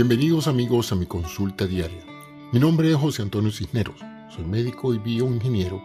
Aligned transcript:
Bienvenidos 0.00 0.48
amigos 0.48 0.92
a 0.92 0.94
mi 0.94 1.04
consulta 1.04 1.66
diaria. 1.66 2.02
Mi 2.52 2.58
nombre 2.58 2.90
es 2.90 2.96
José 2.96 3.20
Antonio 3.20 3.52
Cisneros, 3.52 4.00
soy 4.34 4.46
médico 4.46 4.94
y 4.94 4.98
bioingeniero 4.98 5.82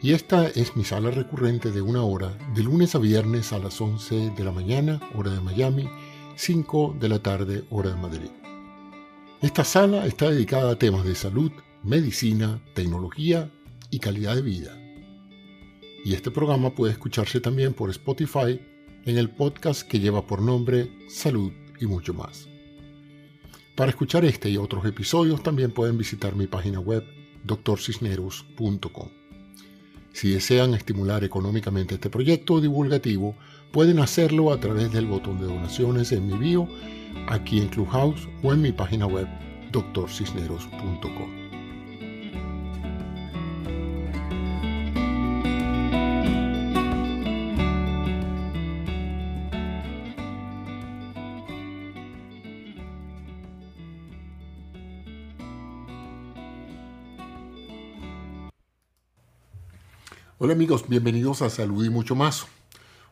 y 0.00 0.12
esta 0.12 0.46
es 0.46 0.76
mi 0.76 0.84
sala 0.84 1.10
recurrente 1.10 1.72
de 1.72 1.82
una 1.82 2.04
hora 2.04 2.38
de 2.54 2.62
lunes 2.62 2.94
a 2.94 3.00
viernes 3.00 3.52
a 3.52 3.58
las 3.58 3.80
11 3.80 4.30
de 4.30 4.44
la 4.44 4.52
mañana, 4.52 5.00
hora 5.16 5.32
de 5.32 5.40
Miami, 5.40 5.90
5 6.36 6.94
de 7.00 7.08
la 7.08 7.18
tarde, 7.18 7.64
hora 7.70 7.90
de 7.90 8.00
Madrid. 8.00 8.30
Esta 9.42 9.64
sala 9.64 10.06
está 10.06 10.30
dedicada 10.30 10.70
a 10.70 10.78
temas 10.78 11.04
de 11.04 11.16
salud, 11.16 11.50
medicina, 11.82 12.62
tecnología 12.72 13.50
y 13.90 13.98
calidad 13.98 14.36
de 14.36 14.42
vida. 14.42 14.78
Y 16.04 16.14
este 16.14 16.30
programa 16.30 16.72
puede 16.72 16.92
escucharse 16.92 17.40
también 17.40 17.74
por 17.74 17.90
Spotify 17.90 18.60
en 19.04 19.18
el 19.18 19.28
podcast 19.28 19.82
que 19.82 19.98
lleva 19.98 20.24
por 20.24 20.40
nombre 20.40 20.88
Salud 21.08 21.50
y 21.80 21.86
mucho 21.86 22.14
más. 22.14 22.53
Para 23.74 23.90
escuchar 23.90 24.24
este 24.24 24.50
y 24.50 24.56
otros 24.56 24.84
episodios 24.84 25.42
también 25.42 25.72
pueden 25.72 25.98
visitar 25.98 26.36
mi 26.36 26.46
página 26.46 26.78
web 26.78 27.04
drcisneros.com. 27.44 29.08
Si 30.12 30.30
desean 30.30 30.74
estimular 30.74 31.24
económicamente 31.24 31.96
este 31.96 32.08
proyecto 32.08 32.60
divulgativo, 32.60 33.36
pueden 33.72 33.98
hacerlo 33.98 34.52
a 34.52 34.60
través 34.60 34.92
del 34.92 35.06
botón 35.06 35.40
de 35.40 35.46
donaciones 35.46 36.12
en 36.12 36.28
mi 36.28 36.38
bio, 36.38 36.68
aquí 37.26 37.58
en 37.58 37.68
Clubhouse 37.68 38.28
o 38.44 38.52
en 38.52 38.62
mi 38.62 38.70
página 38.70 39.06
web 39.06 39.26
drcisneros.com. 39.72 41.43
Amigos, 60.54 60.88
bienvenidos 60.88 61.42
a 61.42 61.50
Salud 61.50 61.84
y 61.84 61.90
mucho 61.90 62.14
más, 62.14 62.46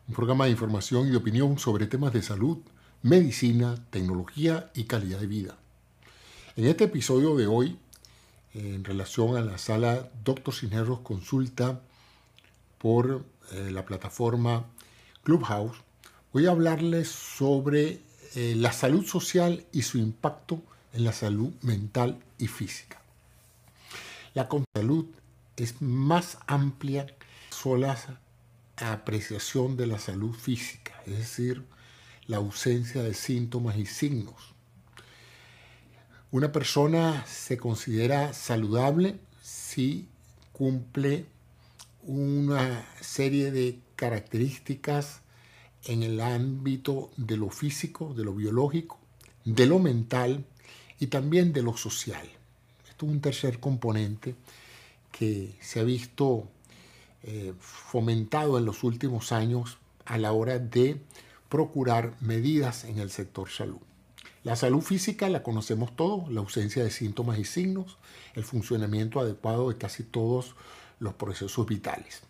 un 0.07 0.15
programa 0.15 0.45
de 0.45 0.51
información 0.51 1.07
y 1.09 1.11
de 1.11 1.17
opinión 1.17 1.59
sobre 1.59 1.87
temas 1.87 2.13
de 2.13 2.21
salud, 2.21 2.59
medicina, 3.01 3.75
tecnología 3.89 4.71
y 4.73 4.85
calidad 4.85 5.19
de 5.19 5.27
vida. 5.27 5.57
En 6.55 6.63
este 6.63 6.85
episodio 6.85 7.35
de 7.35 7.47
hoy, 7.47 7.77
en 8.53 8.85
relación 8.85 9.35
a 9.35 9.41
la 9.41 9.57
sala 9.57 10.09
Doctor 10.23 10.53
Cisneros 10.53 10.99
Consulta 10.99 11.81
por 12.77 13.25
eh, 13.51 13.71
la 13.71 13.83
plataforma 13.83 14.63
Clubhouse, 15.23 15.75
voy 16.31 16.45
a 16.45 16.51
hablarles 16.51 17.09
sobre 17.09 17.99
eh, 18.35 18.53
la 18.55 18.71
salud 18.71 19.05
social 19.05 19.65
y 19.73 19.81
su 19.81 19.97
impacto 19.97 20.61
en 20.93 21.03
la 21.03 21.11
salud 21.11 21.51
mental 21.61 22.23
y 22.37 22.47
física. 22.47 23.01
La 24.33 24.47
salud 24.73 25.07
es 25.57 25.81
más 25.81 26.37
amplia 26.47 27.05
sola 27.53 27.97
apreciación 28.77 29.77
de 29.77 29.87
la 29.87 29.99
salud 29.99 30.35
física, 30.35 31.01
es 31.05 31.17
decir, 31.17 31.63
la 32.27 32.37
ausencia 32.37 33.03
de 33.03 33.13
síntomas 33.13 33.77
y 33.77 33.85
signos. 33.85 34.53
Una 36.31 36.51
persona 36.51 37.25
se 37.27 37.57
considera 37.57 38.33
saludable 38.33 39.19
si 39.41 40.09
cumple 40.51 41.27
una 42.01 42.85
serie 42.99 43.51
de 43.51 43.79
características 43.95 45.21
en 45.85 46.01
el 46.01 46.19
ámbito 46.19 47.11
de 47.17 47.37
lo 47.37 47.49
físico, 47.49 48.13
de 48.13 48.23
lo 48.23 48.33
biológico, 48.33 48.99
de 49.45 49.65
lo 49.67 49.79
mental 49.79 50.45
y 50.99 51.07
también 51.07 51.53
de 51.53 51.61
lo 51.61 51.77
social. 51.77 52.27
Esto 52.89 53.05
es 53.05 53.11
un 53.11 53.21
tercer 53.21 53.59
componente 53.59 54.35
que 55.11 55.55
se 55.61 55.79
ha 55.79 55.83
visto 55.83 56.49
eh, 57.23 57.53
fomentado 57.59 58.57
en 58.57 58.65
los 58.65 58.83
últimos 58.83 59.31
años 59.31 59.77
a 60.05 60.17
la 60.17 60.33
hora 60.33 60.59
de 60.59 61.01
procurar 61.49 62.15
medidas 62.19 62.83
en 62.83 62.99
el 62.99 63.09
sector 63.09 63.49
salud. 63.49 63.79
La 64.43 64.57
salud 64.57 64.81
física 64.81 65.29
la 65.29 65.41
conocemos 65.41 65.95
todos, 65.95 66.29
la 66.29 66.41
ausencia 66.41 66.83
de 66.83 66.91
síntomas 66.91 67.39
y 67.39 67.45
signos, 67.45 67.97
el 68.33 68.43
funcionamiento 68.43 69.21
adecuado 69.21 69.69
de 69.69 69.77
casi 69.77 70.03
todos 70.03 70.55
los 70.99 71.13
procesos 71.13 71.65
vitales, 71.65 72.23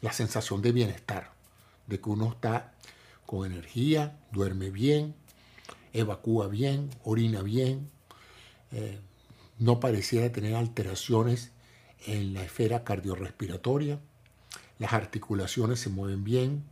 la 0.00 0.12
sensación 0.12 0.62
de 0.62 0.72
bienestar, 0.72 1.32
de 1.86 2.00
que 2.00 2.08
uno 2.08 2.30
está 2.30 2.72
con 3.26 3.44
energía, 3.44 4.18
duerme 4.32 4.70
bien, 4.70 5.14
evacúa 5.92 6.48
bien, 6.48 6.88
orina 7.04 7.42
bien, 7.42 7.90
eh, 8.72 8.98
no 9.58 9.78
pareciera 9.78 10.32
tener 10.32 10.54
alteraciones 10.54 11.50
en 12.06 12.34
la 12.34 12.42
esfera 12.42 12.84
cardiorrespiratoria, 12.84 13.98
las 14.78 14.92
articulaciones 14.92 15.80
se 15.80 15.88
mueven 15.88 16.24
bien, 16.24 16.64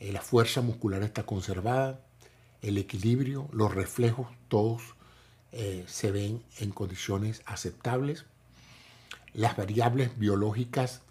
eh, 0.00 0.12
la 0.12 0.22
fuerza 0.22 0.60
muscular 0.60 1.02
está 1.02 1.24
conservada, 1.24 2.00
el 2.62 2.78
equilibrio, 2.78 3.48
los 3.52 3.74
reflejos, 3.74 4.28
todos 4.48 4.82
eh, 5.52 5.84
se 5.86 6.10
ven 6.10 6.42
en 6.58 6.70
condiciones 6.70 7.42
aceptables. 7.46 8.24
Las 9.32 9.56
variables 9.56 10.18
biológicas, 10.18 11.02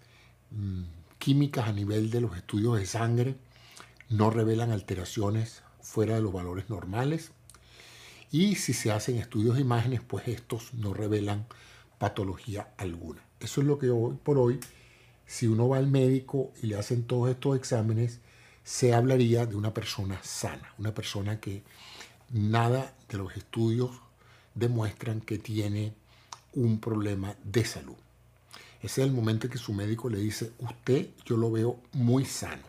mm, 0.50 0.82
químicas 1.18 1.68
a 1.68 1.72
nivel 1.72 2.10
de 2.10 2.20
los 2.20 2.36
estudios 2.36 2.78
de 2.78 2.86
sangre 2.86 3.36
no 4.08 4.30
revelan 4.30 4.70
alteraciones 4.70 5.62
fuera 5.82 6.14
de 6.14 6.22
los 6.22 6.32
valores 6.32 6.70
normales. 6.70 7.32
Y 8.30 8.56
si 8.56 8.74
se 8.74 8.92
hacen 8.92 9.16
estudios 9.16 9.56
de 9.56 9.62
imágenes, 9.62 10.02
pues 10.02 10.28
estos 10.28 10.74
no 10.74 10.94
revelan 10.94 11.46
patología 11.98 12.72
alguna. 12.76 13.22
Eso 13.40 13.60
es 13.60 13.66
lo 13.66 13.78
que 13.78 13.90
hoy 13.90 14.16
por 14.22 14.38
hoy, 14.38 14.60
si 15.28 15.46
uno 15.46 15.68
va 15.68 15.76
al 15.76 15.86
médico 15.86 16.52
y 16.62 16.68
le 16.68 16.76
hacen 16.76 17.04
todos 17.04 17.30
estos 17.30 17.54
exámenes, 17.54 18.20
se 18.64 18.94
hablaría 18.94 19.44
de 19.44 19.56
una 19.56 19.74
persona 19.74 20.18
sana, 20.22 20.72
una 20.78 20.94
persona 20.94 21.38
que 21.38 21.62
nada 22.30 22.94
de 23.10 23.18
los 23.18 23.36
estudios 23.36 23.90
demuestran 24.54 25.20
que 25.20 25.38
tiene 25.38 25.92
un 26.54 26.80
problema 26.80 27.36
de 27.44 27.64
salud. 27.66 27.96
Ese 28.80 29.02
es 29.02 29.06
el 29.06 29.12
momento 29.12 29.46
en 29.46 29.52
que 29.52 29.58
su 29.58 29.74
médico 29.74 30.08
le 30.08 30.18
dice, 30.18 30.52
usted 30.60 31.10
yo 31.26 31.36
lo 31.36 31.50
veo 31.50 31.78
muy 31.92 32.24
sano. 32.24 32.62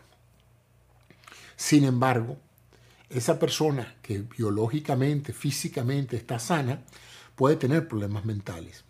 Sin 1.56 1.84
embargo, 1.84 2.36
esa 3.08 3.38
persona 3.38 3.96
que 4.02 4.18
biológicamente, 4.18 5.32
físicamente 5.32 6.16
está 6.16 6.38
sana, 6.38 6.82
puede 7.36 7.56
tener 7.56 7.88
problemas 7.88 8.26
mentales 8.26 8.84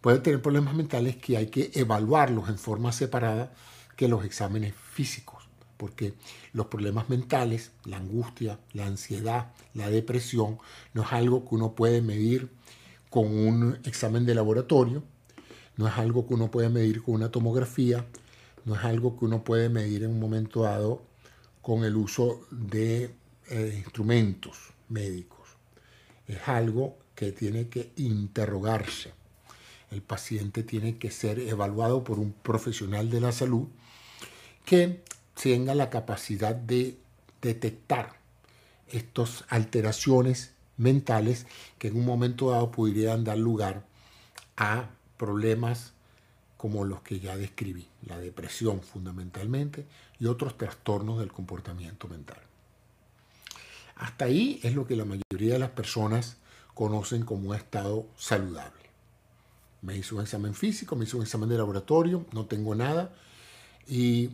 puede 0.00 0.20
tener 0.20 0.40
problemas 0.40 0.74
mentales 0.74 1.16
que 1.16 1.36
hay 1.36 1.46
que 1.46 1.70
evaluarlos 1.74 2.48
en 2.48 2.58
forma 2.58 2.92
separada 2.92 3.52
que 3.96 4.08
los 4.08 4.24
exámenes 4.24 4.74
físicos, 4.74 5.48
porque 5.76 6.14
los 6.52 6.66
problemas 6.66 7.08
mentales, 7.08 7.72
la 7.84 7.96
angustia, 7.96 8.60
la 8.72 8.86
ansiedad, 8.86 9.52
la 9.74 9.90
depresión, 9.90 10.58
no 10.94 11.02
es 11.02 11.12
algo 11.12 11.48
que 11.48 11.54
uno 11.54 11.74
puede 11.74 12.00
medir 12.00 12.48
con 13.10 13.26
un 13.26 13.78
examen 13.84 14.24
de 14.24 14.34
laboratorio, 14.34 15.02
no 15.76 15.88
es 15.88 15.94
algo 15.94 16.26
que 16.26 16.34
uno 16.34 16.50
puede 16.50 16.68
medir 16.68 17.02
con 17.02 17.14
una 17.14 17.30
tomografía, 17.30 18.06
no 18.64 18.74
es 18.74 18.84
algo 18.84 19.18
que 19.18 19.24
uno 19.24 19.42
puede 19.42 19.68
medir 19.68 20.04
en 20.04 20.10
un 20.10 20.20
momento 20.20 20.62
dado 20.62 21.02
con 21.62 21.84
el 21.84 21.96
uso 21.96 22.46
de 22.50 23.14
eh, 23.48 23.74
instrumentos 23.76 24.74
médicos. 24.88 25.38
Es 26.26 26.46
algo 26.46 26.98
que 27.14 27.32
tiene 27.32 27.68
que 27.68 27.92
interrogarse 27.96 29.17
el 29.90 30.02
paciente 30.02 30.62
tiene 30.62 30.98
que 30.98 31.10
ser 31.10 31.38
evaluado 31.38 32.04
por 32.04 32.18
un 32.18 32.32
profesional 32.32 33.10
de 33.10 33.20
la 33.20 33.32
salud 33.32 33.68
que 34.64 35.02
tenga 35.40 35.74
la 35.74 35.90
capacidad 35.90 36.54
de 36.54 36.98
detectar 37.40 38.16
estas 38.88 39.44
alteraciones 39.48 40.52
mentales 40.76 41.46
que 41.78 41.88
en 41.88 41.96
un 41.96 42.04
momento 42.04 42.50
dado 42.50 42.70
pudieran 42.70 43.24
dar 43.24 43.38
lugar 43.38 43.84
a 44.56 44.90
problemas 45.16 45.92
como 46.56 46.84
los 46.84 47.02
que 47.02 47.20
ya 47.20 47.36
describí, 47.36 47.86
la 48.06 48.18
depresión 48.18 48.82
fundamentalmente 48.82 49.86
y 50.18 50.26
otros 50.26 50.58
trastornos 50.58 51.20
del 51.20 51.32
comportamiento 51.32 52.08
mental. 52.08 52.40
Hasta 53.96 54.26
ahí 54.26 54.60
es 54.62 54.74
lo 54.74 54.86
que 54.86 54.96
la 54.96 55.04
mayoría 55.04 55.54
de 55.54 55.58
las 55.58 55.70
personas 55.70 56.36
conocen 56.74 57.24
como 57.24 57.50
un 57.50 57.56
estado 57.56 58.06
saludable. 58.16 58.87
Me 59.82 59.96
hizo 59.96 60.16
un 60.16 60.22
examen 60.22 60.54
físico, 60.54 60.96
me 60.96 61.04
hizo 61.04 61.16
un 61.16 61.22
examen 61.22 61.48
de 61.48 61.56
laboratorio, 61.56 62.26
no 62.32 62.46
tengo 62.46 62.74
nada. 62.74 63.14
Y 63.86 64.30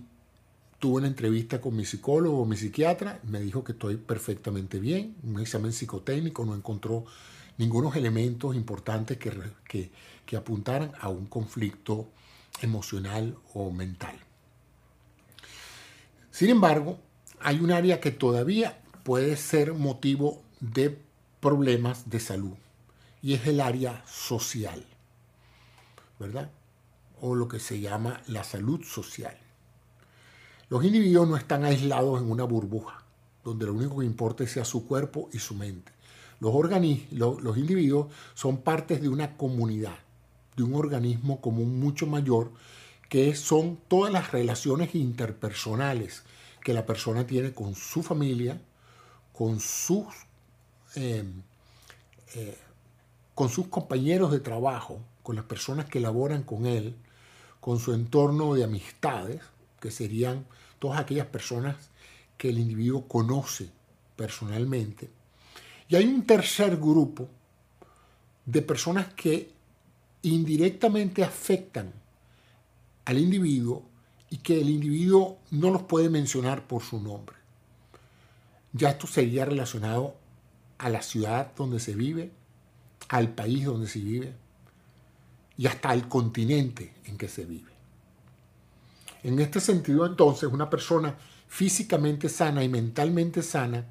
tuve 0.79 0.99
una 0.99 1.07
entrevista 1.07 1.61
con 1.61 1.77
mi 1.77 1.85
psicólogo, 1.85 2.45
mi 2.47 2.57
psiquiatra, 2.57 3.21
me 3.25 3.41
dijo 3.41 3.65
que 3.65 3.73
estoy 3.73 3.97
perfectamente 3.97 4.79
bien. 4.79 5.17
Un 5.23 5.41
examen 5.41 5.73
psicotécnico 5.73 6.45
no 6.45 6.55
encontró 6.55 7.05
ningunos 7.59 7.95
elementos 7.97 8.57
importantes 8.57 9.19
que, 9.19 9.33
que, 9.69 9.91
que 10.27 10.37
apuntaran 10.37 10.93
a 11.01 11.09
un 11.09 11.27
conflicto 11.27 12.09
emocional 12.61 13.37
o 13.53 13.71
mental. 13.71 14.17
Sin 16.31 16.51
embargo, 16.51 16.99
hay 17.41 17.61
un 17.61 17.71
área 17.71 18.01
que 18.01 18.11
todavía 18.11 18.81
puede 19.05 19.37
ser 19.37 19.75
motivo 19.75 20.43
de 20.61 20.99
problemas 21.41 22.11
de 22.11 22.21
salud 22.21 22.55
y 23.23 23.35
es 23.35 23.47
el 23.47 23.61
área 23.61 24.03
social, 24.07 24.85
¿verdad? 26.19 26.51
O 27.21 27.35
lo 27.35 27.49
que 27.49 27.61
se 27.61 27.81
llama 27.81 28.21
la 28.27 28.45
salud 28.45 28.83
social. 28.83 29.37
Los 30.69 30.85
individuos 30.85 31.29
no 31.29 31.37
están 31.37 31.65
aislados 31.65 32.21
en 32.21 32.31
una 32.31 32.45
burbuja, 32.45 33.05
donde 33.45 33.67
lo 33.67 33.75
único 33.75 33.99
que 33.99 34.07
importa 34.07 34.47
sea 34.47 34.65
su 34.65 34.87
cuerpo 34.87 35.29
y 35.33 35.39
su 35.39 35.55
mente. 35.55 35.93
Los, 36.41 37.43
los, 37.43 37.57
individuos 37.57 38.09
son 38.35 38.59
partes 38.59 39.01
de 39.01 39.09
una 39.09 39.37
comunidad, 39.37 39.97
de 40.57 40.63
un 40.63 40.75
organismo 40.75 41.41
común 41.41 41.79
mucho 41.81 42.07
mayor, 42.07 42.51
que 43.09 43.35
son 43.35 43.79
todas 43.89 44.13
las 44.13 44.33
relaciones 44.33 44.95
interpersonales 44.95 46.25
que 46.63 46.75
la 46.75 46.87
persona 46.87 47.27
tiene 47.27 47.53
con 47.53 47.75
su 47.75 48.03
familia, 48.03 48.61
con 49.33 49.61
sus, 49.61 50.07
em, 50.95 51.43
eh, 52.35 52.59
con 53.35 53.49
sus 53.49 53.69
compañeros 53.69 54.33
de 54.33 54.41
trabajo, 54.41 55.01
con 55.25 55.37
las 55.37 55.47
personas 55.47 55.87
que 55.87 56.01
laboran 56.01 56.43
con 56.43 56.67
él, 56.67 56.95
con 57.59 57.81
su 57.81 57.95
entorno 57.95 58.53
de 58.55 58.63
amistades, 58.63 59.41
que 59.81 59.91
serían 59.91 60.45
todas 60.79 61.01
aquellas 61.01 61.27
personas 61.29 61.77
que 62.37 62.51
el 62.51 62.59
individuo 62.59 63.09
conoce 63.09 63.71
personalmente. 64.17 65.09
Y 65.89 65.97
hay 65.97 66.05
un 66.05 66.27
tercer 66.27 66.77
grupo 66.77 67.27
de 68.45 68.61
personas 68.61 69.15
que 69.15 69.51
indirectamente 70.21 71.25
afectan 71.25 71.91
al 73.07 73.19
individuo 73.19 73.83
y 74.29 74.37
que 74.39 74.61
el 74.61 74.69
individuo 74.69 75.39
no 75.51 75.71
los 75.71 75.85
puede 75.85 76.11
mencionar 76.11 76.67
por 76.67 76.83
su 76.83 77.01
nombre. 77.01 77.37
Ya 78.75 78.91
esto 78.91 79.07
sería 79.07 79.47
relacionado 79.47 80.17
a 80.77 80.91
la 80.91 81.01
ciudad 81.01 81.55
donde 81.57 81.81
se 81.81 81.95
vive, 81.95 82.31
al 83.09 83.31
país 83.35 83.65
donde 83.65 83.89
se 83.89 84.01
vive 84.01 84.44
y 85.57 85.67
hasta 85.67 85.91
al 85.91 86.09
continente 86.09 86.95
en 87.05 87.17
que 87.17 87.29
se 87.29 87.45
vive. 87.45 87.73
En 89.23 89.39
este 89.39 89.61
sentido, 89.61 90.05
entonces, 90.05 90.51
una 90.53 90.69
persona 90.69 91.17
físicamente 91.49 92.29
sana 92.29 92.63
y 92.65 92.69
mentalmente 92.69 93.43
sana 93.43 93.87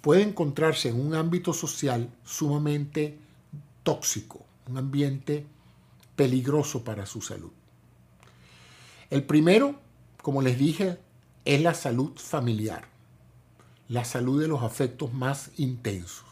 puede 0.00 0.22
encontrarse 0.22 0.90
en 0.90 1.00
un 1.00 1.14
ámbito 1.14 1.52
social 1.52 2.10
sumamente 2.24 3.18
tóxico, 3.82 4.44
un 4.68 4.76
ambiente 4.76 5.46
peligroso 6.16 6.84
para 6.84 7.06
su 7.06 7.22
salud. 7.22 7.52
El 9.10 9.24
primero, 9.24 9.80
como 10.22 10.42
les 10.42 10.58
dije, 10.58 10.98
es 11.44 11.62
la 11.62 11.74
salud 11.74 12.12
familiar, 12.16 12.88
la 13.88 14.04
salud 14.04 14.40
de 14.40 14.48
los 14.48 14.62
afectos 14.62 15.12
más 15.12 15.50
intensos, 15.56 16.26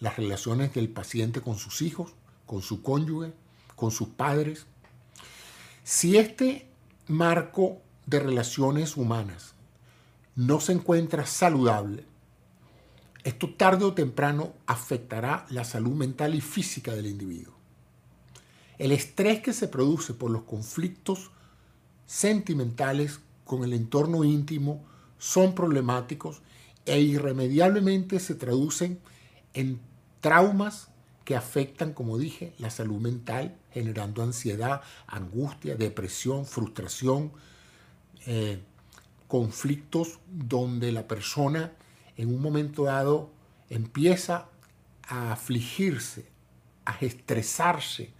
las 0.00 0.16
relaciones 0.16 0.72
del 0.72 0.88
paciente 0.88 1.40
con 1.40 1.58
sus 1.58 1.82
hijos, 1.82 2.12
con 2.46 2.62
su 2.62 2.82
cónyuge, 2.82 3.32
con 3.76 3.90
sus 3.90 4.08
padres. 4.08 4.66
Si 5.84 6.16
este 6.16 6.66
marco 7.06 7.80
de 8.06 8.18
relaciones 8.18 8.96
humanas 8.96 9.54
no 10.34 10.60
se 10.60 10.72
encuentra 10.72 11.26
saludable, 11.26 12.04
esto 13.22 13.54
tarde 13.54 13.84
o 13.84 13.94
temprano 13.94 14.52
afectará 14.66 15.46
la 15.50 15.64
salud 15.64 15.94
mental 15.94 16.34
y 16.34 16.40
física 16.40 16.94
del 16.94 17.06
individuo. 17.06 17.54
El 18.78 18.92
estrés 18.92 19.40
que 19.40 19.52
se 19.52 19.68
produce 19.68 20.14
por 20.14 20.30
los 20.30 20.42
conflictos 20.42 21.30
sentimentales 22.06 23.20
con 23.44 23.64
el 23.64 23.72
entorno 23.72 24.24
íntimo 24.24 24.84
son 25.18 25.54
problemáticos 25.54 26.42
e 26.84 27.00
irremediablemente 27.00 28.20
se 28.20 28.34
traducen 28.34 29.00
en 29.54 29.80
traumas 30.20 30.88
que 31.24 31.34
afectan, 31.34 31.92
como 31.92 32.18
dije, 32.18 32.54
la 32.58 32.70
salud 32.70 33.00
mental, 33.00 33.56
generando 33.76 34.22
ansiedad, 34.22 34.80
angustia, 35.06 35.76
depresión, 35.76 36.46
frustración, 36.46 37.30
eh, 38.24 38.58
conflictos 39.28 40.18
donde 40.26 40.92
la 40.92 41.06
persona 41.06 41.72
en 42.16 42.34
un 42.34 42.40
momento 42.40 42.84
dado 42.84 43.30
empieza 43.68 44.48
a 45.06 45.32
afligirse, 45.32 46.26
a 46.86 46.96
estresarse, 47.02 48.14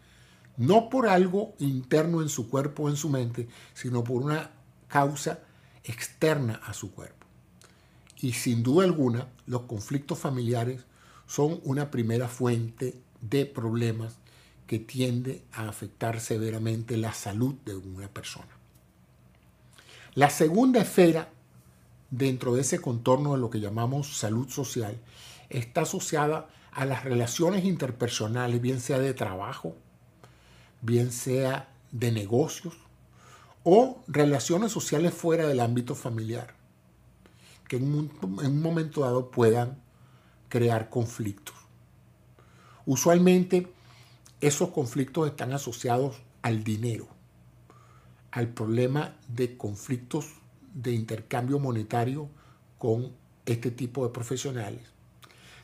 no 0.59 0.91
por 0.91 1.09
algo 1.09 1.55
interno 1.59 2.21
en 2.21 2.29
su 2.29 2.51
cuerpo 2.51 2.83
o 2.83 2.91
en 2.91 2.97
su 2.97 3.09
mente, 3.09 3.49
sino 3.73 4.05
por 4.05 4.23
una 4.23 4.51
causa 4.89 5.41
externa 5.85 6.61
a 6.67 6.75
su 6.75 6.93
cuerpo. 6.93 7.27
Y 8.21 8.33
sin 8.33 8.63
duda 8.63 8.85
alguna, 8.85 9.29
los 9.47 9.63
conflictos 9.63 10.19
familiares 10.19 10.85
son 11.27 11.61
una 11.65 11.91
primera 11.91 12.29
fuente 12.29 13.01
de 13.23 13.47
problemas 13.47 14.19
que 14.67 14.79
tiende 14.79 15.43
a 15.53 15.69
afectar 15.69 16.21
severamente 16.21 16.97
la 16.97 17.13
salud 17.13 17.55
de 17.65 17.77
una 17.77 18.09
persona. 18.09 18.49
La 20.15 20.31
segunda 20.31 20.81
esfera 20.81 21.31
dentro 22.11 22.55
de 22.55 22.63
ese 22.63 22.81
contorno 22.81 23.35
de 23.35 23.39
lo 23.39 23.51
que 23.51 23.61
llamamos 23.61 24.17
salud 24.17 24.49
social 24.49 24.99
está 25.51 25.83
asociada 25.83 26.49
a 26.73 26.85
las 26.85 27.05
relaciones 27.05 27.65
interpersonales, 27.65 28.61
bien 28.61 28.81
sea 28.81 28.99
de 28.99 29.15
trabajo, 29.15 29.77
bien 30.83 31.13
sea 31.13 31.69
de 31.93 32.13
negocios 32.13 32.75
o 33.63 34.03
relaciones 34.07 34.73
sociales 34.73 35.15
fuera 35.15 35.47
del 35.47 35.61
ámbito 35.61 35.95
familiar, 35.95 36.55
que 37.69 37.77
en 37.77 37.95
un, 37.95 38.41
en 38.43 38.53
un 38.53 38.63
momento 38.63 39.03
dado 39.03 39.31
puedan 39.31 39.83
crear 40.49 40.89
conflictos. 40.89 41.57
Usualmente 42.85 43.69
esos 44.41 44.71
conflictos 44.71 45.29
están 45.29 45.53
asociados 45.53 46.17
al 46.43 46.63
dinero, 46.63 47.09
al 48.31 48.49
problema 48.49 49.17
de 49.29 49.57
conflictos 49.57 50.27
de 50.75 50.93
intercambio 50.93 51.59
monetario 51.59 52.29
con 52.79 53.13
este 53.47 53.71
tipo 53.71 54.07
de 54.07 54.13
profesionales. 54.13 54.83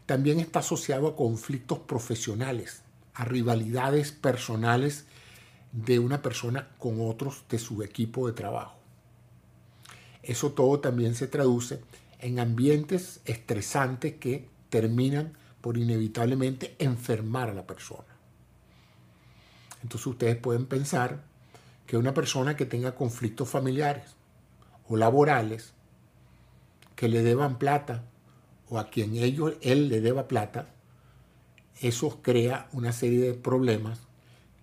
También 0.06 0.40
está 0.40 0.60
asociado 0.60 1.08
a 1.08 1.16
conflictos 1.16 1.80
profesionales, 1.80 2.82
a 3.14 3.24
rivalidades 3.24 4.10
personales 4.10 5.04
de 5.72 5.98
una 5.98 6.22
persona 6.22 6.68
con 6.78 6.96
otros 7.00 7.44
de 7.48 7.58
su 7.58 7.82
equipo 7.82 8.26
de 8.26 8.32
trabajo. 8.32 8.76
Eso 10.22 10.52
todo 10.52 10.80
también 10.80 11.14
se 11.14 11.26
traduce 11.26 11.80
en 12.20 12.38
ambientes 12.38 13.20
estresantes 13.24 14.14
que 14.14 14.48
terminan 14.70 15.36
por 15.60 15.76
inevitablemente 15.76 16.74
enfermar 16.78 17.50
a 17.50 17.54
la 17.54 17.66
persona. 17.66 18.11
Entonces 19.82 20.06
ustedes 20.06 20.36
pueden 20.36 20.66
pensar 20.66 21.22
que 21.86 21.96
una 21.96 22.14
persona 22.14 22.56
que 22.56 22.66
tenga 22.66 22.94
conflictos 22.94 23.48
familiares 23.48 24.14
o 24.88 24.96
laborales, 24.96 25.74
que 26.94 27.08
le 27.08 27.22
deban 27.22 27.58
plata 27.58 28.04
o 28.68 28.78
a 28.78 28.88
quien 28.88 29.16
ellos, 29.16 29.54
él 29.60 29.88
le 29.88 30.00
deba 30.00 30.28
plata, 30.28 30.68
eso 31.80 32.22
crea 32.22 32.68
una 32.72 32.92
serie 32.92 33.20
de 33.20 33.34
problemas, 33.34 34.00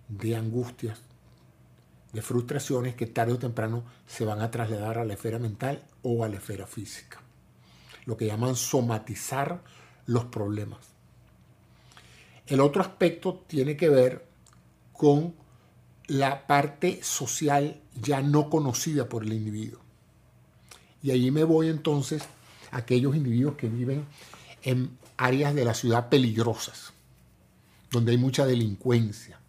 de 0.08 0.36
angustias, 0.36 1.02
de 2.12 2.22
frustraciones 2.22 2.94
que 2.94 3.06
tarde 3.06 3.34
o 3.34 3.38
temprano 3.38 3.84
se 4.06 4.24
van 4.24 4.40
a 4.40 4.50
trasladar 4.50 4.98
a 4.98 5.04
la 5.04 5.14
esfera 5.14 5.38
mental 5.38 5.84
o 6.02 6.24
a 6.24 6.28
la 6.28 6.36
esfera 6.36 6.66
física. 6.66 7.20
Lo 8.06 8.16
que 8.16 8.26
llaman 8.26 8.56
somatizar 8.56 9.62
los 10.06 10.24
problemas. 10.24 10.80
El 12.46 12.60
otro 12.60 12.82
aspecto 12.82 13.44
tiene 13.46 13.76
que 13.76 13.88
ver 13.88 14.29
con 15.00 15.34
la 16.08 16.46
parte 16.46 17.00
social 17.02 17.80
ya 18.02 18.20
no 18.20 18.50
conocida 18.50 19.08
por 19.08 19.22
el 19.22 19.32
individuo. 19.32 19.80
Y 21.02 21.10
allí 21.10 21.30
me 21.30 21.42
voy 21.42 21.68
entonces 21.68 22.22
a 22.70 22.76
aquellos 22.76 23.16
individuos 23.16 23.56
que 23.56 23.70
viven 23.70 24.04
en 24.62 24.90
áreas 25.16 25.54
de 25.54 25.64
la 25.64 25.72
ciudad 25.72 26.10
peligrosas, 26.10 26.92
donde 27.90 28.12
hay 28.12 28.18
mucha 28.18 28.44
delincuencia, 28.44 29.40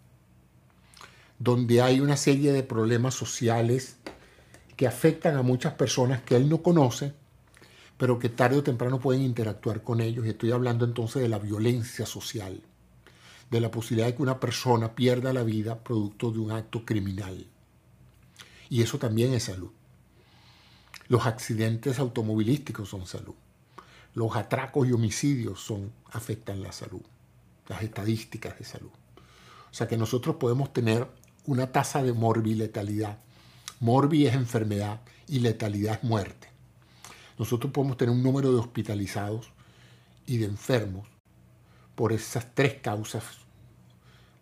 donde 1.38 1.82
hay 1.82 2.00
una 2.00 2.16
serie 2.16 2.50
de 2.50 2.62
problemas 2.62 3.12
sociales 3.12 3.96
que 4.74 4.86
afectan 4.86 5.36
a 5.36 5.42
muchas 5.42 5.74
personas 5.74 6.22
que 6.22 6.34
él 6.34 6.48
no 6.48 6.62
conoce 6.62 7.12
pero 7.98 8.18
que 8.18 8.30
tarde 8.30 8.56
o 8.56 8.62
temprano 8.62 8.98
pueden 8.98 9.22
interactuar 9.22 9.84
con 9.84 10.00
ellos. 10.00 10.26
Y 10.26 10.30
estoy 10.30 10.50
hablando 10.50 10.86
entonces 10.86 11.22
de 11.22 11.28
la 11.28 11.38
violencia 11.38 12.06
social, 12.06 12.60
de 13.52 13.60
la 13.60 13.70
posibilidad 13.70 14.08
de 14.08 14.16
que 14.16 14.22
una 14.22 14.40
persona 14.40 14.96
pierda 14.96 15.32
la 15.32 15.44
vida 15.44 15.84
producto 15.84 16.32
de 16.32 16.40
un 16.40 16.50
acto 16.50 16.84
criminal. 16.84 17.46
Y 18.68 18.82
eso 18.82 18.98
también 18.98 19.32
es 19.32 19.44
salud. 19.44 19.70
Los 21.06 21.26
accidentes 21.26 22.00
automovilísticos 22.00 22.88
son 22.88 23.06
salud. 23.06 23.36
Los 24.14 24.34
atracos 24.34 24.88
y 24.88 24.92
homicidios 24.92 25.60
son, 25.60 25.92
afectan 26.10 26.62
la 26.62 26.72
salud, 26.72 27.02
las 27.68 27.82
estadísticas 27.82 28.58
de 28.58 28.64
salud. 28.64 28.90
O 29.70 29.74
sea 29.74 29.86
que 29.86 29.96
nosotros 29.96 30.34
podemos 30.34 30.72
tener 30.72 31.06
una 31.46 31.70
tasa 31.70 32.02
de 32.02 32.12
morbi-letalidad. 32.12 33.18
Morbi 33.78 34.26
es 34.26 34.34
enfermedad 34.34 35.00
y 35.28 35.38
letalidad 35.38 36.00
es 36.02 36.02
muerte 36.02 36.52
nosotros 37.42 37.72
podemos 37.72 37.96
tener 37.96 38.14
un 38.14 38.22
número 38.22 38.52
de 38.52 38.58
hospitalizados 38.58 39.50
y 40.26 40.36
de 40.36 40.46
enfermos 40.46 41.08
por 41.94 42.12
esas 42.12 42.54
tres 42.54 42.74
causas, 42.74 43.24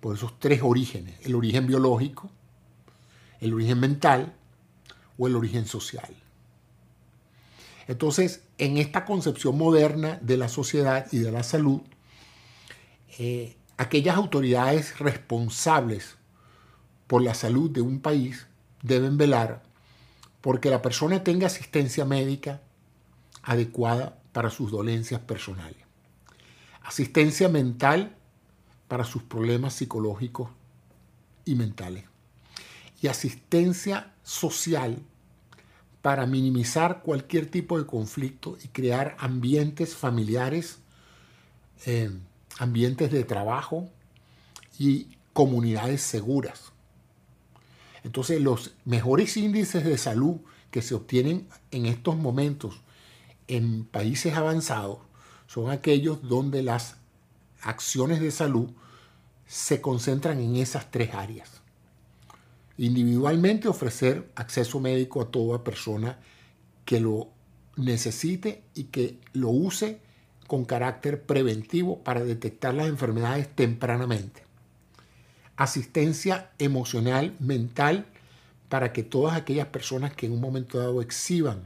por 0.00 0.16
esos 0.16 0.38
tres 0.38 0.62
orígenes, 0.62 1.14
el 1.22 1.34
origen 1.34 1.66
biológico, 1.66 2.30
el 3.40 3.54
origen 3.54 3.78
mental 3.78 4.34
o 5.18 5.26
el 5.26 5.36
origen 5.36 5.66
social. 5.66 6.14
Entonces, 7.86 8.42
en 8.58 8.78
esta 8.78 9.04
concepción 9.04 9.58
moderna 9.58 10.18
de 10.22 10.36
la 10.36 10.48
sociedad 10.48 11.06
y 11.12 11.18
de 11.18 11.32
la 11.32 11.42
salud, 11.42 11.80
eh, 13.18 13.56
aquellas 13.76 14.16
autoridades 14.16 14.98
responsables 14.98 16.16
por 17.06 17.22
la 17.22 17.34
salud 17.34 17.70
de 17.70 17.80
un 17.80 18.00
país 18.00 18.46
deben 18.82 19.18
velar 19.18 19.62
porque 20.40 20.70
la 20.70 20.80
persona 20.80 21.24
tenga 21.24 21.48
asistencia 21.48 22.04
médica 22.04 22.62
adecuada 23.42 24.18
para 24.32 24.50
sus 24.50 24.70
dolencias 24.70 25.20
personales, 25.20 25.82
asistencia 26.82 27.48
mental 27.48 28.16
para 28.90 29.04
sus 29.04 29.22
problemas 29.22 29.74
psicológicos 29.74 30.50
y 31.44 31.54
mentales, 31.54 32.06
y 33.00 33.06
asistencia 33.06 34.12
social 34.24 34.98
para 36.02 36.26
minimizar 36.26 37.02
cualquier 37.02 37.46
tipo 37.46 37.78
de 37.78 37.86
conflicto 37.86 38.58
y 38.64 38.66
crear 38.66 39.16
ambientes 39.20 39.94
familiares, 39.94 40.80
eh, 41.86 42.10
ambientes 42.58 43.12
de 43.12 43.22
trabajo 43.22 43.88
y 44.76 45.06
comunidades 45.34 46.02
seguras. 46.02 46.72
Entonces 48.02 48.40
los 48.40 48.72
mejores 48.84 49.36
índices 49.36 49.84
de 49.84 49.98
salud 49.98 50.38
que 50.72 50.82
se 50.82 50.96
obtienen 50.96 51.46
en 51.70 51.86
estos 51.86 52.16
momentos 52.16 52.80
en 53.46 53.84
países 53.84 54.34
avanzados 54.34 54.98
son 55.46 55.70
aquellos 55.70 56.28
donde 56.28 56.64
las 56.64 56.96
acciones 57.62 58.20
de 58.20 58.30
salud 58.30 58.70
se 59.46 59.80
concentran 59.80 60.40
en 60.40 60.56
esas 60.56 60.90
tres 60.90 61.14
áreas. 61.14 61.60
Individualmente 62.78 63.68
ofrecer 63.68 64.30
acceso 64.34 64.80
médico 64.80 65.20
a 65.20 65.30
toda 65.30 65.64
persona 65.64 66.18
que 66.84 67.00
lo 67.00 67.28
necesite 67.76 68.62
y 68.74 68.84
que 68.84 69.18
lo 69.32 69.48
use 69.50 70.00
con 70.46 70.64
carácter 70.64 71.22
preventivo 71.22 72.02
para 72.02 72.24
detectar 72.24 72.74
las 72.74 72.88
enfermedades 72.88 73.48
tempranamente 73.54 74.50
asistencia 75.60 76.50
emocional, 76.58 77.36
mental, 77.38 78.06
para 78.70 78.94
que 78.94 79.02
todas 79.02 79.36
aquellas 79.36 79.66
personas 79.66 80.14
que 80.14 80.24
en 80.24 80.32
un 80.32 80.40
momento 80.40 80.78
dado 80.78 81.02
exhiban 81.02 81.64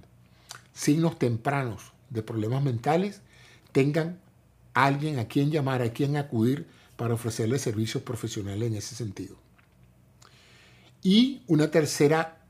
signos 0.72 1.16
tempranos 1.16 1.92
de 2.10 2.24
problemas 2.24 2.64
mentales 2.64 3.20
tengan 3.70 4.18
alguien 4.74 5.18
a 5.18 5.26
quien 5.26 5.50
llamar, 5.50 5.80
a 5.82 5.92
quien 5.92 6.16
acudir 6.16 6.66
para 6.96 7.14
ofrecerles 7.14 7.62
servicios 7.62 8.02
profesionales 8.02 8.68
en 8.68 8.76
ese 8.76 8.94
sentido. 8.94 9.36
Y 11.02 11.42
una 11.46 11.70
tercera 11.70 12.44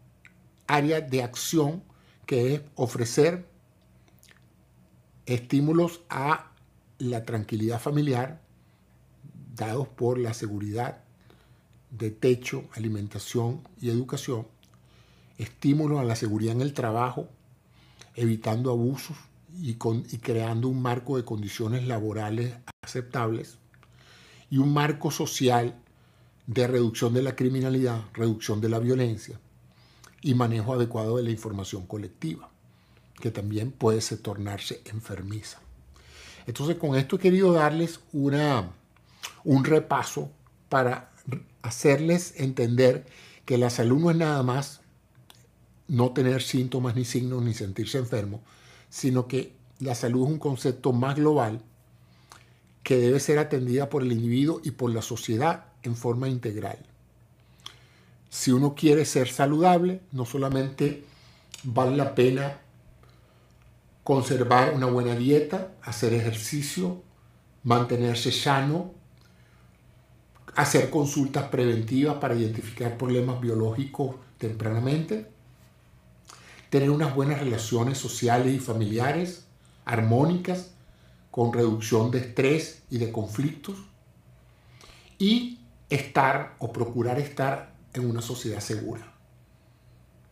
área 0.67 1.01
de 1.01 1.23
acción 1.23 1.83
que 2.27 2.55
es 2.55 2.61
ofrecer 2.75 3.47
estímulos 5.27 6.01
a 6.09 6.51
la 6.99 7.25
tranquilidad 7.25 7.81
familiar 7.81 8.41
dados 9.55 9.89
por 9.89 10.19
la 10.19 10.35
seguridad 10.35 11.03
de 11.91 12.11
techo, 12.11 12.65
alimentación 12.75 13.63
y 13.81 13.91
educación, 13.91 14.47
estímulo 15.39 15.99
a 15.99 16.05
la 16.05 16.17
seguridad 16.17 16.55
en 16.55 16.61
el 16.61 16.75
trabajo, 16.75 17.29
evitando 18.17 18.71
abusos 18.71 19.17
y, 19.61 19.75
creando 19.75 20.69
un 20.69 20.83
marco 20.83 21.17
de 21.17 21.25
condiciones 21.25 21.87
laborales 21.87 22.55
aceptables 22.83 23.59
y 24.51 24.59
un 24.59 24.73
marco 24.73 25.11
social 25.11 25.75
de 26.47 26.67
reducción 26.67 27.15
de 27.15 27.23
la 27.23 27.37
criminalidad, 27.37 28.03
reducción 28.13 28.61
de 28.61 28.69
la 28.69 28.79
violencia 28.79 29.41
y 30.21 30.35
manejo 30.35 30.75
adecuado 30.75 31.17
de 31.17 31.23
la 31.23 31.31
información 31.31 31.87
colectiva, 31.87 32.51
que 33.21 33.31
también 33.31 33.71
puede 33.71 34.01
tornarse 34.17 34.83
enfermiza. 34.85 35.61
Entonces 36.47 36.77
con 36.77 36.97
esto 36.97 37.17
he 37.17 37.19
querido 37.19 37.53
darles 37.53 38.01
una, 38.13 38.71
un 39.45 39.65
repaso 39.65 40.31
para 40.69 41.11
hacerles 41.63 42.35
entender 42.37 43.07
que 43.45 43.59
la 43.59 43.71
salud 43.71 43.99
no 44.01 44.11
es 44.11 44.17
nada 44.17 44.43
más 44.43 44.81
no 45.89 46.13
tener 46.13 46.43
síntomas 46.43 46.97
ni 46.97 47.05
signos 47.05 47.43
ni 47.43 47.55
sentirse 47.55 47.99
enfermo, 47.99 48.43
sino 48.95 49.27
que 49.27 49.57
la 49.81 49.97
salud 49.97 50.23
es 50.23 50.31
un 50.35 50.39
concepto 50.39 50.93
más 50.93 51.17
global 51.17 51.61
que 52.85 52.97
debe 52.97 53.19
ser 53.19 53.41
atendida 53.41 53.91
por 53.91 54.05
el 54.05 54.13
individuo 54.13 54.61
y 54.63 54.71
por 54.71 54.95
la 54.95 55.03
sociedad 55.03 55.65
en 55.83 55.97
forma 55.97 56.29
integral. 56.29 56.79
Si 58.31 58.53
uno 58.53 58.77
quiere 58.77 59.05
ser 59.05 59.27
saludable, 59.27 60.01
no 60.13 60.25
solamente 60.25 61.03
vale 61.65 61.97
la 61.97 62.15
pena 62.15 62.61
conservar 64.05 64.73
una 64.75 64.87
buena 64.87 65.17
dieta, 65.17 65.73
hacer 65.83 66.15
ejercicio, 66.15 67.03
mantenerse 67.65 68.31
sano, 68.31 68.93
hacer 70.55 70.89
consultas 70.89 71.49
preventivas 71.49 72.19
para 72.19 72.37
identificar 72.37 72.97
problemas 72.97 73.41
biológicos 73.41 74.15
tempranamente, 74.39 75.34
tener 76.75 76.91
unas 76.91 77.15
buenas 77.15 77.39
relaciones 77.39 77.99
sociales 77.99 78.53
y 78.53 78.59
familiares 78.59 79.47
armónicas 79.85 80.73
con 81.31 81.53
reducción 81.53 82.11
de 82.11 82.19
estrés 82.19 82.83
y 82.91 82.99
de 82.99 83.13
conflictos 83.13 83.77
y 85.17 85.61
estar 85.89 86.57
o 86.59 86.73
procurar 86.73 87.21
estar 87.21 87.77
en 87.93 88.11
una 88.11 88.21
sociedad 88.21 88.59
segura, 88.59 89.15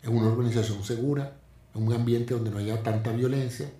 en 0.02 0.16
una 0.16 0.32
organización 0.32 0.82
segura, 0.82 1.36
en 1.76 1.86
un 1.86 1.92
ambiente 1.92 2.34
donde 2.34 2.50
no 2.50 2.58
haya 2.58 2.82
tanta 2.82 3.12
violencia 3.12 3.70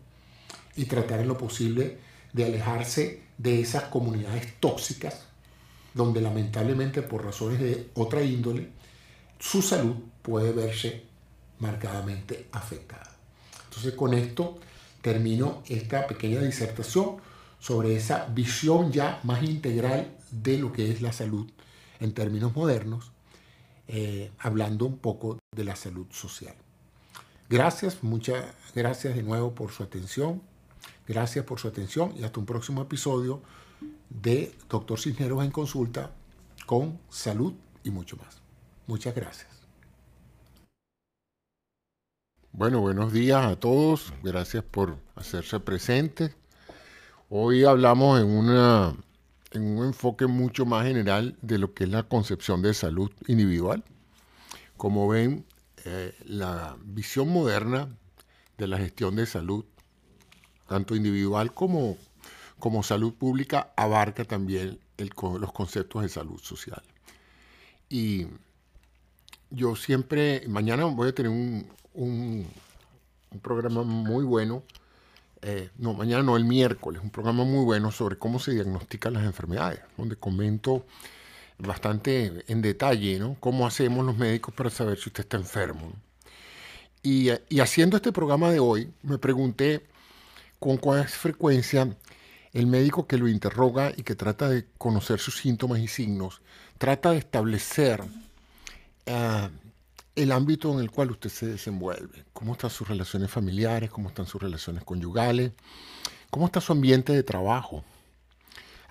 y 0.77 0.85
tratar 0.85 1.19
en 1.19 1.27
lo 1.27 1.37
posible 1.37 1.99
de 2.33 2.45
alejarse 2.45 3.25
de 3.39 3.61
esas 3.61 3.83
comunidades 3.87 4.55
tóxicas 4.61 5.25
donde 5.95 6.21
lamentablemente 6.21 7.03
por 7.03 7.25
razones 7.25 7.59
de 7.59 7.91
otra 7.95 8.23
índole, 8.23 8.69
su 9.41 9.63
salud 9.63 9.97
puede 10.23 10.53
verse 10.53 11.11
marcadamente 11.63 12.49
afectada. 12.53 13.17
Entonces 13.65 13.95
con 13.95 14.13
esto 14.13 14.59
termino 15.01 15.63
esta 15.69 16.07
pequeña 16.07 16.41
disertación 16.41 17.17
sobre 17.59 17.97
esa 17.97 18.27
visión 18.27 18.93
ya 18.93 19.21
más 19.23 19.43
integral 19.43 20.15
de 20.31 20.59
lo 20.59 20.73
que 20.73 20.91
es 20.91 21.01
la 21.01 21.13
salud 21.13 21.49
en 22.01 22.13
términos 22.13 22.55
modernos, 22.55 23.13
eh, 23.87 24.33
hablando 24.39 24.87
un 24.87 24.99
poco 24.99 25.39
de 25.55 25.65
la 25.65 25.77
salud 25.77 26.07
social. 26.11 26.55
Gracias, 27.49 28.03
muchas 28.03 28.45
gracias 28.75 29.15
de 29.15 29.23
nuevo 29.23 29.55
por 29.55 29.71
su 29.71 29.83
atención. 29.85 30.43
Gracias 31.07 31.45
por 31.45 31.61
su 31.61 31.69
atención 31.69 32.13
y 32.19 32.25
hasta 32.25 32.41
un 32.41 32.47
próximo 32.47 32.83
episodio 32.83 33.41
de 34.09 34.53
Doctor 34.69 34.99
Cisneros 34.99 35.45
en 35.45 35.51
consulta 35.51 36.11
con 36.67 36.99
salud 37.09 37.53
y 37.85 37.91
mucho 37.91 38.17
más. 38.17 38.41
Muchas 38.87 39.15
gracias. 39.15 39.62
Bueno, 42.55 42.81
buenos 42.81 43.15
días 43.15 43.47
a 43.47 43.57
todos. 43.57 44.13
Gracias 44.23 44.63
por 44.63 44.99
hacerse 45.15 45.59
presentes. 45.59 46.37
Hoy 47.31 47.65
hablamos 47.65 48.21
en, 48.21 48.27
una, 48.27 48.95
en 49.53 49.79
un 49.79 49.87
enfoque 49.87 50.27
mucho 50.27 50.67
más 50.67 50.85
general 50.87 51.35
de 51.41 51.57
lo 51.57 51.73
que 51.73 51.85
es 51.85 51.91
la 51.91 52.03
concepción 52.03 52.61
de 52.61 52.75
salud 52.75 53.11
individual. 53.27 53.83
Como 54.77 55.09
ven, 55.09 55.47
eh, 55.87 56.15
la 56.27 56.77
visión 56.85 57.31
moderna 57.31 57.89
de 58.59 58.67
la 58.67 58.77
gestión 58.77 59.17
de 59.17 59.25
salud, 59.25 59.65
tanto 60.69 60.95
individual 60.95 61.55
como 61.55 61.97
como 62.59 62.83
salud 62.85 63.15
pública 63.15 63.73
abarca 63.77 64.25
también 64.25 64.79
los 64.97 65.53
conceptos 65.53 66.03
de 66.03 66.09
salud 66.09 66.39
social. 66.39 66.83
Y 67.89 68.27
yo 69.51 69.75
siempre, 69.75 70.47
mañana 70.47 70.85
voy 70.85 71.09
a 71.09 71.15
tener 71.15 71.33
un, 71.33 71.67
programa 73.43 73.83
muy 73.83 74.25
bueno, 74.25 74.63
eh, 75.43 75.71
no, 75.79 75.95
mañana 75.95 76.23
no, 76.23 76.37
el 76.37 76.45
miércoles, 76.45 77.03
un 77.03 77.11
programa 77.11 77.45
muy 77.45 77.65
bueno 77.65 77.91
sobre 77.91 78.17
cómo 78.17 78.39
se 78.39 78.53
diagnostican 78.53 79.15
las 79.15 79.25
enfermedades, 79.25 79.81
donde 79.97 80.17
comento 80.17 80.87
bastante 81.59 82.45
en 82.47 82.63
detalle, 82.63 83.19
¿no? 83.19 83.37
Cómo 83.41 83.67
hacemos 83.67 84.05
los 84.05 84.17
médicos 84.17 84.55
para 84.55 84.71
saber 84.71 84.99
si 84.99 85.09
usted 85.09 85.25
está 85.25 85.37
enfermo. 85.37 85.93
Y, 87.03 87.31
y 87.49 87.61
haciendo 87.61 87.97
este 87.97 88.13
programa 88.13 88.51
de 88.51 88.61
hoy, 88.61 88.93
me 89.03 89.19
pregunté 89.19 89.85
con 90.59 90.77
cuál 90.77 91.09
frecuencia 91.09 91.89
el 92.53 92.67
médico 92.67 93.07
que 93.07 93.19
lo 93.19 93.29
interroga 93.29 93.93
y 93.97 94.03
que 94.03 94.15
trata 94.15 94.49
de 94.49 94.67
conocer 94.79 95.19
sus 95.19 95.39
síntomas 95.39 95.81
y 95.81 95.89
signos, 95.89 96.43
trata 96.79 97.13
de 97.13 97.19
establecer 97.19 98.03
ah, 99.07 99.51
el 100.15 100.33
ámbito 100.33 100.73
en 100.73 100.81
el 100.81 100.91
cual 100.91 101.11
usted 101.11 101.31
se 101.31 101.47
desenvuelve, 101.47 102.25
cómo 102.33 102.53
están 102.53 102.71
sus 102.71 102.89
relaciones 102.89 103.31
familiares, 103.31 103.91
cómo 103.91 104.09
están 104.09 104.27
sus 104.27 104.43
relaciones 104.43 104.85
conyugales, 104.85 105.53
cómo 106.31 106.47
está 106.47 106.61
su 106.61 106.73
ambiente 106.73 107.13
de 107.13 107.23
trabajo, 107.23 107.85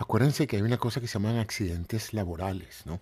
Acuérdense 0.02 0.48
que 0.48 0.56
hay 0.56 0.64
una 0.64 0.80
cosa 0.80 1.00
que 1.00 1.06
se 1.06 1.14
llaman 1.14 1.38
accidentes 1.38 2.12
laborales, 2.12 2.88
¿no? 2.88 3.00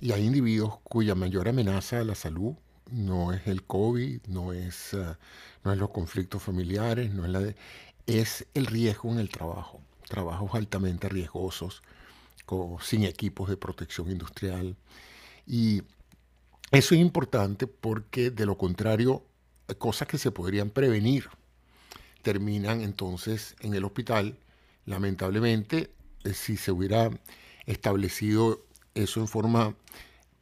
Y 0.00 0.12
hay 0.12 0.24
individuos 0.24 0.78
cuya 0.82 1.14
mayor 1.14 1.46
amenaza 1.46 2.00
a 2.00 2.04
la 2.04 2.14
salud 2.14 2.54
no 2.90 3.34
es 3.34 3.46
el 3.46 3.64
COVID, 3.64 4.22
no 4.28 4.54
es, 4.54 4.94
uh, 4.94 5.14
no 5.62 5.72
es 5.74 5.78
los 5.78 5.90
conflictos 5.90 6.42
familiares, 6.42 7.12
no 7.12 7.26
es 7.26 7.30
la 7.30 7.40
de, 7.40 7.54
es 8.06 8.46
el 8.54 8.64
riesgo 8.64 9.12
en 9.12 9.18
el 9.18 9.28
trabajo. 9.28 9.82
Trabajos 10.08 10.54
altamente 10.54 11.10
riesgosos, 11.10 11.82
sin 12.80 13.04
equipos 13.04 13.50
de 13.50 13.58
protección 13.58 14.10
industrial. 14.10 14.74
Y 15.46 15.82
eso 16.70 16.94
es 16.94 17.00
importante 17.00 17.66
porque 17.66 18.30
de 18.30 18.46
lo 18.46 18.58
contrario, 18.58 19.24
cosas 19.78 20.08
que 20.08 20.18
se 20.18 20.30
podrían 20.30 20.70
prevenir 20.70 21.28
terminan 22.22 22.80
entonces 22.80 23.54
en 23.60 23.74
el 23.74 23.84
hospital. 23.84 24.36
Lamentablemente, 24.84 25.90
eh, 26.24 26.34
si 26.34 26.56
se 26.56 26.72
hubiera 26.72 27.10
establecido 27.66 28.64
eso 28.94 29.20
en 29.20 29.28
forma 29.28 29.76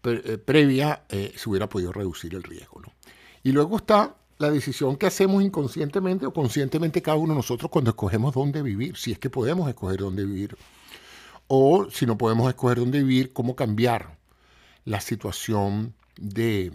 eh, 0.04 0.38
previa, 0.38 1.04
eh, 1.08 1.34
se 1.36 1.48
hubiera 1.48 1.68
podido 1.68 1.92
reducir 1.92 2.34
el 2.34 2.42
riesgo. 2.42 2.82
Y 3.42 3.52
luego 3.52 3.76
está 3.76 4.16
la 4.38 4.50
decisión 4.50 4.96
que 4.96 5.06
hacemos 5.06 5.42
inconscientemente 5.42 6.26
o 6.26 6.32
conscientemente 6.32 7.02
cada 7.02 7.18
uno 7.18 7.34
de 7.34 7.38
nosotros 7.38 7.70
cuando 7.70 7.90
escogemos 7.90 8.34
dónde 8.34 8.62
vivir, 8.62 8.96
si 8.96 9.12
es 9.12 9.18
que 9.18 9.30
podemos 9.30 9.68
escoger 9.68 10.00
dónde 10.00 10.24
vivir, 10.24 10.56
o 11.46 11.88
si 11.90 12.06
no 12.06 12.16
podemos 12.16 12.48
escoger 12.48 12.78
dónde 12.78 13.02
vivir, 13.02 13.32
cómo 13.32 13.54
cambiar 13.54 14.16
la 14.84 15.00
situación 15.00 15.94
de, 16.16 16.72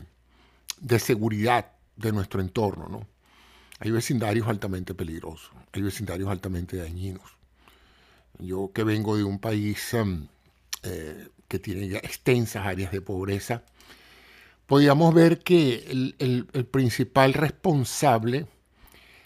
seguridad 0.99 1.71
de 1.95 2.11
nuestro 2.11 2.41
entorno. 2.41 2.87
¿no? 2.87 3.07
Hay 3.79 3.91
vecindarios 3.91 4.47
altamente 4.47 4.93
peligrosos, 4.93 5.51
hay 5.71 5.81
vecindarios 5.81 6.29
altamente 6.29 6.77
dañinos. 6.77 7.37
Yo 8.39 8.71
que 8.73 8.83
vengo 8.83 9.17
de 9.17 9.23
un 9.23 9.39
país 9.39 9.93
um, 9.93 10.27
eh, 10.83 11.27
que 11.47 11.59
tiene 11.59 11.97
extensas 11.97 12.65
áreas 12.65 12.91
de 12.91 13.01
pobreza, 13.01 13.63
podíamos 14.69 15.13
ver 15.13 15.39
que 15.39 15.85
el, 15.89 16.45
principal 16.71 17.33
responsable 17.33 18.45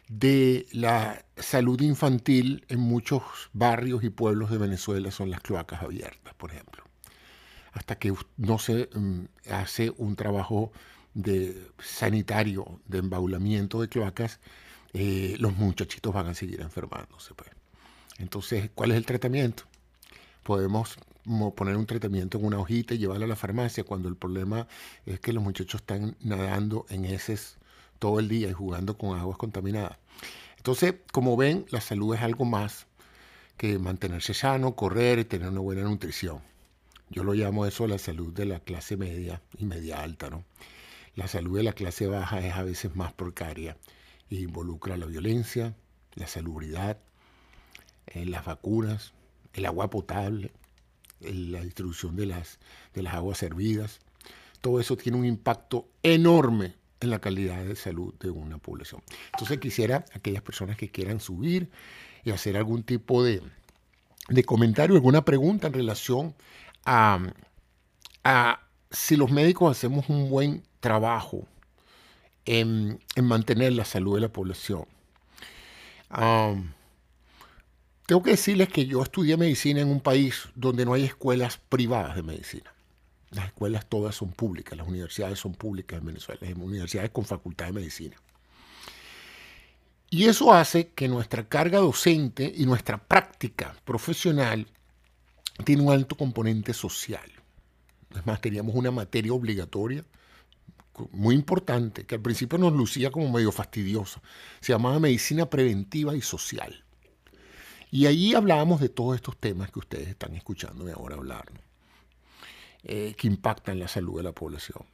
de 0.07 0.65
la 0.71 1.25
salud 1.35 1.81
infantil 1.81 2.65
en 2.69 2.79
muchos 2.79 3.23
barrios 3.51 4.03
y 4.03 4.09
pueblos 4.09 4.49
de 4.51 4.57
Venezuela 4.57 5.11
son 5.11 5.29
las 5.29 5.41
cloacas 5.41 5.83
abiertas, 5.83 6.33
por 6.35 6.51
ejemplo. 6.51 6.82
Hasta 7.73 7.95
que 7.95 8.13
no 8.37 8.59
se 8.59 8.89
mm, 8.93 9.25
hace 9.51 9.91
un 9.97 10.15
trabajo 10.15 10.71
de 11.13 11.69
sanitario, 11.79 12.79
de 12.87 12.99
embaulamiento 12.99 13.81
de 13.81 13.89
cloacas, 13.89 14.39
eh, 14.93 15.35
los 15.39 15.55
muchachitos 15.55 16.13
van 16.13 16.27
a 16.27 16.33
seguir 16.33 16.61
enfermándose. 16.61 17.33
Pues. 17.33 17.49
Entonces, 18.19 18.69
¿cuál 18.73 18.91
es 18.91 18.97
el 18.97 19.05
tratamiento? 19.05 19.63
Podemos 20.43 20.97
poner 21.55 21.77
un 21.77 21.85
tratamiento 21.85 22.37
en 22.37 22.45
una 22.45 22.59
hojita 22.59 22.93
y 22.93 22.97
llevarlo 22.97 23.25
a 23.25 23.29
la 23.29 23.35
farmacia 23.35 23.83
cuando 23.83 24.09
el 24.09 24.15
problema 24.15 24.67
es 25.05 25.19
que 25.19 25.33
los 25.33 25.43
muchachos 25.43 25.81
están 25.81 26.17
nadando 26.19 26.85
en 26.89 27.05
heces 27.05 27.57
todo 27.99 28.19
el 28.19 28.27
día 28.27 28.49
y 28.49 28.53
jugando 28.53 28.97
con 28.97 29.17
aguas 29.17 29.37
contaminadas. 29.37 29.97
Entonces, 30.57 30.95
como 31.11 31.37
ven, 31.37 31.65
la 31.71 31.81
salud 31.81 32.13
es 32.13 32.21
algo 32.21 32.45
más 32.45 32.87
que 33.57 33.79
mantenerse 33.79 34.33
sano, 34.33 34.75
correr 34.75 35.19
y 35.19 35.25
tener 35.25 35.49
una 35.49 35.61
buena 35.61 35.83
nutrición. 35.83 36.41
Yo 37.09 37.23
lo 37.23 37.33
llamo 37.33 37.65
eso 37.65 37.87
la 37.87 37.97
salud 37.97 38.33
de 38.33 38.45
la 38.45 38.59
clase 38.59 38.97
media 38.97 39.41
y 39.57 39.65
media 39.65 40.01
alta, 40.01 40.29
¿no? 40.29 40.45
La 41.15 41.27
salud 41.27 41.57
de 41.57 41.63
la 41.63 41.73
clase 41.73 42.07
baja 42.07 42.39
es 42.39 42.53
a 42.53 42.63
veces 42.63 42.95
más 42.95 43.13
precaria 43.13 43.77
e 44.29 44.35
involucra 44.35 44.97
la 44.97 45.05
violencia, 45.05 45.75
la 46.15 46.25
salubridad, 46.25 46.97
eh, 48.07 48.25
las 48.25 48.45
vacunas, 48.45 49.13
el 49.53 49.65
agua 49.65 49.89
potable, 49.89 50.51
la 51.19 51.61
distribución 51.61 52.15
de 52.15 52.25
las, 52.25 52.59
de 52.93 53.03
las 53.03 53.13
aguas 53.13 53.37
servidas. 53.37 53.99
Todo 54.61 54.79
eso 54.79 54.97
tiene 54.97 55.17
un 55.17 55.25
impacto 55.25 55.87
enorme 56.01 56.73
en 56.99 57.09
la 57.09 57.19
calidad 57.19 57.63
de 57.63 57.75
salud 57.75 58.13
de 58.19 58.29
una 58.29 58.57
población. 58.57 59.03
Entonces 59.33 59.59
quisiera 59.59 60.05
aquellas 60.13 60.41
personas 60.41 60.77
que 60.77 60.89
quieran 60.89 61.19
subir 61.19 61.69
y 62.23 62.31
hacer 62.31 62.57
algún 62.57 62.83
tipo 62.83 63.23
de, 63.23 63.41
de 64.29 64.43
comentario, 64.43 64.95
alguna 64.95 65.25
pregunta 65.25 65.67
en 65.67 65.73
relación 65.73 66.35
a, 66.85 67.19
si 68.91 69.15
los 69.15 69.31
médicos 69.31 69.75
hacemos 69.75 70.09
un 70.09 70.29
buen 70.29 70.63
trabajo 70.79 71.47
en, 72.45 72.99
en 73.15 73.25
mantener 73.25 73.73
la 73.73 73.85
salud 73.85 74.15
de 74.15 74.21
la 74.21 74.29
población. 74.29 74.85
Tengo 78.05 78.21
que 78.21 78.31
decirles 78.31 78.69
que 78.69 78.85
yo 78.85 79.01
estudié 79.01 79.37
medicina 79.37 79.81
en 79.81 79.89
un 79.89 80.01
país 80.01 80.49
donde 80.55 80.85
no 80.85 80.93
hay 80.93 81.05
escuelas 81.05 81.57
privadas 81.57 82.15
de 82.15 82.23
medicina. 82.23 82.73
Las 83.31 83.45
escuelas 83.45 83.87
todas 83.87 84.13
son 84.13 84.31
públicas, 84.31 84.77
las 84.77 84.87
universidades 84.87 85.39
son 85.39 85.53
públicas 85.53 85.99
en 85.99 86.05
Venezuela, 86.05 86.39
las 86.41 86.53
universidades 86.53 87.09
con 87.11 87.25
facultad 87.25 87.65
de 87.67 87.71
medicina. 87.71 88.15
Y 90.09 90.25
eso 90.25 90.53
hace 90.53 90.89
que 90.89 91.07
nuestra 91.07 91.47
carga 91.47 91.79
docente 91.79 92.53
y 92.55 92.67
nuestra 92.67 92.99
práctica 92.99 93.75
profesional 93.83 94.67
tiene 95.65 95.83
un 95.83 95.91
alto 95.91 96.15
componente 96.15 96.73
social. 96.73 97.31
Es 98.15 98.25
más, 98.25 98.41
teníamos 98.41 98.75
una 98.75 98.91
materia 98.91 99.33
obligatoria 99.33 100.03
muy 101.11 101.35
importante 101.35 102.05
que 102.05 102.15
al 102.15 102.21
principio 102.21 102.57
nos 102.57 102.73
lucía 102.73 103.11
como 103.11 103.31
medio 103.31 103.51
fastidiosa. 103.51 104.21
Se 104.59 104.73
llamaba 104.73 104.99
medicina 104.99 105.49
preventiva 105.49 106.15
y 106.15 106.21
social. 106.21 106.83
Y 107.91 108.05
ahí 108.05 108.33
hablábamos 108.33 108.81
de 108.81 108.89
todos 108.89 109.15
estos 109.15 109.37
temas 109.37 109.71
que 109.71 109.79
ustedes 109.79 110.07
están 110.07 110.35
escuchándome 110.35 110.91
ahora 110.91 111.15
hablar, 111.15 111.45
eh, 112.83 113.13
que 113.17 113.27
impactan 113.27 113.79
la 113.79 113.87
salud 113.87 114.17
de 114.17 114.23
la 114.23 114.31
población. 114.31 114.85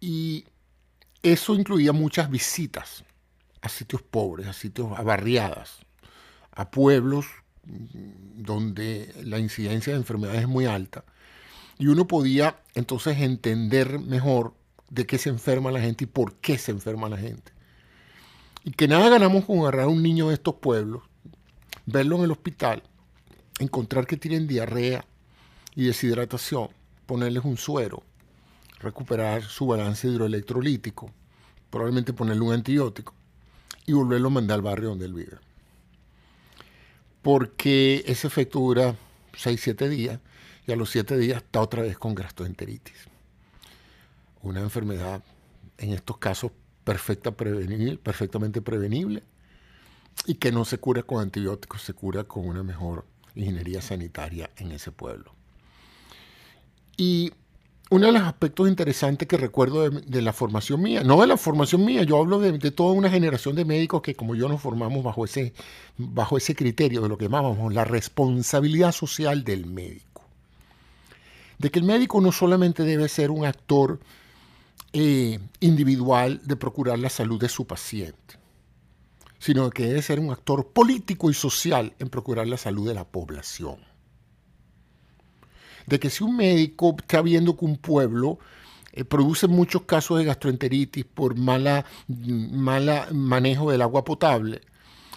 Y 0.00 0.46
eso 1.22 1.54
incluía 1.54 1.92
muchas 1.92 2.30
visitas 2.30 3.04
a 3.60 3.68
sitios 3.68 4.02
pobres, 4.02 4.48
a 4.48 4.52
sitios, 4.52 4.98
a 4.98 5.02
barriadas, 5.02 5.78
a 6.50 6.70
pueblos 6.70 7.26
donde 7.64 9.12
la 9.24 9.38
incidencia 9.38 9.92
de 9.92 9.98
enfermedades 9.98 10.42
es 10.42 10.48
muy 10.48 10.66
alta. 10.66 11.04
Y 11.78 11.86
uno 11.86 12.06
podía 12.06 12.56
entonces 12.74 13.18
entender 13.20 13.98
mejor 13.98 14.54
de 14.90 15.06
qué 15.06 15.18
se 15.18 15.30
enferma 15.30 15.70
la 15.70 15.80
gente 15.80 16.04
y 16.04 16.06
por 16.06 16.34
qué 16.36 16.58
se 16.58 16.70
enferma 16.70 17.08
la 17.08 17.16
gente. 17.16 17.52
Y 18.64 18.72
que 18.72 18.88
nada 18.88 19.08
ganamos 19.08 19.44
con 19.44 19.58
agarrar 19.60 19.86
a 19.86 19.88
un 19.88 20.02
niño 20.02 20.28
de 20.28 20.34
estos 20.34 20.56
pueblos 20.56 21.02
verlo 21.86 22.16
en 22.18 22.24
el 22.24 22.30
hospital, 22.30 22.82
encontrar 23.58 24.06
que 24.06 24.16
tienen 24.16 24.46
diarrea 24.46 25.04
y 25.74 25.86
deshidratación, 25.86 26.68
ponerles 27.06 27.44
un 27.44 27.56
suero, 27.56 28.02
recuperar 28.78 29.42
su 29.42 29.66
balance 29.66 30.06
hidroelectrolítico, 30.06 31.10
probablemente 31.70 32.12
ponerle 32.12 32.42
un 32.42 32.52
antibiótico 32.52 33.14
y 33.86 33.92
volverlo 33.92 34.28
a 34.28 34.32
mandar 34.32 34.56
al 34.56 34.62
barrio 34.62 34.90
donde 34.90 35.06
él 35.06 35.14
vive. 35.14 35.38
Porque 37.22 38.04
ese 38.06 38.26
efecto 38.26 38.58
dura 38.58 38.96
6-7 39.32 39.88
días 39.88 40.20
y 40.66 40.72
a 40.72 40.76
los 40.76 40.90
7 40.90 41.16
días 41.16 41.42
está 41.42 41.60
otra 41.60 41.82
vez 41.82 41.96
con 41.96 42.14
gastroenteritis. 42.14 43.08
Una 44.42 44.60
enfermedad, 44.60 45.22
en 45.78 45.92
estos 45.92 46.18
casos, 46.18 46.52
perfecta 46.84 47.30
perfectamente 47.32 48.60
prevenible 48.60 49.22
y 50.26 50.34
que 50.34 50.52
no 50.52 50.64
se 50.64 50.78
cura 50.78 51.02
con 51.02 51.20
antibióticos, 51.22 51.82
se 51.82 51.94
cura 51.94 52.24
con 52.24 52.46
una 52.46 52.62
mejor 52.62 53.06
ingeniería 53.34 53.80
sanitaria 53.80 54.50
en 54.56 54.72
ese 54.72 54.90
pueblo. 54.90 55.34
Y 56.96 57.32
uno 57.92 58.06
de 58.06 58.12
los 58.12 58.22
aspectos 58.22 58.68
interesantes 58.68 59.28
que 59.28 59.36
recuerdo 59.36 59.90
de, 59.90 60.22
la 60.22 60.32
formación 60.32 60.80
mía, 60.80 61.02
no 61.04 61.20
de 61.20 61.26
la 61.26 61.36
formación 61.36 61.84
mía, 61.84 62.04
yo 62.04 62.18
hablo 62.18 62.38
de, 62.40 62.58
toda 62.70 62.94
una 62.94 63.10
generación 63.10 63.54
de 63.54 63.66
médicos 63.66 64.00
que 64.00 64.14
como 64.14 64.34
yo 64.34 64.48
nos 64.48 64.62
formamos 64.62 65.04
bajo 65.04 65.26
ese, 65.26 65.52
bajo 65.98 66.38
ese 66.38 66.54
criterio 66.54 67.02
de 67.02 67.10
lo 67.10 67.18
que 67.18 67.26
llamábamos 67.26 67.74
la 67.74 67.84
responsabilidad 67.84 68.92
social 68.92 69.44
del 69.44 69.66
médico. 69.66 70.24
De 71.58 71.70
que 71.70 71.80
el 71.80 71.84
médico 71.84 72.22
no 72.22 72.32
solamente 72.32 72.82
debe 72.82 73.10
ser 73.10 73.30
un 73.30 73.44
actor 73.44 74.00
eh, 74.94 75.38
individual 75.60 76.40
de 76.44 76.56
procurar 76.56 76.98
la 76.98 77.10
salud 77.10 77.38
de 77.38 77.50
su 77.50 77.66
paciente, 77.66 78.38
sino 79.38 79.68
que 79.68 79.84
debe 79.84 80.00
ser 80.00 80.18
un 80.18 80.30
actor 80.30 80.66
político 80.68 81.28
y 81.28 81.34
social 81.34 81.92
en 81.98 82.08
procurar 82.08 82.46
la 82.46 82.56
salud 82.56 82.88
de 82.88 82.94
la 82.94 83.04
población. 83.04 83.91
De 85.86 85.98
que 86.00 86.10
si 86.10 86.24
un 86.24 86.36
médico 86.36 86.96
está 86.98 87.22
viendo 87.22 87.56
que 87.56 87.64
un 87.64 87.76
pueblo 87.76 88.38
eh, 88.92 89.04
produce 89.04 89.46
muchos 89.48 89.82
casos 89.82 90.18
de 90.18 90.24
gastroenteritis 90.24 91.04
por 91.04 91.36
mala, 91.36 91.84
mala 92.08 93.08
manejo 93.12 93.70
del 93.70 93.82
agua 93.82 94.04
potable, 94.04 94.60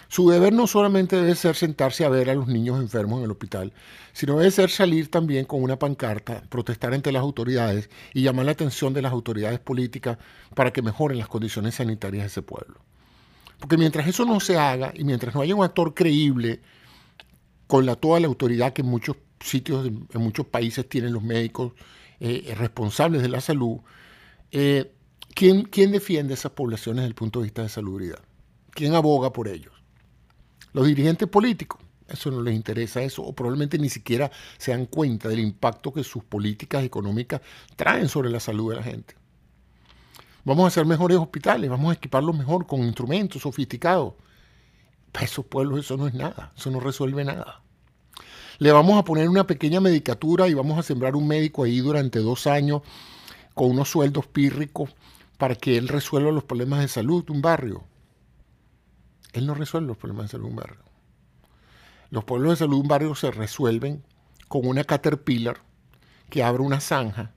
su 0.08 0.30
deber 0.30 0.52
no 0.52 0.66
solamente 0.66 1.16
debe 1.16 1.34
ser 1.34 1.56
sentarse 1.56 2.04
a 2.04 2.08
ver 2.08 2.30
a 2.30 2.34
los 2.34 2.46
niños 2.46 2.80
enfermos 2.80 3.18
en 3.18 3.24
el 3.24 3.30
hospital, 3.32 3.72
sino 4.12 4.38
debe 4.38 4.50
ser 4.50 4.70
salir 4.70 5.10
también 5.10 5.44
con 5.46 5.62
una 5.62 5.78
pancarta, 5.78 6.42
protestar 6.48 6.94
ante 6.94 7.10
las 7.10 7.22
autoridades 7.22 7.90
y 8.14 8.22
llamar 8.22 8.46
la 8.46 8.52
atención 8.52 8.94
de 8.94 9.02
las 9.02 9.12
autoridades 9.12 9.58
políticas 9.58 10.18
para 10.54 10.72
que 10.72 10.82
mejoren 10.82 11.18
las 11.18 11.28
condiciones 11.28 11.74
sanitarias 11.74 12.22
de 12.22 12.28
ese 12.28 12.42
pueblo. 12.42 12.80
Porque 13.58 13.76
mientras 13.76 14.06
eso 14.06 14.24
no 14.24 14.38
se 14.38 14.56
haga 14.56 14.92
y 14.94 15.02
mientras 15.04 15.34
no 15.34 15.40
haya 15.40 15.54
un 15.54 15.64
actor 15.64 15.92
creíble 15.92 16.60
con 17.66 17.86
la, 17.86 17.96
toda 17.96 18.20
la 18.20 18.26
autoridad 18.26 18.72
que 18.72 18.82
en 18.82 18.88
muchos 18.88 19.16
sitios, 19.40 19.86
en 19.86 20.20
muchos 20.20 20.46
países 20.46 20.88
tienen 20.88 21.12
los 21.12 21.22
médicos 21.22 21.72
eh, 22.20 22.54
responsables 22.56 23.22
de 23.22 23.28
la 23.28 23.40
salud, 23.40 23.78
eh, 24.52 24.92
¿quién, 25.34 25.64
¿quién 25.64 25.92
defiende 25.92 26.34
esas 26.34 26.52
poblaciones 26.52 27.02
desde 27.02 27.08
el 27.08 27.14
punto 27.14 27.40
de 27.40 27.44
vista 27.44 27.62
de 27.62 27.68
salubridad? 27.68 28.20
¿Quién 28.70 28.94
aboga 28.94 29.32
por 29.32 29.48
ellos? 29.48 29.72
Los 30.72 30.86
dirigentes 30.86 31.28
políticos. 31.28 31.80
Eso 32.08 32.30
no 32.30 32.40
les 32.40 32.54
interesa 32.54 33.02
eso, 33.02 33.22
o 33.22 33.32
probablemente 33.34 33.78
ni 33.78 33.88
siquiera 33.88 34.30
se 34.58 34.70
dan 34.70 34.86
cuenta 34.86 35.28
del 35.28 35.40
impacto 35.40 35.92
que 35.92 36.04
sus 36.04 36.22
políticas 36.22 36.84
económicas 36.84 37.40
traen 37.74 38.08
sobre 38.08 38.30
la 38.30 38.38
salud 38.38 38.70
de 38.70 38.76
la 38.76 38.82
gente. 38.84 39.16
Vamos 40.44 40.64
a 40.64 40.68
hacer 40.68 40.86
mejores 40.86 41.18
hospitales, 41.18 41.68
vamos 41.68 41.90
a 41.90 41.94
equiparlos 41.94 42.38
mejor 42.38 42.66
con 42.66 42.80
instrumentos 42.82 43.42
sofisticados. 43.42 44.14
Para 45.12 45.24
esos 45.24 45.44
pueblos 45.46 45.80
eso 45.80 45.96
no 45.96 46.08
es 46.08 46.14
nada, 46.14 46.52
eso 46.56 46.70
no 46.70 46.80
resuelve 46.80 47.24
nada. 47.24 47.62
Le 48.58 48.72
vamos 48.72 48.98
a 48.98 49.04
poner 49.04 49.28
una 49.28 49.46
pequeña 49.46 49.80
medicatura 49.80 50.48
y 50.48 50.54
vamos 50.54 50.78
a 50.78 50.82
sembrar 50.82 51.14
un 51.14 51.26
médico 51.26 51.64
ahí 51.64 51.80
durante 51.80 52.20
dos 52.20 52.46
años 52.46 52.82
con 53.54 53.70
unos 53.70 53.90
sueldos 53.90 54.26
pírricos 54.26 54.94
para 55.38 55.54
que 55.54 55.76
él 55.76 55.88
resuelva 55.88 56.30
los 56.30 56.44
problemas 56.44 56.80
de 56.80 56.88
salud 56.88 57.24
de 57.24 57.32
un 57.32 57.42
barrio. 57.42 57.84
Él 59.32 59.46
no 59.46 59.54
resuelve 59.54 59.88
los 59.88 59.98
problemas 59.98 60.26
de 60.26 60.32
salud 60.32 60.44
de 60.44 60.50
un 60.50 60.56
barrio. 60.56 60.84
Los 62.10 62.24
problemas 62.24 62.58
de 62.58 62.64
salud 62.64 62.76
de 62.76 62.82
un 62.82 62.88
barrio 62.88 63.14
se 63.14 63.30
resuelven 63.30 64.04
con 64.48 64.66
una 64.66 64.84
caterpillar 64.84 65.58
que 66.30 66.42
abre 66.42 66.62
una 66.62 66.80
zanja, 66.80 67.32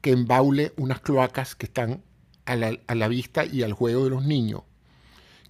que 0.00 0.10
embaule 0.10 0.72
unas 0.76 1.00
cloacas 1.00 1.54
que 1.54 1.66
están 1.66 2.02
a 2.44 2.56
la, 2.56 3.08
vista 3.08 3.44
y 3.44 3.62
al 3.62 3.72
juego 3.72 4.04
de 4.04 4.10
los 4.10 4.24
niños, 4.24 4.62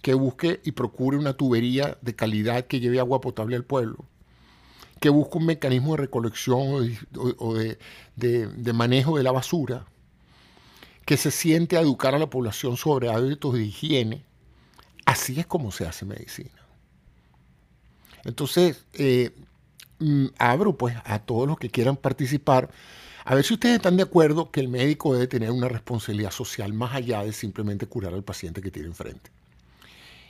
que 0.03 0.13
busque 0.13 0.59
y 0.65 0.73
procure 0.73 1.17
una 1.17 1.33
tubería 1.33 1.97
de 2.01 2.13
calidad 2.13 2.67
que 2.67 2.81
lleve 2.81 2.99
agua 2.99 3.21
potable 3.21 3.55
al 3.55 3.63
pueblo, 3.63 4.05
que 4.99 5.07
busque 5.07 5.37
un 5.37 5.45
mecanismo 5.45 5.91
de 5.95 6.01
recolección 6.01 6.97
o, 7.39 7.53
de, 7.55 8.73
manejo 8.73 9.17
de 9.17 9.23
la 9.23 9.31
basura, 9.31 9.87
que 11.05 11.15
se 11.15 11.31
siente 11.31 11.77
a 11.77 11.79
educar 11.79 12.13
a 12.15 12.19
la 12.19 12.29
población 12.29 12.75
sobre 12.75 13.09
hábitos 13.09 13.53
de 13.53 13.63
higiene. 13.63 14.25
Así 15.05 15.39
es 15.39 15.47
como 15.47 15.71
se 15.71 15.87
hace 15.87 16.05
medicina. 16.05 16.51
Entonces, 18.25 18.85
eh, 18.95 19.31
mm, 19.99 20.27
abro 20.37 20.77
pues 20.77 20.97
a 21.05 21.19
todos 21.19 21.47
los 21.47 21.57
que 21.57 21.69
quieran 21.69 21.95
participar 21.95 22.69
a 23.23 23.35
ver 23.35 23.45
si 23.45 23.53
ustedes 23.53 23.77
están 23.77 23.95
de 23.95 24.03
acuerdo 24.03 24.51
que 24.51 24.59
el 24.59 24.67
médico 24.67 25.13
debe 25.13 25.27
tener 25.27 25.49
una 25.49 25.69
responsabilidad 25.69 26.31
social 26.31 26.73
más 26.73 26.93
allá 26.93 27.23
de 27.23 27.31
simplemente 27.31 27.87
curar 27.87 28.13
al 28.13 28.23
paciente 28.23 28.61
que 28.61 28.69
tiene 28.69 28.89
enfrente. 28.89 29.31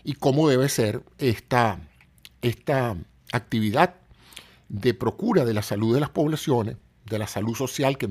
Y 0.04 0.14
cómo 0.14 0.50
debe 0.50 0.70
ser 0.70 1.04
esta, 1.18 1.80
esta 2.42 2.96
actividad 3.32 3.96
de 4.70 4.94
procura 4.94 5.46
de 5.46 5.54
la 5.54 5.62
salud 5.62 5.94
de 5.94 6.00
las 6.00 6.10
poblaciones, 6.10 6.78
de 7.06 7.20
la 7.20 7.28
salud 7.28 7.56
social 7.56 7.98
que 7.98 8.10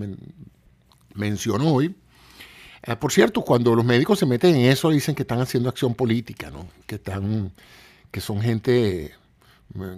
mencionó 1.15 1.75
hoy. 1.75 1.97
Eh, 2.85 2.97
por 2.97 3.13
cierto, 3.13 3.43
cuando 3.43 3.75
los 3.75 3.85
médicos 3.85 4.19
se 4.19 4.27
meten 4.27 4.57
en 4.57 4.71
eso 4.71 4.91
dicen 4.91 5.15
que 5.15 5.23
están 5.23 5.41
haciendo 5.41 5.69
acción 5.69 5.95
política, 5.95 6.51
¿no? 6.51 6.67
que, 6.87 6.97
están, 6.97 7.53
que 8.11 8.21
son 8.21 8.41
gente 8.41 9.15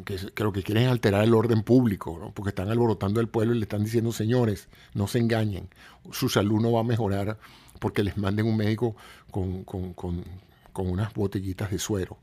que, 0.05 0.17
que, 0.35 0.45
lo 0.45 0.53
que 0.53 0.63
quieren 0.63 0.85
es 0.85 0.91
alterar 0.91 1.25
el 1.25 1.35
orden 1.35 1.63
público, 1.63 2.33
porque 2.35 2.51
están 2.51 2.71
alborotando 2.71 3.21
el 3.21 3.29
pueblo 3.29 3.55
y 3.55 3.59
le 3.59 3.65
están 3.65 3.85
diciendo, 3.85 4.13
señores, 4.13 4.69
no 4.93 5.09
se 5.09 5.19
engañen, 5.19 5.69
su 6.13 6.29
salud 6.29 6.61
no 6.61 6.73
va 6.73 6.81
a 6.81 6.85
mejorar 6.85 7.39
porque 7.81 8.03
les 8.03 8.17
manden 8.17 8.47
un 8.47 8.57
médico 8.57 8.97
con, 9.31 9.65
unas 10.83 11.15
botellitas 11.15 11.71
de 11.71 11.79
suero. 11.79 12.19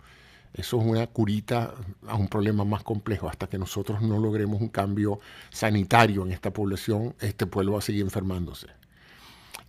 Eso 0.53 0.81
es 0.81 0.85
una 0.85 1.07
curita 1.07 1.73
a 2.07 2.15
un 2.15 2.27
problema 2.27 2.65
más 2.65 2.83
complejo. 2.83 3.29
Hasta 3.29 3.47
que 3.47 3.57
nosotros 3.57 4.01
no 4.01 4.19
logremos 4.19 4.61
un 4.61 4.67
cambio 4.67 5.19
sanitario 5.49 6.25
en 6.25 6.31
esta 6.31 6.51
población, 6.51 7.15
este 7.21 7.45
pueblo 7.45 7.73
va 7.73 7.79
a 7.79 7.81
seguir 7.81 8.01
enfermándose. 8.01 8.67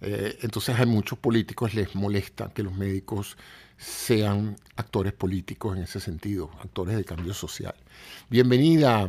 Eh, 0.00 0.38
entonces 0.42 0.78
a 0.78 0.84
muchos 0.84 1.18
políticos 1.18 1.74
les 1.74 1.94
molesta 1.94 2.52
que 2.52 2.64
los 2.64 2.74
médicos 2.74 3.36
sean 3.76 4.56
actores 4.76 5.12
políticos 5.12 5.76
en 5.76 5.84
ese 5.84 6.00
sentido, 6.00 6.50
actores 6.60 6.96
de 6.96 7.04
cambio 7.04 7.34
social. 7.34 7.74
Bienvenida, 8.28 9.08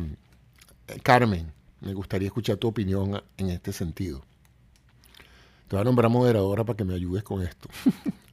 Carmen. 1.02 1.52
Me 1.80 1.92
gustaría 1.92 2.28
escuchar 2.28 2.56
tu 2.56 2.68
opinión 2.68 3.20
en 3.36 3.50
este 3.50 3.72
sentido. 3.72 4.24
Te 5.68 5.76
voy 5.76 5.80
a 5.80 5.84
nombrar 5.84 6.10
moderadora 6.10 6.64
para 6.64 6.76
que 6.76 6.84
me 6.84 6.94
ayudes 6.94 7.24
con 7.24 7.42
esto. 7.42 7.68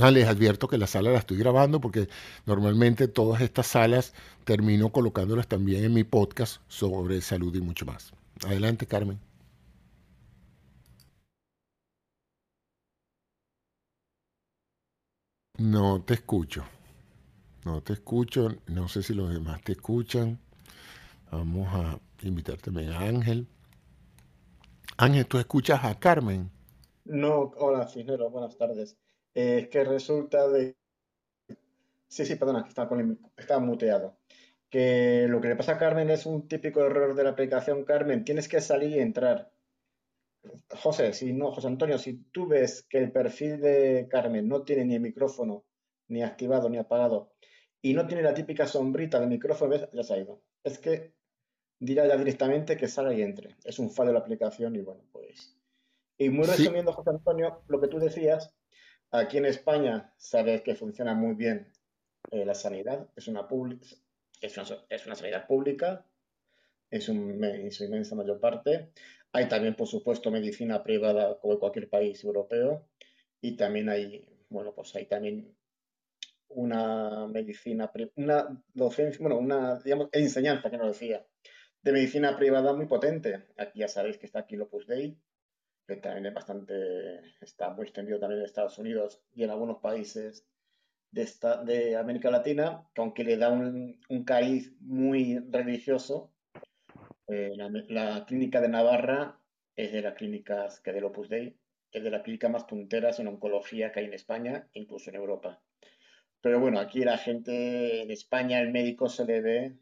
Ah, 0.00 0.10
les 0.12 0.28
advierto 0.28 0.68
que 0.68 0.78
la 0.78 0.86
sala 0.86 1.10
la 1.10 1.18
estoy 1.18 1.38
grabando 1.38 1.80
porque 1.80 2.08
normalmente 2.46 3.08
todas 3.08 3.40
estas 3.42 3.66
salas 3.66 4.14
termino 4.44 4.90
colocándolas 4.92 5.48
también 5.48 5.84
en 5.84 5.92
mi 5.92 6.04
podcast 6.04 6.62
sobre 6.68 7.20
salud 7.20 7.54
y 7.56 7.60
mucho 7.60 7.84
más. 7.84 8.12
Adelante, 8.46 8.86
Carmen. 8.86 9.18
No 15.58 16.00
te 16.02 16.14
escucho. 16.14 16.64
No 17.64 17.82
te 17.82 17.94
escucho. 17.94 18.54
No 18.68 18.88
sé 18.88 19.02
si 19.02 19.14
los 19.14 19.30
demás 19.30 19.60
te 19.62 19.72
escuchan. 19.72 20.38
Vamos 21.32 21.68
a 21.74 21.98
invitarte 22.22 22.70
a 22.70 23.00
Ángel. 23.00 23.48
Ángel, 24.96 25.26
¿tú 25.26 25.38
escuchas 25.38 25.84
a 25.84 25.98
Carmen? 25.98 26.50
No, 27.04 27.52
hola, 27.56 27.88
Cisneros, 27.88 28.30
buenas 28.30 28.56
tardes. 28.56 28.96
Eh, 29.38 29.58
es 29.60 29.68
que 29.68 29.84
resulta 29.84 30.48
de... 30.48 30.76
Sí, 32.08 32.26
sí, 32.26 32.34
perdona, 32.34 32.66
estaba, 32.66 33.60
muteado. 33.60 34.18
Que 34.68 35.26
lo 35.28 35.40
que 35.40 35.46
le 35.46 35.54
pasa 35.54 35.74
a 35.74 35.78
Carmen 35.78 36.10
es 36.10 36.26
un 36.26 36.48
típico 36.48 36.80
error 36.84 37.14
de 37.14 37.22
la 37.22 37.30
aplicación 37.30 37.84
Carmen. 37.84 38.24
Tienes 38.24 38.48
que 38.48 38.60
salir 38.60 38.96
y 38.96 38.98
entrar. 38.98 39.52
José, 40.70 41.12
si 41.12 41.32
no, 41.32 41.52
José 41.52 41.68
Antonio, 41.68 41.98
si 41.98 42.14
tú 42.32 42.48
ves 42.48 42.82
que 42.82 42.98
el 42.98 43.12
perfil 43.12 43.60
de 43.60 44.08
Carmen 44.10 44.48
no 44.48 44.62
tiene 44.62 44.84
ni 44.84 44.96
el 44.96 45.02
micrófono 45.02 45.64
ni 46.08 46.22
activado 46.24 46.68
ni 46.68 46.78
apagado 46.78 47.30
y 47.80 47.94
no 47.94 48.08
tiene 48.08 48.24
la 48.24 48.34
típica 48.34 48.66
sombrita 48.66 49.20
de 49.20 49.28
micrófono, 49.28 49.76
ya 49.92 50.02
se 50.02 50.14
ha 50.14 50.18
ido. 50.18 50.42
Es 50.64 50.80
que 50.80 51.12
dirá 51.78 52.08
ya 52.08 52.16
directamente 52.16 52.76
que 52.76 52.88
salga 52.88 53.14
y 53.14 53.22
entre. 53.22 53.54
Es 53.62 53.78
un 53.78 53.92
fallo 53.92 54.08
de 54.08 54.14
la 54.14 54.20
aplicación 54.20 54.74
y 54.74 54.80
bueno, 54.80 55.04
pues. 55.12 55.56
Y 56.16 56.28
muy 56.28 56.46
resumiendo, 56.46 56.92
José 56.92 57.10
Antonio, 57.10 57.62
lo 57.68 57.80
que 57.80 57.86
tú 57.86 58.00
decías, 58.00 58.52
aquí 59.10 59.38
en 59.38 59.46
España 59.46 60.12
sabes 60.16 60.62
que 60.62 60.74
funciona 60.74 61.14
muy 61.14 61.34
bien 61.34 61.72
eh, 62.30 62.44
la 62.44 62.54
sanidad, 62.54 63.08
es 63.16 63.28
una, 63.28 63.48
es 64.40 64.58
es 64.88 65.06
una 65.06 65.14
sanidad 65.14 65.46
pública, 65.46 66.04
es 66.90 67.08
un, 67.08 67.42
en 67.42 67.70
su 67.70 67.84
inmensa 67.84 68.14
mayor 68.14 68.40
parte. 68.40 68.90
Hay 69.32 69.48
también, 69.48 69.74
por 69.74 69.86
supuesto, 69.86 70.30
medicina 70.30 70.82
privada 70.82 71.38
como 71.38 71.54
en 71.54 71.58
cualquier 71.58 71.88
país 71.88 72.22
europeo 72.24 72.88
y 73.40 73.56
también 73.56 73.88
hay, 73.88 74.26
bueno, 74.48 74.74
pues 74.74 74.94
hay 74.96 75.06
también 75.06 75.54
una 76.48 77.26
medicina, 77.26 77.90
una 78.16 78.62
docencia, 78.72 79.20
bueno, 79.20 79.38
una, 79.38 79.78
digamos, 79.80 80.08
enseñanza, 80.12 80.70
que 80.70 80.78
no 80.78 80.88
decía, 80.88 81.26
de 81.82 81.92
medicina 81.92 82.36
privada 82.36 82.72
muy 82.72 82.86
potente. 82.86 83.46
Aquí 83.58 83.80
ya 83.80 83.88
sabéis 83.88 84.18
que 84.18 84.26
está 84.26 84.40
aquí 84.40 84.54
el 84.54 84.62
Opus 84.62 84.86
Dei, 84.86 85.16
que 85.88 85.96
también 85.96 86.26
es 86.26 86.34
bastante, 86.34 87.34
está 87.40 87.70
muy 87.70 87.84
extendido 87.84 88.20
también 88.20 88.40
en 88.40 88.46
Estados 88.46 88.78
Unidos 88.78 89.22
y 89.34 89.42
en 89.42 89.50
algunos 89.50 89.78
países 89.78 90.46
de, 91.10 91.22
esta, 91.22 91.64
de 91.64 91.96
América 91.96 92.30
Latina, 92.30 92.86
que 92.94 93.00
aunque 93.00 93.24
le 93.24 93.38
da 93.38 93.48
un, 93.50 93.98
un 94.10 94.24
cariz 94.24 94.70
muy 94.80 95.38
religioso, 95.50 96.30
eh, 97.26 97.54
la, 97.56 98.24
clínica 98.26 98.60
de 98.60 98.68
Navarra 98.68 99.38
es 99.76 99.92
de 99.92 100.02
las 100.02 100.14
clínicas 100.14 100.80
que 100.80 100.92
del 100.92 101.04
Opus 101.04 101.30
Dei, 101.30 101.56
es 101.90 102.04
de 102.04 102.10
las 102.10 102.22
clínicas 102.22 102.50
más 102.50 102.64
punteras 102.64 103.18
en 103.18 103.28
oncología 103.28 103.90
que 103.90 104.00
hay 104.00 104.06
en 104.06 104.14
España, 104.14 104.68
incluso 104.74 105.08
en 105.08 105.16
Europa. 105.16 105.62
Pero 106.42 106.60
bueno, 106.60 106.80
aquí 106.80 107.00
la 107.00 107.16
gente 107.16 108.02
en 108.02 108.10
España, 108.10 108.60
el 108.60 108.70
médico 108.70 109.08
se 109.08 109.24
le 109.24 109.40
ve 109.40 109.78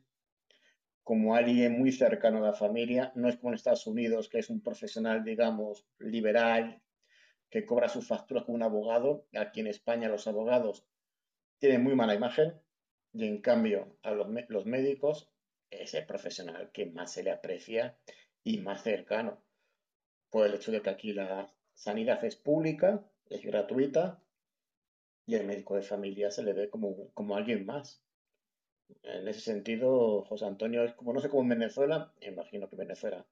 como 1.07 1.37
alguien 1.37 1.79
muy 1.79 1.93
cercano 1.93 2.39
a 2.39 2.49
la 2.49 2.53
familia, 2.53 3.13
no 3.15 3.29
es 3.29 3.37
como 3.37 3.51
en 3.51 3.55
Estados 3.55 3.87
Unidos, 3.87 4.29
que 4.29 4.41
es 4.41 4.51
un 4.51 4.61
profesional, 4.61 5.23
digamos, 5.23 5.87
liberal, 6.01 6.83
que 7.49 7.65
cobra 7.65 7.89
sus 7.89 8.09
facturas 8.09 8.43
como 8.43 8.57
un 8.57 8.65
abogado. 8.65 9.25
Aquí 9.37 9.61
en 9.61 9.69
España 9.69 10.09
los 10.09 10.27
abogados 10.27 10.85
tienen 11.61 11.85
muy 11.85 11.95
mala 11.95 12.17
imagen 12.17 12.61
y 13.13 13.25
en 13.25 13.41
cambio 13.41 13.97
a 14.03 14.11
los, 14.11 14.67
médicos 14.67 15.31
es 15.71 15.95
el 15.95 16.07
profesional 16.07 16.73
que 16.73 16.87
más 16.87 17.13
se 17.13 17.23
le 17.23 17.31
aprecia 17.31 17.97
y 18.43 18.59
más 18.59 18.83
cercano. 18.83 19.41
Por 20.29 20.49
el 20.49 20.55
hecho 20.55 20.73
de 20.73 20.83
que 20.83 20.91
aquí 20.91 21.13
la 21.13 21.55
sanidad 21.73 22.25
es 22.25 22.35
pública, 22.35 23.09
es 23.31 23.45
gratuita 23.45 24.21
y 25.25 25.37
el 25.37 25.47
médico 25.47 25.77
de 25.77 25.83
familia 25.83 26.33
se 26.33 26.43
le 26.43 26.53
ve 26.53 26.69
como, 26.69 27.13
como 27.15 27.37
alguien 27.37 27.65
más. 27.65 28.03
En 29.03 29.27
ese 29.29 29.41
sentido, 29.41 30.23
José 30.25 30.45
Antonio 30.45 30.85
es 30.85 30.95
como, 30.95 31.13
no 31.13 31.21
sé 31.21 31.29
cómo 31.29 31.43
en 31.43 31.59
Venezuela, 31.59 32.13
imagino 32.21 32.69
que 32.69 32.77
Venezuela, 32.77 33.27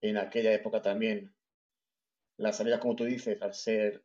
en 0.00 0.16
aquella 0.16 0.52
época 0.52 0.82
también, 0.82 1.34
la 2.36 2.52
sanidad, 2.52 2.80
como 2.80 2.96
tú 2.96 3.04
dices, 3.04 3.40
al 3.42 3.54
ser, 3.54 4.02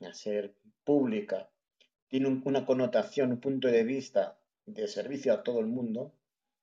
al 0.00 0.14
ser 0.14 0.54
pública 0.84 1.50
tiene 2.08 2.28
una 2.44 2.64
connotación, 2.64 3.32
un 3.32 3.40
punto 3.40 3.68
de 3.68 3.84
vista 3.84 4.38
de 4.64 4.86
servicio 4.88 5.32
a 5.32 5.42
todo 5.42 5.60
el 5.60 5.66
mundo. 5.66 6.14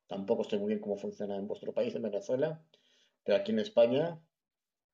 Tampoco 0.07 0.43
sé 0.43 0.57
muy 0.57 0.69
bien 0.69 0.79
cómo 0.79 0.97
funciona 0.97 1.35
en 1.35 1.47
vuestro 1.47 1.73
país, 1.73 1.93
en 1.95 2.03
Venezuela, 2.03 2.61
pero 3.23 3.37
aquí 3.37 3.51
en 3.51 3.59
España 3.59 4.19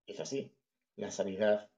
es 0.08 0.20
así. 0.20 0.52
La 0.96 1.12
sanidad 1.12 1.70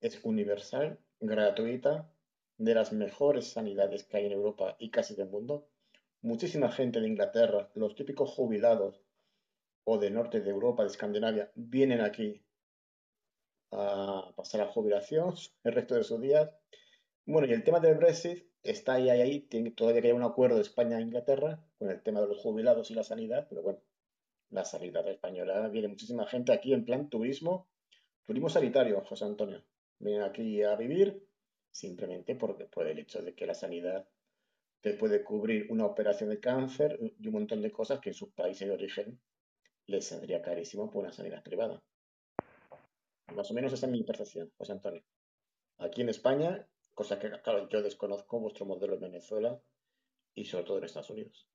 es 0.00 0.20
universal, 0.24 0.98
gratuita, 1.20 2.10
de 2.58 2.74
las 2.74 2.92
mejores 2.92 3.48
sanidades 3.48 4.04
que 4.04 4.16
hay 4.18 4.26
en 4.26 4.32
Europa 4.32 4.76
y 4.78 4.90
casi 4.90 5.14
del 5.14 5.28
mundo. 5.28 5.68
Muchísima 6.22 6.70
gente 6.70 7.00
de 7.00 7.08
Inglaterra, 7.08 7.68
los 7.74 7.96
típicos 7.96 8.30
jubilados 8.30 9.02
o 9.82 9.98
del 9.98 10.14
norte 10.14 10.40
de 10.40 10.50
Europa, 10.50 10.84
de 10.84 10.90
Escandinavia, 10.90 11.50
vienen 11.56 12.00
aquí 12.00 12.40
a 13.72 14.32
pasar 14.36 14.60
la 14.60 14.72
jubilación 14.72 15.34
el 15.64 15.72
resto 15.72 15.96
de 15.96 16.04
sus 16.04 16.20
días. 16.20 16.48
Bueno, 17.26 17.48
y 17.48 17.52
el 17.52 17.64
tema 17.64 17.80
del 17.80 17.96
Brexit 17.96 18.46
está 18.62 18.94
ahí, 18.94 19.10
ahí, 19.10 19.20
ahí. 19.20 19.40
Tiene, 19.40 19.72
todavía 19.72 20.00
que 20.00 20.12
un 20.12 20.22
acuerdo 20.22 20.56
de 20.56 20.62
España 20.62 20.98
e 20.98 21.02
Inglaterra 21.02 21.60
con 21.76 21.90
el 21.90 22.00
tema 22.02 22.20
de 22.20 22.28
los 22.28 22.38
jubilados 22.38 22.92
y 22.92 22.94
la 22.94 23.02
sanidad, 23.02 23.48
pero 23.48 23.62
bueno, 23.62 23.80
la 24.50 24.64
sanidad 24.64 25.08
española 25.08 25.68
viene 25.70 25.88
muchísima 25.88 26.26
gente 26.26 26.52
aquí 26.52 26.72
en 26.72 26.84
plan 26.84 27.08
turismo, 27.08 27.66
turismo 28.26 28.48
sanitario, 28.48 29.02
José 29.04 29.24
Antonio. 29.24 29.64
Vienen 29.98 30.22
aquí 30.22 30.62
a 30.62 30.76
vivir 30.76 31.26
simplemente 31.72 32.36
porque, 32.36 32.66
por 32.66 32.86
el 32.86 33.00
hecho 33.00 33.22
de 33.22 33.34
que 33.34 33.46
la 33.46 33.54
sanidad 33.54 34.06
te 34.82 34.94
puede 34.94 35.22
cubrir 35.22 35.66
una 35.70 35.86
operación 35.86 36.28
de 36.28 36.40
cáncer 36.40 36.98
y 37.18 37.28
un 37.28 37.32
montón 37.32 37.62
de 37.62 37.70
cosas 37.70 38.00
que 38.00 38.10
en 38.10 38.14
sus 38.14 38.32
países 38.32 38.66
de 38.66 38.74
origen 38.74 39.20
les 39.86 40.06
saldría 40.06 40.42
carísimo 40.42 40.90
por 40.90 41.04
una 41.04 41.12
sanidad 41.12 41.42
privada. 41.42 41.80
Más 43.34 43.50
o 43.50 43.54
menos 43.54 43.72
esa 43.72 43.86
es 43.86 43.92
mi 43.92 44.02
percepción, 44.02 44.50
José 44.58 44.72
Antonio. 44.72 45.02
Aquí 45.78 46.02
en 46.02 46.08
España, 46.08 46.66
cosa 46.94 47.18
que, 47.18 47.30
claro, 47.30 47.68
yo 47.68 47.80
desconozco 47.80 48.40
vuestro 48.40 48.66
modelo 48.66 48.94
en 48.94 49.00
Venezuela 49.00 49.60
y 50.34 50.44
sobre 50.44 50.64
todo 50.64 50.78
en 50.78 50.84
Estados 50.84 51.10
Unidos. 51.10 51.46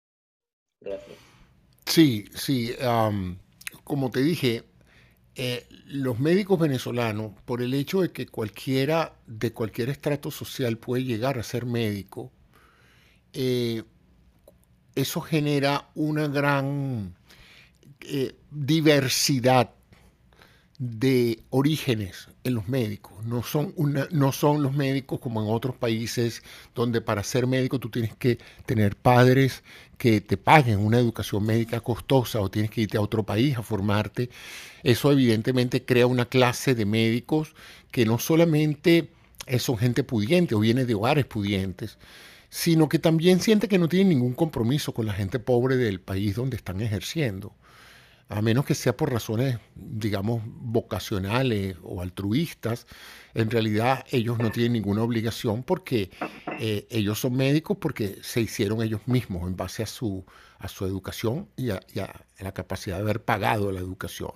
Gracias. 0.80 1.18
Sí, 1.86 2.26
sí. 2.34 2.74
como 3.84 4.10
te 4.10 4.22
dije, 4.22 4.64
eh, 5.36 5.68
los 5.86 6.20
médicos 6.20 6.60
venezolanos, 6.60 7.34
por 7.44 7.62
el 7.62 7.74
hecho 7.74 8.02
de 8.02 8.12
que 8.12 8.26
cualquiera 8.26 9.20
de 9.28 9.52
cualquier 9.52 9.90
estrato 9.90 10.32
social 10.32 10.78
puede 10.78 11.04
llegar 11.04 11.38
a 11.38 11.44
ser 11.44 11.66
médico, 11.66 12.32
eh, 13.34 13.84
eso 14.96 15.22
genera 15.22 15.90
una 15.96 16.28
gran 16.28 17.16
eh, 18.02 18.36
diversidad 18.52 19.72
de 20.80 21.44
orígenes 21.50 22.28
en 22.44 22.54
los 22.54 22.68
médicos. 22.68 23.26
No 23.26 23.42
son, 23.42 23.74
no 24.12 24.32
son 24.32 24.62
los 24.62 24.74
médicos 24.74 25.20
como 25.20 25.42
en 25.42 25.50
otros 25.50 25.76
países 25.76 26.44
donde 26.76 27.02
para 27.02 27.24
ser 27.24 27.48
médico 27.48 27.80
tú 27.80 27.90
tienes 27.90 28.16
que 28.16 28.38
tener 28.66 28.96
padres 28.96 29.64
que 29.98 30.22
te 30.22 30.38
paguen 30.38 30.80
una 30.80 31.00
educación 31.00 31.46
médica 31.46 31.80
costosa 31.80 32.42
o 32.42 32.50
tienes 32.52 32.70
que 32.70 32.82
irte 32.82 32.98
a 32.98 33.02
otro 33.02 33.24
país 33.24 33.58
a 33.58 33.64
formarte. 33.64 34.30
Eso 34.84 35.12
evidentemente 35.12 35.84
crea 35.84 36.06
una 36.06 36.26
clase 36.26 36.76
de 36.76 36.86
médicos 36.86 37.56
que 37.92 38.06
no 38.06 38.20
solamente 38.20 39.12
son 39.60 39.78
gente 39.78 40.04
pudiente 40.04 40.56
o 40.56 40.60
viene 40.60 40.86
de 40.86 40.94
hogares 40.94 41.26
pudientes, 41.26 41.98
sino 42.50 42.90
que 42.90 43.00
también 43.00 43.40
siente 43.40 43.68
que 43.68 43.78
no 43.78 43.90
tienen 43.90 44.10
ningún 44.10 44.34
compromiso 44.34 44.94
con 44.94 45.06
la 45.06 45.14
gente 45.14 45.40
pobre 45.40 45.78
del 45.78 46.00
país 46.00 46.36
donde 46.36 46.58
están 46.58 46.82
ejerciendo 46.82 47.54
a 48.30 48.42
menos 48.42 48.66
que 48.66 48.76
sea 48.76 48.96
por 48.96 49.12
razones, 49.12 49.58
digamos, 49.76 50.42
vocacionales 50.46 51.78
o 51.82 52.02
altruistas, 52.02 52.86
en 53.34 53.50
realidad 53.50 54.06
ellos 54.12 54.38
no 54.38 54.52
tienen 54.52 54.74
ninguna 54.74 55.02
obligación 55.02 55.64
porque 55.64 56.12
eh, 56.60 56.88
ellos 56.90 57.20
son 57.20 57.38
médicos 57.38 57.78
porque 57.80 58.18
se 58.22 58.42
hicieron 58.42 58.82
ellos 58.82 59.02
mismos 59.06 59.48
en 59.48 59.56
base 59.56 59.84
a 59.84 59.86
su, 59.86 60.26
a 60.60 60.68
su 60.68 60.86
educación 60.86 61.48
y 61.56 61.70
a, 61.70 61.80
la 62.40 62.54
capacidad 62.54 62.98
de 62.98 63.04
haber 63.04 63.24
pagado 63.24 63.72
la 63.72 63.80
educación. 63.80 64.34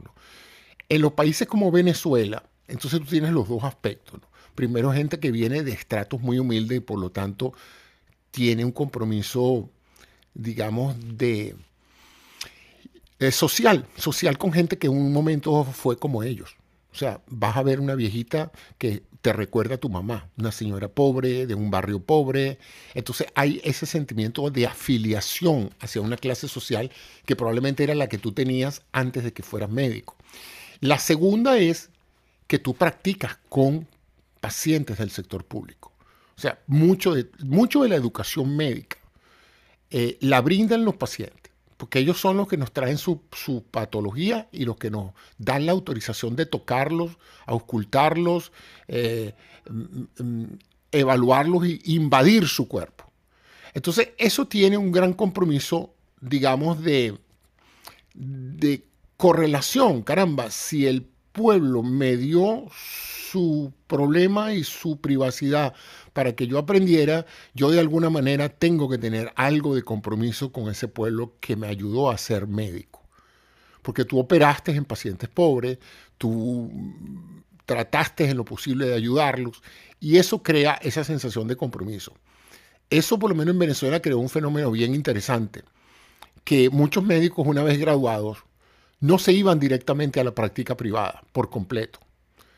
En 0.88 1.02
los 1.02 1.13
países 1.13 1.47
como 1.47 1.71
Venezuela, 1.71 2.43
entonces 2.67 3.02
tú 3.02 3.08
tienes 3.08 3.32
los 3.32 3.50
dos 3.50 3.63
aspectos. 3.63 4.21
Primero, 4.56 4.91
gente 4.93 5.19
que 5.19 5.32
viene 5.32 5.63
de 5.63 5.71
estratos 5.71 6.21
muy 6.21 6.39
humildes 6.39 6.78
y 6.78 6.82
por 6.82 7.00
lo 7.00 7.12
tanto 7.12 7.54
tiene 8.32 8.65
un 8.65 8.72
compromiso, 8.72 9.70
digamos, 10.34 10.96
de 11.17 11.56
social, 13.32 13.86
social 13.98 14.38
con 14.38 14.52
gente 14.52 14.78
que 14.78 14.88
en 14.88 14.94
un 14.94 15.13
momento 15.13 15.63
fue 15.65 15.98
como 15.98 16.24
ellos. 16.24 16.56
O 16.91 16.96
sea, 16.96 17.22
vas 17.28 17.56
a 17.56 17.63
ver 17.63 17.80
una 17.80 17.96
viejita 17.96 18.52
que 18.78 19.04
te 19.22 19.32
recuerda 19.34 19.76
a 19.76 19.80
tu 19.80 19.89
mamá, 19.89 20.30
una 20.38 20.52
señora 20.52 20.89
pobre, 20.89 21.46
de 21.46 21.54
un 21.56 21.70
barrio 21.70 22.00
pobre. 22.00 22.58
Entonces 22.94 23.28
hay 23.36 23.62
ese 23.63 23.86
sentimiento 23.86 24.50
de 24.50 24.65
afiliación 24.65 25.70
hacia 25.80 26.02
una 26.02 26.17
clase 26.17 26.48
social 26.48 26.91
que 27.26 27.36
probablemente 27.36 27.84
era 27.84 27.96
la 27.96 28.10
que 28.10 28.17
tú 28.17 28.32
tenías 28.32 28.82
antes 28.91 29.24
de 29.24 29.32
que 29.32 29.44
fueras 29.44 29.70
médico. 29.70 30.17
La 30.80 30.98
segunda 30.98 31.60
es 31.60 31.89
que 32.48 32.60
tú 32.60 32.74
practicas 32.74 33.38
con 33.48 33.88
pacientes 34.41 34.98
del 34.98 35.12
sector 35.12 35.46
público. 35.46 35.90
O 36.41 36.47
sea, 36.49 36.60
mucho 36.65 37.13
de, 37.13 37.30
mucho 37.43 37.84
de 37.84 37.89
la 37.89 37.95
educación 37.95 38.58
médica 38.58 38.97
eh, 39.91 40.17
la 40.21 40.41
brindan 40.41 40.84
los 40.84 40.95
pacientes 40.95 41.51
porque 41.77 41.99
ellos 41.99 42.19
son 42.19 42.38
los 42.38 42.47
que 42.47 42.58
nos 42.58 42.71
traen 42.71 42.97
su, 42.97 43.21
patología 43.69 44.47
y 44.51 44.65
los 44.65 44.77
que 44.77 44.89
nos 44.89 45.13
dan 45.38 45.67
la 45.67 45.71
autorización 45.71 46.36
de 46.36 46.47
tocarlos, 46.47 47.17
auscultarlos, 47.45 48.51
eh, 48.88 49.34
mm, 49.67 50.23
mm, 50.23 50.60
evaluarlos 50.91 51.63
e 51.65 51.80
invadir 51.86 52.47
su 52.47 52.67
cuerpo. 52.67 53.12
Entonces, 53.73 54.10
eso 54.19 54.47
tiene 54.47 54.77
un 54.77 54.91
gran 54.91 55.13
compromiso, 55.13 55.93
digamos, 56.19 56.84
de, 56.84 57.17
de 58.13 58.84
correlación. 59.17 60.04
Caramba, 60.04 60.49
si 60.51 60.86
el 60.86 61.11
pueblo 61.32 61.84
me 61.84 62.17
dio 62.17 62.67
su 63.32 63.74
problema 63.88 64.54
y 64.54 64.63
su 64.63 65.00
privacidad 65.00 65.74
para 66.13 66.36
que 66.36 66.48
yo 66.48 66.58
aprendiera, 66.58 67.26
yo 67.54 67.72
de 67.72 67.80
alguna 67.80 68.10
manera 68.10 68.50
tengo 68.50 68.89
que 68.89 68.98
tener 68.98 69.32
algo 69.36 69.74
de 69.76 69.84
compromiso 69.84 70.52
con 70.52 70.70
ese 70.70 70.88
pueblo 70.88 71.36
que 71.39 71.56
me 71.56 71.67
ayudó 71.67 72.12
a 72.12 72.17
ser 72.17 72.48
médico. 72.48 73.02
Porque 73.82 74.06
tú 74.06 74.20
operaste 74.20 74.72
en 74.72 74.86
pacientes 74.86 75.30
pobres, 75.30 75.80
tú 76.17 76.70
trataste 77.65 78.30
en 78.30 78.38
lo 78.38 78.46
posible 78.46 78.86
de 78.86 78.96
ayudarlos 78.96 79.63
y 80.00 80.17
eso 80.17 80.44
crea 80.44 80.74
esa 80.82 81.04
sensación 81.04 81.48
de 81.48 81.56
compromiso. 81.56 82.13
Eso 82.89 83.17
por 83.17 83.30
lo 83.30 83.36
menos 83.36 83.54
en 83.54 83.60
Venezuela 83.60 84.02
creó 84.02 84.20
un 84.20 84.30
fenómeno 84.30 84.70
bien 84.72 84.94
interesante, 84.94 85.63
que 86.44 86.70
muchos 86.70 87.06
médicos 87.06 87.48
una 87.48 87.63
vez 87.63 87.80
graduados 87.80 88.39
no 89.01 89.19
se 89.19 89.33
iban 89.33 89.59
directamente 89.59 90.19
a 90.19 90.23
la 90.23 90.33
práctica 90.33 90.77
privada 90.77 91.21
por 91.33 91.49
completo 91.49 91.99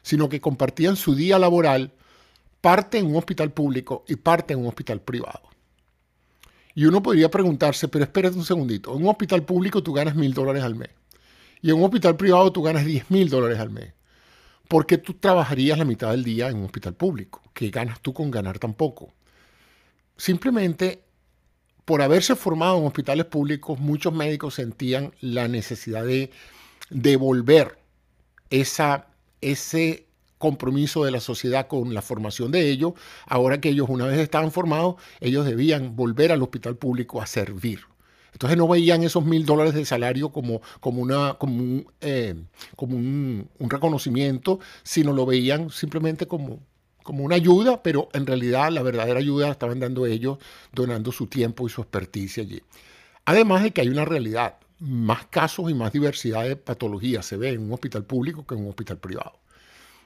sino 0.03 0.29
que 0.29 0.41
compartían 0.41 0.95
su 0.95 1.15
día 1.15 1.39
laboral 1.39 1.91
parte 2.61 2.99
en 2.99 3.07
un 3.07 3.15
hospital 3.15 3.51
público 3.51 4.03
y 4.07 4.17
parte 4.17 4.53
en 4.53 4.59
un 4.59 4.67
hospital 4.67 5.01
privado. 5.01 5.41
Y 6.75 6.85
uno 6.85 7.01
podría 7.01 7.31
preguntarse, 7.31 7.87
pero 7.87 8.03
espérate 8.03 8.37
un 8.37 8.45
segundito, 8.45 8.95
en 8.95 9.03
un 9.03 9.09
hospital 9.09 9.43
público 9.43 9.81
tú 9.81 9.93
ganas 9.93 10.15
mil 10.15 10.33
dólares 10.33 10.63
al 10.63 10.75
mes 10.75 10.89
y 11.61 11.69
en 11.69 11.77
un 11.77 11.85
hospital 11.85 12.17
privado 12.17 12.51
tú 12.51 12.61
ganas 12.61 12.85
diez 12.85 13.09
mil 13.09 13.29
dólares 13.29 13.59
al 13.59 13.69
mes. 13.69 13.93
¿Por 14.67 14.85
qué 14.85 14.97
tú 14.97 15.13
trabajarías 15.13 15.77
la 15.77 15.85
mitad 15.85 16.11
del 16.11 16.23
día 16.23 16.49
en 16.49 16.57
un 16.57 16.65
hospital 16.65 16.93
público? 16.93 17.41
¿Qué 17.53 17.69
ganas 17.69 18.01
tú 18.01 18.13
con 18.13 18.31
ganar 18.31 18.59
tan 18.59 18.73
poco? 18.73 19.13
Simplemente 20.17 21.02
por 21.85 22.01
haberse 22.01 22.35
formado 22.35 22.77
en 22.77 22.85
hospitales 22.85 23.25
públicos, 23.25 23.79
muchos 23.79 24.13
médicos 24.13 24.55
sentían 24.55 25.13
la 25.19 25.47
necesidad 25.47 26.05
de 26.05 26.31
devolver 26.89 27.77
ese 28.49 30.05
compromiso 30.37 31.05
de 31.05 31.11
la 31.11 31.19
sociedad 31.19 31.67
con 31.67 31.93
la 31.93 32.01
formación 32.01 32.51
de 32.51 32.69
ellos, 32.69 32.93
ahora 33.25 33.61
que 33.61 33.69
ellos 33.69 33.87
una 33.89 34.05
vez 34.05 34.19
estaban 34.19 34.51
formados, 34.51 34.95
ellos 35.21 35.45
debían 35.45 35.95
volver 35.95 36.31
al 36.31 36.41
hospital 36.41 36.75
público 36.75 37.21
a 37.21 37.27
servir. 37.27 37.79
Entonces 38.33 38.57
no 38.57 38.67
veían 38.67 39.03
esos 39.03 39.23
mil 39.23 39.45
dólares 39.45 39.73
de 39.73 39.85
salario 39.85 40.31
como, 40.31 40.61
un, 40.81 41.85
eh, 42.01 42.35
como 42.75 42.97
un, 42.97 43.47
reconocimiento, 43.59 44.59
sino 44.83 45.13
lo 45.13 45.25
veían 45.25 45.69
simplemente 45.69 46.27
como, 46.27 46.59
como 47.03 47.23
una 47.23 47.35
ayuda, 47.35 47.83
pero 47.83 48.09
en 48.13 48.25
realidad 48.25 48.71
la 48.71 48.81
verdadera 48.81 49.19
ayuda 49.19 49.47
la 49.47 49.51
estaban 49.51 49.79
dando 49.79 50.05
ellos, 50.05 50.37
donando 50.71 51.11
su 51.11 51.27
tiempo 51.27 51.67
y 51.67 51.69
su 51.69 51.81
experticia 51.81 52.43
allí. 52.43 52.61
Además 53.25 53.63
de 53.63 53.71
que 53.71 53.81
hay 53.81 53.89
una 53.89 54.05
realidad 54.05 54.57
más 54.79 55.27
casos 55.27 55.69
y 55.69 55.73
más 55.73 55.93
diversidad 55.93 56.43
de 56.43 56.55
patologías 56.55 57.25
se 57.25 57.37
ve 57.37 57.49
en 57.49 57.61
un 57.61 57.73
hospital 57.73 58.03
público 58.03 58.45
que 58.45 58.55
en 58.55 58.61
un 58.61 58.69
hospital 58.69 58.97
privado. 58.97 59.39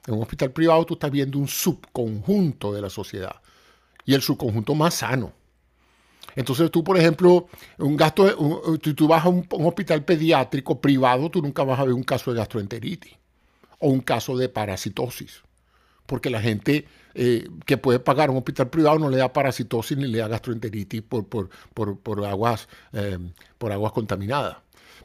En 0.06 0.14
un 0.14 0.22
hospital 0.22 0.52
privado 0.52 0.86
tú 0.86 0.94
estás 0.96 1.12
viendo 1.12 1.40
un 1.40 1.48
subconjunto 1.48 2.74
de 2.74 2.82
la 2.82 2.90
sociedad 2.90 3.42
y 4.06 4.14
el 4.14 4.22
subconjunto 4.22 4.76
más 4.76 4.96
sano. 4.96 5.34
Entonces 6.36 6.70
tú, 6.70 6.84
por 6.84 6.98
ejemplo, 6.98 7.48
un 7.80 7.98
gasto, 7.98 8.78
tú 8.78 9.08
vas 9.08 9.26
a 9.26 9.30
un, 9.30 9.48
hospital 9.50 10.06
pediátrico 10.06 10.80
privado, 10.80 11.32
tú 11.32 11.42
nunca 11.42 11.64
vas 11.64 11.80
a 11.80 11.84
ver 11.84 11.94
un 11.94 12.04
caso 12.04 12.32
de 12.32 12.38
gastroenteritis 12.38 13.14
o 13.80 13.90
un 13.90 14.02
caso 14.02 14.38
de 14.38 14.48
parasitosis, 14.48 15.42
porque 16.08 16.32
la 16.32 16.42
gente 16.42 16.86
eh, 17.14 17.48
que 17.66 17.78
puede 17.78 18.00
pagar 18.00 18.32
un 18.32 18.38
hospital 18.38 18.70
privado 18.70 18.98
no 18.98 19.10
le 19.10 19.18
da 19.18 19.32
parasitosis 19.32 19.98
ni 19.98 20.08
le 20.08 20.18
da 20.20 20.28
gastroenteritis 20.28 21.04
por, 21.04 21.28
por, 21.28 22.26
aguas, 22.26 22.68
eh, 22.94 23.20
por 23.58 23.72
aguas 23.72 23.92
contaminadas. 23.92 24.58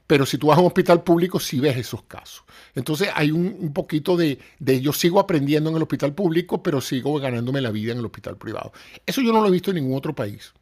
Pero 0.06 0.26
si 0.26 0.38
tú 0.38 0.48
vas 0.48 0.58
a 0.58 0.60
un 0.60 0.66
hospital 0.66 1.02
público, 1.02 1.40
sí 1.40 1.60
ves 1.60 1.76
esos 1.76 2.02
casos. 2.02 2.44
Entonces 2.74 3.08
hay 3.14 3.30
un, 3.30 3.72
poquito 3.72 4.16
de, 4.16 4.38
de, 4.58 4.80
yo 4.80 4.92
sigo 4.92 5.20
aprendiendo 5.20 5.70
en 5.70 5.76
el 5.76 5.82
hospital 5.82 6.14
público, 6.14 6.62
pero 6.62 6.80
sigo 6.80 7.18
ganándome 7.18 7.60
la 7.60 7.70
vida 7.70 7.92
en 7.92 7.98
el 7.98 8.06
hospital 8.06 8.36
privado. 8.36 8.72
Eso 9.06 9.20
yo 9.22 9.32
no 9.32 9.40
lo 9.40 9.48
he 9.48 9.52
visto 9.52 9.70
en 9.70 9.76
ningún 9.76 9.96
otro 9.96 10.14
país. 10.14 10.52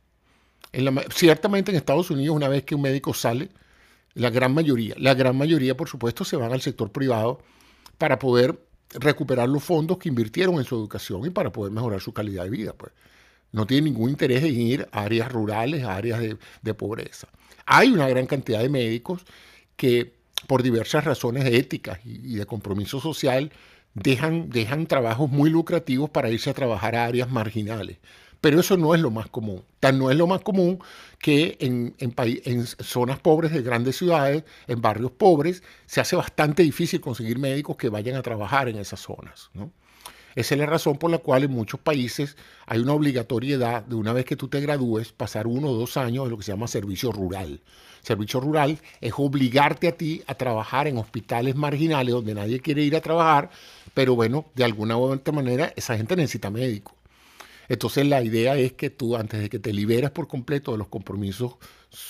ciertamente 1.14 1.70
en 1.70 1.76
Estados 1.76 2.10
Unidos, 2.10 2.36
una 2.36 2.48
vez 2.48 2.64
que 2.64 2.74
un 2.74 2.82
médico 2.82 3.12
sale, 3.12 3.50
la 4.14 4.30
gran 4.30 4.54
mayoría, 4.54 4.94
la 4.98 5.14
gran 5.14 5.36
mayoría, 5.36 5.76
por 5.76 5.88
supuesto, 5.88 6.24
se 6.24 6.36
van 6.36 6.52
al 6.52 6.60
sector 6.60 6.92
privado 6.92 7.40
para 7.98 8.18
poder 8.18 8.69
recuperar 8.94 9.48
los 9.48 9.62
fondos 9.62 9.98
que 9.98 10.08
invirtieron 10.08 10.56
en 10.56 10.64
su 10.64 10.74
educación 10.74 11.24
y 11.26 11.30
para 11.30 11.52
poder 11.52 11.72
mejorar 11.72 12.00
su 12.00 12.12
calidad 12.12 12.44
de 12.44 12.50
vida. 12.50 12.72
Pues. 12.72 12.92
No 13.52 13.66
tienen 13.66 13.92
ningún 13.92 14.10
interés 14.10 14.42
en 14.44 14.60
ir 14.60 14.88
a 14.92 15.02
áreas 15.02 15.30
rurales, 15.30 15.84
a 15.84 15.96
áreas 15.96 16.20
de, 16.62 16.74
pobreza. 16.74 17.28
Hay 17.66 17.90
una 17.90 18.08
gran 18.08 18.26
cantidad 18.26 18.60
de 18.60 18.68
médicos 18.68 19.24
que 19.76 20.14
por 20.46 20.62
diversas 20.62 21.04
razones 21.04 21.44
éticas 21.44 21.98
y, 22.04 22.36
de 22.36 22.46
compromiso 22.46 23.00
social 23.00 23.52
dejan 23.94 24.86
trabajos 24.86 25.30
muy 25.30 25.50
lucrativos 25.50 26.10
para 26.10 26.30
irse 26.30 26.50
a 26.50 26.54
trabajar 26.54 26.94
a 26.94 27.06
áreas 27.06 27.30
marginales. 27.30 27.98
Pero 28.40 28.60
eso 28.60 28.76
no 28.76 28.94
es 28.94 29.00
lo 29.00 29.10
más 29.10 29.28
común. 29.28 29.62
Tan 29.80 29.98
no 29.98 30.10
es 30.10 30.16
lo 30.16 30.26
más 30.26 30.40
común 30.40 30.78
que 31.18 31.56
en, 31.60 31.94
en, 31.98 32.66
zonas 32.66 33.18
pobres 33.18 33.52
de 33.52 33.62
grandes 33.62 33.96
ciudades, 33.96 34.44
en 34.66 34.80
barrios 34.80 35.10
pobres, 35.10 35.62
se 35.86 36.00
hace 36.00 36.16
bastante 36.16 36.62
difícil 36.62 37.00
conseguir 37.00 37.38
médicos 37.38 37.76
que 37.76 37.88
vayan 37.90 38.16
a 38.16 38.22
trabajar 38.22 38.68
en 38.68 38.78
esas 38.78 39.00
zonas. 39.00 39.50
Esa 40.34 40.54
es 40.54 40.60
la 40.60 40.66
razón 40.66 40.96
por 40.96 41.10
la 41.10 41.18
cual 41.18 41.44
en 41.44 41.50
muchos 41.50 41.80
países 41.80 42.36
hay 42.66 42.78
una 42.78 42.92
obligatoriedad 42.92 43.82
de 43.82 43.96
una 43.96 44.12
vez 44.12 44.24
que 44.24 44.36
tú 44.36 44.48
te 44.48 44.60
gradúes 44.60 45.12
pasar 45.12 45.46
uno 45.46 45.68
o 45.68 45.74
dos 45.74 45.96
años 45.96 46.24
de 46.24 46.30
lo 46.30 46.38
que 46.38 46.44
se 46.44 46.52
llama 46.52 46.68
servicio 46.68 47.10
rural. 47.10 47.60
Servicio 48.02 48.40
rural 48.40 48.78
es 49.00 49.12
obligarte 49.16 49.88
a 49.88 49.96
ti 49.96 50.22
a 50.26 50.34
trabajar 50.34 50.86
en 50.86 50.98
hospitales 50.98 51.56
marginales 51.56 52.14
donde 52.14 52.34
nadie 52.34 52.60
quiere 52.60 52.82
ir 52.82 52.96
a 52.96 53.00
trabajar, 53.00 53.50
pero 53.92 54.14
bueno, 54.14 54.46
de 54.54 54.64
alguna 54.64 54.96
u 54.96 55.02
otra 55.02 55.34
manera 55.34 55.72
esa 55.76 55.96
gente 55.96 56.16
necesita 56.16 56.48
médico. 56.48 56.99
Entonces 57.70 58.04
la 58.04 58.20
idea 58.20 58.56
es 58.56 58.72
que 58.72 58.90
tú, 58.90 59.14
antes 59.16 59.40
de 59.40 59.48
que 59.48 59.60
te 59.60 59.72
liberes 59.72 60.10
por 60.10 60.26
completo 60.26 60.72
de 60.72 60.78
los 60.78 60.88
compromisos 60.88 61.52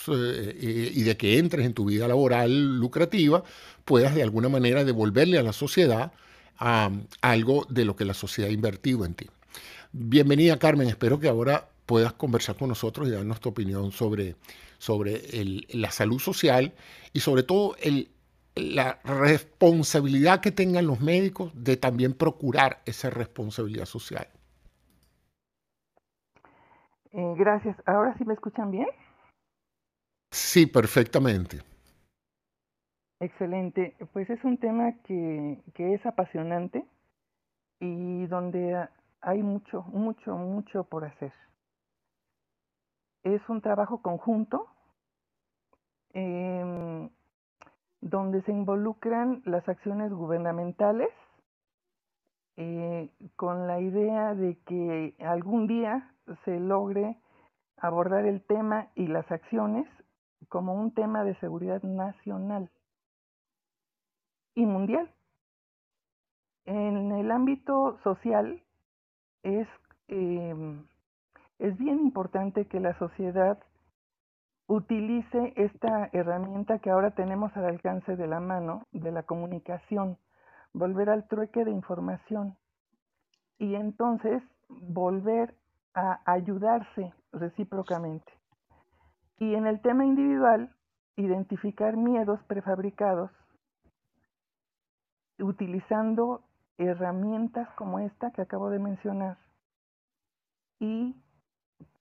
eh, 0.08 0.56
eh, 0.58 0.92
y 0.94 1.02
de 1.02 1.18
que 1.18 1.36
entres 1.36 1.66
en 1.66 1.74
tu 1.74 1.84
vida 1.84 2.08
laboral 2.08 2.78
lucrativa, 2.78 3.44
puedas 3.84 4.14
de 4.14 4.22
alguna 4.22 4.48
manera 4.48 4.84
devolverle 4.84 5.36
a 5.36 5.42
la 5.42 5.52
sociedad 5.52 6.12
algo 6.56 7.66
de 7.68 7.84
lo 7.84 7.94
que 7.94 8.06
la 8.06 8.14
sociedad 8.14 8.48
ha 8.48 8.54
invertido 8.54 9.04
en 9.04 9.12
ti. 9.12 9.26
Bienvenida 9.92 10.58
Carmen, 10.58 10.88
espero 10.88 11.20
que 11.20 11.28
ahora 11.28 11.68
puedas 11.84 12.14
conversar 12.14 12.56
con 12.56 12.70
nosotros 12.70 13.08
y 13.08 13.10
darnos 13.10 13.40
tu 13.40 13.50
opinión 13.50 13.92
sobre, 13.92 14.36
sobre 14.78 15.22
la 15.68 15.90
salud 15.90 16.20
social 16.20 16.72
y 17.12 17.20
sobre 17.20 17.42
todo 17.42 17.76
la 18.54 18.98
responsabilidad 19.04 20.40
que 20.40 20.52
tengan 20.52 20.86
los 20.86 21.00
médicos 21.00 21.52
de 21.54 21.76
también 21.76 22.14
procurar 22.14 22.80
esa 22.86 23.10
responsabilidad 23.10 23.84
social. 23.84 24.26
Eh, 27.12 27.34
gracias. 27.36 27.76
¿Ahora 27.86 28.16
sí 28.18 28.24
me 28.24 28.34
escuchan 28.34 28.70
bien? 28.70 28.88
Sí, 30.30 30.66
perfectamente. 30.66 31.58
Excelente. 33.20 33.96
Pues 34.12 34.30
es 34.30 34.42
un 34.44 34.58
tema 34.58 34.92
que, 35.04 35.62
que 35.74 35.94
es 35.94 36.06
apasionante 36.06 36.84
y 37.80 38.26
donde 38.26 38.88
hay 39.20 39.42
mucho, 39.42 39.82
mucho, 39.82 40.36
mucho 40.36 40.84
por 40.84 41.04
hacer. 41.04 41.32
Es 43.22 43.46
un 43.48 43.60
trabajo 43.60 44.00
conjunto 44.00 44.66
em, 46.14 47.10
donde 48.00 48.42
se 48.42 48.52
involucran 48.52 49.42
las 49.44 49.68
acciones 49.68 50.10
gubernamentales 50.10 51.10
eh, 52.62 53.08
con 53.36 53.66
la 53.66 53.80
idea 53.80 54.34
de 54.34 54.58
que 54.66 55.14
algún 55.20 55.66
día 55.66 56.12
se 56.44 56.60
logre 56.60 57.16
abordar 57.78 58.26
el 58.26 58.42
tema 58.42 58.88
y 58.94 59.06
las 59.06 59.32
acciones 59.32 59.86
como 60.50 60.74
un 60.74 60.92
tema 60.92 61.24
de 61.24 61.34
seguridad 61.36 61.82
nacional 61.82 62.68
y 64.54 64.66
mundial. 64.66 65.10
En 66.66 67.12
el 67.12 67.30
ámbito 67.30 67.98
social 68.04 68.62
es, 69.42 69.66
em, 70.08 70.84
es 71.58 71.78
bien 71.78 72.00
importante 72.00 72.66
que 72.66 72.78
la 72.78 72.92
sociedad 72.98 73.58
utilice 74.66 75.54
esta 75.56 76.10
herramienta 76.12 76.78
que 76.80 76.90
ahora 76.90 77.12
tenemos 77.12 77.56
al 77.56 77.64
alcance 77.64 78.16
de 78.16 78.26
la 78.26 78.40
mano 78.40 78.86
de 78.92 79.12
la 79.12 79.22
comunicación, 79.22 80.18
volver 80.72 81.11
al 81.11 81.26
trueque 81.28 81.64
de 81.64 81.70
información 81.70 82.56
y 83.59 83.74
entonces 83.74 84.42
volver 84.68 85.54
a 85.94 86.20
ayudarse 86.24 87.12
recíprocamente. 87.33 88.33
Y 89.38 89.54
en 89.54 89.66
el 89.66 89.80
tema 89.80 90.04
individual, 90.04 90.74
identificar 91.16 91.96
miedos 91.96 92.40
prefabricados 92.44 93.30
utilizando 95.38 96.42
herramientas 96.78 97.68
como 97.76 97.98
esta 97.98 98.30
que 98.30 98.42
acabo 98.42 98.70
de 98.70 98.78
mencionar 98.78 99.38
y 100.78 101.14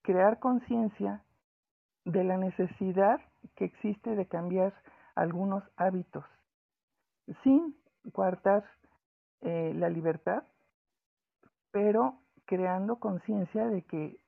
crear 0.01 0.39
conciencia 0.39 1.23
de 2.05 2.23
la 2.23 2.37
necesidad 2.37 3.19
que 3.55 3.65
existe 3.65 4.15
de 4.15 4.25
cambiar 4.27 4.73
algunos 5.15 5.63
hábitos 5.75 6.25
sin 7.43 7.75
coartar 8.13 8.63
eh, 9.41 9.73
la 9.75 9.89
libertad, 9.89 10.43
pero 11.71 12.19
creando 12.45 12.97
conciencia 12.99 13.67
de 13.67 13.83
que 13.83 14.19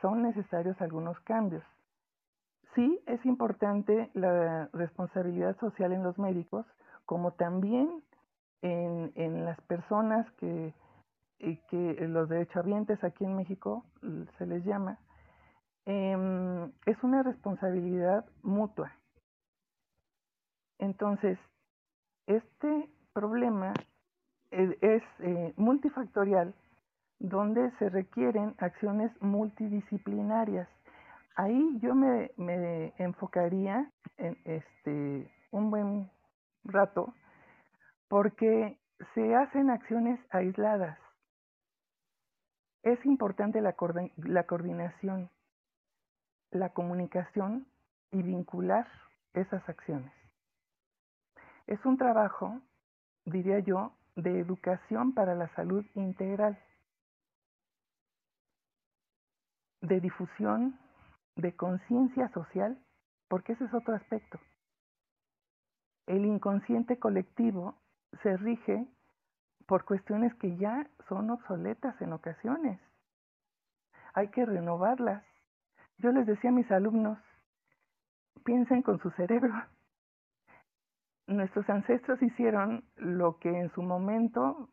son 0.00 0.22
necesarios 0.22 0.80
algunos 0.80 1.18
cambios. 1.20 1.64
Sí, 2.74 3.00
es 3.06 3.24
importante 3.24 4.10
la 4.14 4.68
responsabilidad 4.72 5.56
social 5.60 5.92
en 5.92 6.02
los 6.02 6.18
médicos, 6.18 6.66
como 7.06 7.32
también 7.32 8.02
en, 8.62 9.44
las 9.44 9.60
personas 9.62 10.30
que, 10.32 10.74
que 11.38 12.06
los 12.08 12.28
derechohabientes 12.28 13.02
aquí 13.04 13.24
en 13.24 13.36
México 13.36 13.84
se 14.38 14.46
les 14.46 14.64
llama, 14.64 14.98
em, 15.84 16.72
es 16.86 17.02
una 17.02 17.22
responsabilidad 17.22 18.24
mutua. 18.42 18.92
Entonces, 20.78 21.38
este 22.26 22.88
problema 23.12 23.74
es, 24.50 25.02
eh, 25.20 25.52
multifactorial 25.56 26.54
donde 27.18 27.70
se 27.78 27.88
requieren 27.88 28.54
acciones 28.58 29.10
multidisciplinarias. 29.20 30.68
Ahí 31.36 31.78
yo 31.80 31.94
me, 31.94 32.30
enfocaría 32.98 33.90
en 34.18 34.36
este 34.44 35.30
un 35.50 35.70
buen 35.70 36.10
rato 36.64 37.14
porque 38.08 38.78
se 39.14 39.34
hacen 39.34 39.70
acciones 39.70 40.20
aisladas. 40.30 40.98
Es 42.82 43.04
importante 43.06 43.60
la 43.60 43.72
coordinación, 43.72 45.30
la 46.50 46.68
comunicación 46.70 47.66
y 48.12 48.22
vincular 48.22 48.86
esas 49.32 49.66
acciones. 49.68 50.12
Es 51.66 51.84
un 51.84 51.96
trabajo, 51.96 52.60
diría 53.24 53.58
yo, 53.60 53.92
de 54.16 54.38
educación 54.38 55.14
para 55.14 55.34
la 55.34 55.48
salud 55.54 55.84
integral. 55.94 56.58
de 59.84 60.00
difusión 60.00 60.78
de 61.36 61.54
conciencia 61.54 62.28
social, 62.30 62.78
porque 63.28 63.52
ese 63.52 63.64
es 63.64 63.74
otro 63.74 63.94
aspecto. 63.94 64.38
El 66.06 66.24
inconsciente 66.24 66.98
colectivo 66.98 67.74
se 68.22 68.36
rige 68.36 68.86
por 69.66 69.84
cuestiones 69.84 70.34
que 70.36 70.56
ya 70.56 70.88
son 71.08 71.30
obsoletas 71.30 72.00
en 72.00 72.12
ocasiones. 72.12 72.80
Hay 74.14 74.28
que 74.28 74.44
renovarlas. 74.44 75.24
Yo 75.98 76.12
les 76.12 76.26
decía 76.26 76.50
a 76.50 76.52
mis 76.52 76.70
alumnos, 76.70 77.18
piensen 78.44 78.82
con 78.82 79.00
su 79.00 79.10
cerebro. 79.12 79.54
Nuestros 81.26 81.68
ancestros 81.70 82.22
hicieron 82.22 82.84
lo 82.96 83.38
que 83.38 83.48
en 83.48 83.70
su 83.70 83.82
momento, 83.82 84.68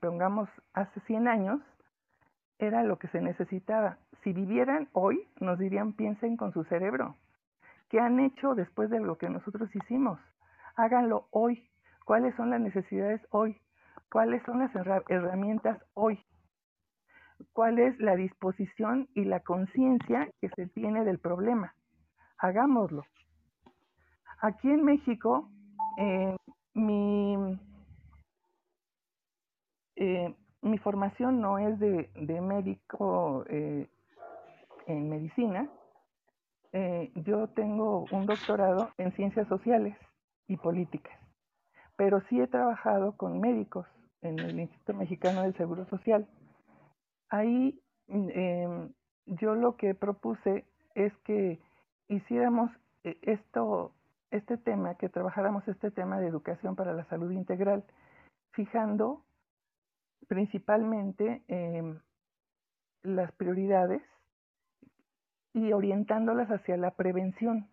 pongamos 0.00 0.48
hace 0.74 1.00
100 1.00 1.28
años, 1.28 1.60
era 2.58 2.82
lo 2.82 2.98
que 2.98 3.08
se 3.08 3.20
necesitaba. 3.20 3.98
Si 4.22 4.32
vivieran 4.32 4.88
hoy, 4.92 5.28
nos 5.40 5.58
dirían 5.58 5.92
piensen 5.92 6.36
con 6.36 6.52
su 6.52 6.64
cerebro. 6.64 7.16
¿Qué 7.88 8.00
han 8.00 8.20
hecho 8.20 8.54
después 8.54 8.90
de 8.90 9.00
lo 9.00 9.18
que 9.18 9.28
nosotros 9.28 9.74
hicimos? 9.74 10.18
Háganlo 10.76 11.28
hoy. 11.30 11.68
¿Cuáles 12.04 12.34
son 12.36 12.50
las 12.50 12.60
necesidades 12.60 13.20
hoy? 13.30 13.60
cuáles 14.12 14.42
son 14.42 14.58
las 14.58 14.70
herramientas 15.08 15.82
hoy, 15.94 16.22
cuál 17.54 17.78
es 17.78 17.98
la 17.98 18.14
disposición 18.14 19.08
y 19.14 19.24
la 19.24 19.40
conciencia 19.40 20.28
que 20.38 20.50
se 20.50 20.66
tiene 20.66 21.04
del 21.04 21.18
problema. 21.18 21.74
Hagámoslo. 22.36 23.06
Aquí 24.42 24.70
en 24.70 24.84
México, 24.84 25.48
eh, 25.98 26.36
mi, 26.74 27.36
eh, 29.96 30.34
mi 30.62 30.78
formación 30.78 31.40
no 31.40 31.58
es 31.58 31.78
de, 31.78 32.10
médico 32.40 33.44
eh, 33.48 33.88
en 34.86 35.08
medicina. 35.08 35.68
yo 37.14 37.48
tengo 37.48 38.06
un 38.10 38.26
doctorado 38.26 38.90
en 38.96 39.12
ciencias 39.12 39.46
sociales 39.48 39.96
y 40.48 40.56
políticas, 40.56 41.18
pero 41.96 42.22
sí 42.28 42.40
he 42.40 42.46
trabajado 42.46 43.16
con 43.16 43.40
médicos 43.40 43.86
en 44.22 44.38
el 44.38 44.58
Instituto 44.58 44.94
Mexicano 44.94 45.42
del 45.42 45.54
Seguro 45.56 45.84
Social. 45.86 46.26
Ahí 47.28 47.78
em, 48.08 48.92
yo 49.26 49.54
lo 49.54 49.76
que 49.76 49.94
propuse 49.94 50.64
es 50.94 51.12
que 51.24 51.60
hiciéramos 52.08 52.70
esto 53.02 53.92
este 54.32 54.56
tema, 54.56 54.96
que 54.96 55.08
trabajáramos 55.08 55.66
este 55.68 55.90
tema 55.90 56.18
de 56.18 56.26
educación 56.26 56.74
para 56.74 56.92
la 56.92 57.04
salud 57.04 57.30
integral, 57.30 57.84
fijando 58.52 59.24
principalmente 60.28 61.42
em, 61.48 62.00
las 63.02 63.30
prioridades 63.32 64.02
y 65.52 65.72
orientándolas 65.72 66.50
hacia 66.50 66.76
la 66.76 66.92
prevención. 66.92 67.68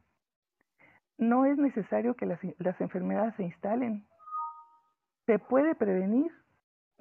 No 1.18 1.45
es 1.45 1.57
necesario 1.57 2.16
que 2.16 2.26
las, 2.26 2.41
enfermedades 2.82 3.36
se 3.36 3.43
instalen. 3.43 4.05
Se 5.26 5.39
puede 5.39 5.76
prevenir 5.76 6.32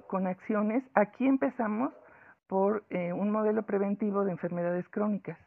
con 0.07 0.27
acciones. 0.27 0.83
Aquí 0.93 1.25
empezamos 1.25 1.93
por 2.47 2.85
eh, 2.89 3.13
un 3.13 3.31
modelo 3.31 3.63
preventivo 3.63 4.23
de 4.23 4.31
enfermedades 4.31 4.87
crónicas. 4.89 5.37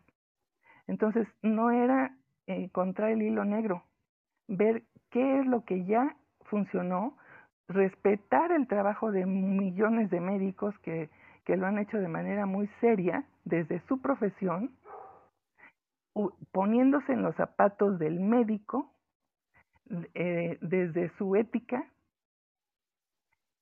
Entonces, 0.87 1.27
no 1.43 1.71
era 1.71 2.17
encontrar 2.47 3.11
el 3.11 3.23
hilo 3.23 3.45
negro, 3.45 3.85
ver 4.49 4.85
qué 5.11 5.41
es 5.41 5.47
lo 5.47 5.65
que 5.65 5.85
ya 5.85 6.17
funcionó, 6.45 7.17
respetar 7.69 8.53
el 8.53 8.67
trabajo 8.67 9.11
de 9.11 9.27
millones 9.27 10.11
de 10.11 10.21
médicos 10.21 10.79
que, 10.81 11.11
lo 11.47 11.67
han 11.67 11.79
hecho 11.79 11.99
de 11.99 12.09
manera 12.09 12.47
muy 12.47 12.69
seria 12.81 13.25
desde 13.45 13.81
su 13.89 14.01
profesión, 14.01 14.71
poniéndose 16.53 17.13
en 17.13 17.23
los 17.23 17.35
zapatos 17.37 17.99
del 17.99 18.21
médico, 18.21 18.93
eh, 20.15 20.59
desde 20.61 21.11
su 21.19 21.37
ética 21.37 21.85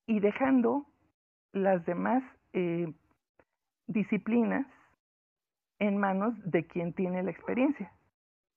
y 0.06 0.20
dejando 0.20 0.86
las 1.52 1.84
demás 1.86 2.22
eh, 2.52 2.92
disciplinas 3.86 4.66
en 5.78 5.96
manos 5.96 6.34
de 6.44 6.66
quien 6.66 6.92
tiene 6.92 7.22
la 7.22 7.30
experiencia. 7.30 7.92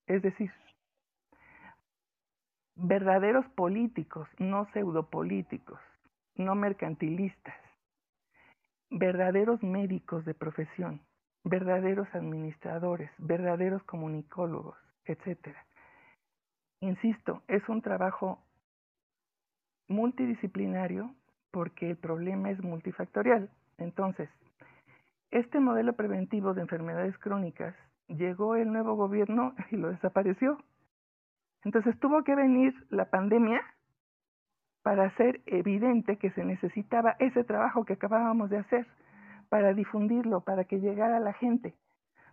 Es 0.08 0.22
decir, 0.22 0.52
verdaderos 2.76 3.46
políticos, 3.56 4.28
no 4.40 4.68
pseudopolíticos, 4.74 5.80
no 6.36 6.56
mercantilistas, 6.56 7.56
verdaderos 8.90 9.62
médicos 9.64 10.26
de 10.26 10.34
profesión, 10.34 11.02
verdaderos 11.44 12.08
administradores, 12.14 13.12
verdaderos 13.18 13.84
comunicólogos, 13.84 14.78
etc. 15.06 15.56
Insisto, 16.80 17.44
es 17.48 17.68
un 17.70 17.82
trabajo 17.82 18.44
multidisciplinario 19.88 21.14
porque 21.52 21.92
el 21.92 21.98
problema 21.98 22.50
es 22.50 22.62
multifactorial. 22.64 23.50
Entonces, 23.78 24.30
este 25.32 25.60
modelo 25.60 25.94
preventivo 25.94 26.54
de 26.54 26.62
enfermedades 26.62 27.18
crónicas 27.18 27.76
llegó 28.08 28.56
el 28.56 28.72
nuevo 28.72 28.96
gobierno 28.96 29.56
y 29.72 29.78
lo 29.78 29.90
desapareció. 29.90 30.58
Entonces 31.64 31.98
tuvo 32.00 32.24
que 32.24 32.36
venir 32.36 32.74
la 32.90 33.06
pandemia 33.06 33.62
para 34.82 35.06
hacer 35.06 35.42
evidente 35.46 36.18
que 36.18 36.32
se 36.32 36.44
necesitaba 36.44 37.16
ese 37.20 37.44
trabajo 37.44 37.86
que 37.86 37.94
acabábamos 37.94 38.50
de 38.50 38.58
hacer, 38.58 38.86
para 39.50 39.74
difundirlo, 39.74 40.42
para 40.42 40.66
que 40.66 40.80
llegara 40.80 41.18
a 41.18 41.22
la 41.22 41.34
gente. 41.34 41.76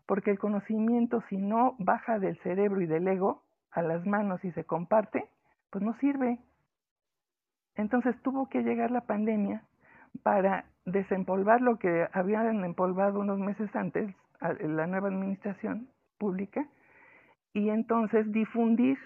Porque 0.06 0.30
el 0.30 0.38
conocimiento, 0.38 1.22
si 1.28 1.36
no 1.36 1.76
baja 1.78 2.18
del 2.18 2.36
cerebro 2.38 2.80
y 2.80 2.86
del 2.86 3.06
ego 3.06 3.44
a 3.70 3.82
las 3.82 4.04
manos 4.06 4.44
y 4.44 4.50
se 4.52 4.64
comparte, 4.64 5.28
pues 5.70 5.84
no 5.84 5.94
sirve. 5.98 6.38
Entonces 7.76 8.20
tuvo 8.22 8.48
que 8.48 8.62
llegar 8.62 8.90
la 8.90 9.02
pandemia 9.02 9.62
para 10.22 10.64
desempolvar 10.84 11.60
lo 11.60 11.78
que 11.78 12.08
habían 12.12 12.64
empolvado 12.64 13.20
unos 13.20 13.38
meses 13.38 13.74
antes 13.76 14.12
la 14.40 14.86
nueva 14.86 15.08
administración 15.08 15.88
pública 16.18 16.66
y 17.52 17.68
entonces 17.68 18.30
difundir 18.32 18.98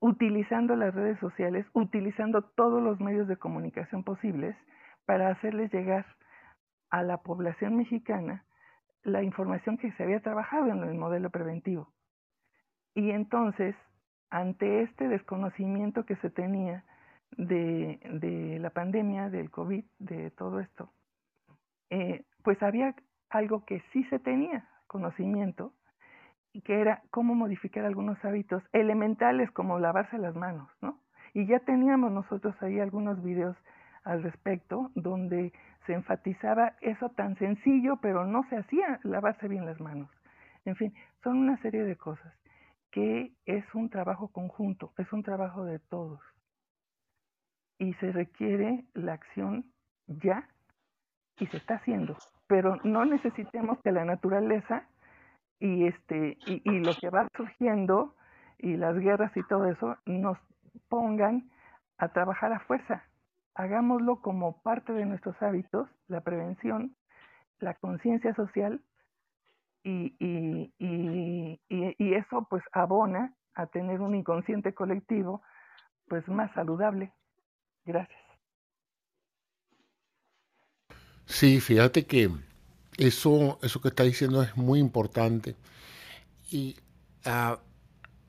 utilizando 0.00 0.76
las 0.76 0.94
redes 0.94 1.18
sociales, 1.20 1.66
utilizando 1.72 2.42
todos 2.42 2.82
los 2.82 3.00
medios 3.00 3.28
de 3.28 3.36
comunicación 3.36 4.04
posibles 4.04 4.56
para 5.06 5.28
hacerles 5.28 5.72
llegar 5.72 6.04
a 6.90 7.02
la 7.02 7.18
población 7.18 7.76
mexicana 7.76 8.44
la 9.02 9.22
información 9.22 9.78
que 9.78 9.92
se 9.92 10.02
había 10.02 10.20
trabajado 10.20 10.66
en 10.66 10.82
el 10.82 10.94
modelo 10.94 11.30
preventivo. 11.30 11.88
Y 12.94 13.10
entonces, 13.10 13.76
ante 14.30 14.82
este 14.82 15.08
desconocimiento 15.08 16.04
que 16.04 16.16
se 16.16 16.30
tenía 16.30 16.84
de, 17.36 18.58
la 18.60 18.70
pandemia, 18.70 19.30
del 19.30 19.50
COVID, 19.50 19.84
de 19.98 20.30
todo 20.32 20.60
esto, 20.60 20.90
eh, 21.90 22.24
pues 22.42 22.60
había 22.62 22.94
algo 23.30 23.64
que 23.64 23.82
sí 23.92 24.02
se 24.04 24.18
tenía 24.18 24.68
conocimiento, 24.86 25.72
que 26.62 26.80
era 26.80 27.02
cómo 27.10 27.34
modificar 27.34 27.84
algunos 27.84 28.22
hábitos 28.24 28.62
elementales 28.72 29.50
como 29.50 29.78
lavarse 29.78 30.18
las 30.18 30.34
manos, 30.34 30.68
¿no? 30.80 30.98
Y 31.34 31.46
ya 31.46 31.60
teníamos 31.60 32.12
nosotros 32.12 32.54
ahí 32.62 32.80
algunos 32.80 33.22
videos 33.22 33.56
al 34.04 34.22
respecto 34.22 34.90
donde 34.94 35.52
se 35.84 35.92
enfatizaba 35.92 36.74
eso 36.80 37.10
tan 37.10 37.36
sencillo, 37.36 37.98
pero 38.00 38.24
no 38.24 38.44
se 38.48 38.56
hacía 38.56 39.00
lavarse 39.02 39.48
bien 39.48 39.66
las 39.66 39.80
manos. 39.80 40.08
En 40.64 40.76
fin, 40.76 40.94
son 41.22 41.38
una 41.38 41.56
serie 41.58 41.84
de 41.84 41.96
cosas 41.96 42.32
que 42.90 43.34
es 43.44 43.64
un 43.74 43.90
trabajo 43.90 44.28
conjunto, 44.28 44.92
es 44.96 45.12
un 45.12 45.22
trabajo 45.22 45.64
de 45.64 45.78
todos. 45.78 46.20
Y 47.78 47.92
se 47.94 48.10
requiere 48.10 48.84
la 48.94 49.12
acción 49.12 49.66
ya 50.06 50.48
y 51.38 51.46
se 51.48 51.58
está 51.58 51.74
haciendo, 51.74 52.16
pero 52.46 52.76
no 52.84 53.04
necesitemos 53.04 53.78
que 53.82 53.92
la 53.92 54.06
naturaleza 54.06 54.88
y 55.58 55.86
este 55.86 56.38
y, 56.46 56.62
y, 56.64 56.80
lo 56.80 56.94
que 56.94 57.10
va 57.10 57.28
surgiendo 57.36 58.14
y 58.58 58.76
las 58.76 58.96
guerras 58.98 59.34
y 59.36 59.42
todo 59.44 59.66
eso 59.66 59.96
nos 60.06 60.38
pongan 60.88 61.50
a 61.98 62.08
trabajar 62.08 62.52
a 62.52 62.60
fuerza. 62.60 63.04
Hagámoslo 63.54 64.20
como 64.20 64.60
parte 64.62 64.92
de 64.92 65.06
nuestros 65.06 65.40
hábitos, 65.42 65.88
la 66.08 66.20
prevención, 66.20 66.94
la 67.58 67.74
conciencia 67.74 68.34
social 68.34 68.82
y, 69.82 70.14
y, 70.18 70.72
y, 71.68 72.14
eso 72.14 72.46
pues 72.50 72.62
abona 72.72 73.32
a 73.54 73.66
tener 73.66 74.00
un 74.00 74.14
inconsciente 74.14 74.74
colectivo 74.74 75.42
pues 76.08 76.26
más 76.28 76.52
saludable. 76.52 77.12
Gracias. 77.84 78.20
Sí, 81.24 81.60
fíjate 81.60 82.06
que 82.06 82.30
eso, 82.96 83.58
eso 83.62 83.80
que 83.80 83.88
está 83.88 84.02
diciendo 84.04 84.42
es 84.42 84.56
muy 84.56 84.80
importante. 84.80 85.56
Y 86.50 86.76
ah, 87.24 87.58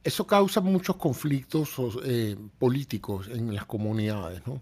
eso 0.03 0.25
causa 0.25 0.61
muchos 0.61 0.95
conflictos 0.95 1.77
eh, 2.05 2.35
políticos 2.59 3.27
en 3.27 3.53
las 3.53 3.65
comunidades, 3.65 4.45
¿no? 4.47 4.61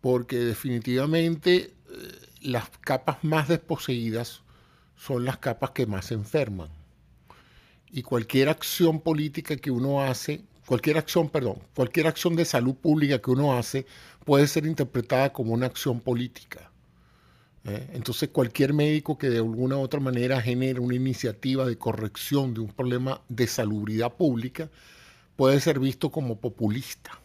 Porque 0.00 0.38
definitivamente 0.38 1.56
eh, 1.56 1.72
las 2.42 2.70
capas 2.80 3.22
más 3.24 3.48
desposeídas 3.48 4.42
son 4.96 5.24
las 5.24 5.38
capas 5.38 5.70
que 5.70 5.86
más 5.86 6.06
se 6.06 6.14
enferman. 6.14 6.68
Y 7.90 8.02
cualquier 8.02 8.48
acción 8.48 9.00
política 9.00 9.56
que 9.56 9.70
uno 9.70 10.02
hace, 10.02 10.44
cualquier 10.66 10.98
acción, 10.98 11.28
perdón, 11.28 11.58
cualquier 11.74 12.06
acción 12.06 12.34
de 12.36 12.44
salud 12.44 12.74
pública 12.74 13.20
que 13.20 13.30
uno 13.30 13.56
hace 13.56 13.86
puede 14.24 14.46
ser 14.48 14.66
interpretada 14.66 15.32
como 15.32 15.52
una 15.52 15.66
acción 15.66 16.00
política. 16.00 16.70
¿Eh? 17.64 17.90
Entonces 17.92 18.30
cualquier 18.30 18.72
médico 18.72 19.18
que 19.18 19.30
de 19.30 19.38
alguna 19.38 19.76
u 19.76 19.80
otra 19.80 20.00
manera 20.00 20.40
genere 20.40 20.80
una 20.80 20.94
iniciativa 20.94 21.66
de 21.66 21.78
corrección 21.78 22.54
de 22.54 22.60
un 22.60 22.72
problema 22.72 23.22
de 23.28 23.46
salubridad 23.46 24.14
pública 24.14 24.70
puede 25.36 25.60
ser 25.60 25.80
visto 25.80 26.10
como 26.10 26.38
populista. 26.38 27.20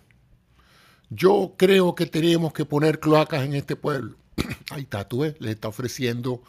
Yo 1.09 1.55
creo 1.57 1.95
que 1.95 2.05
tenemos 2.05 2.53
que 2.53 2.65
poner 2.65 2.99
cloacas 2.99 3.43
en 3.43 3.53
este 3.53 3.75
pueblo. 3.75 4.15
Ahí 4.71 4.83
está, 4.83 5.07
tú 5.07 5.19
ves, 5.19 5.35
le 5.39 5.51
está 5.51 5.67
ofreciendo 5.67 6.41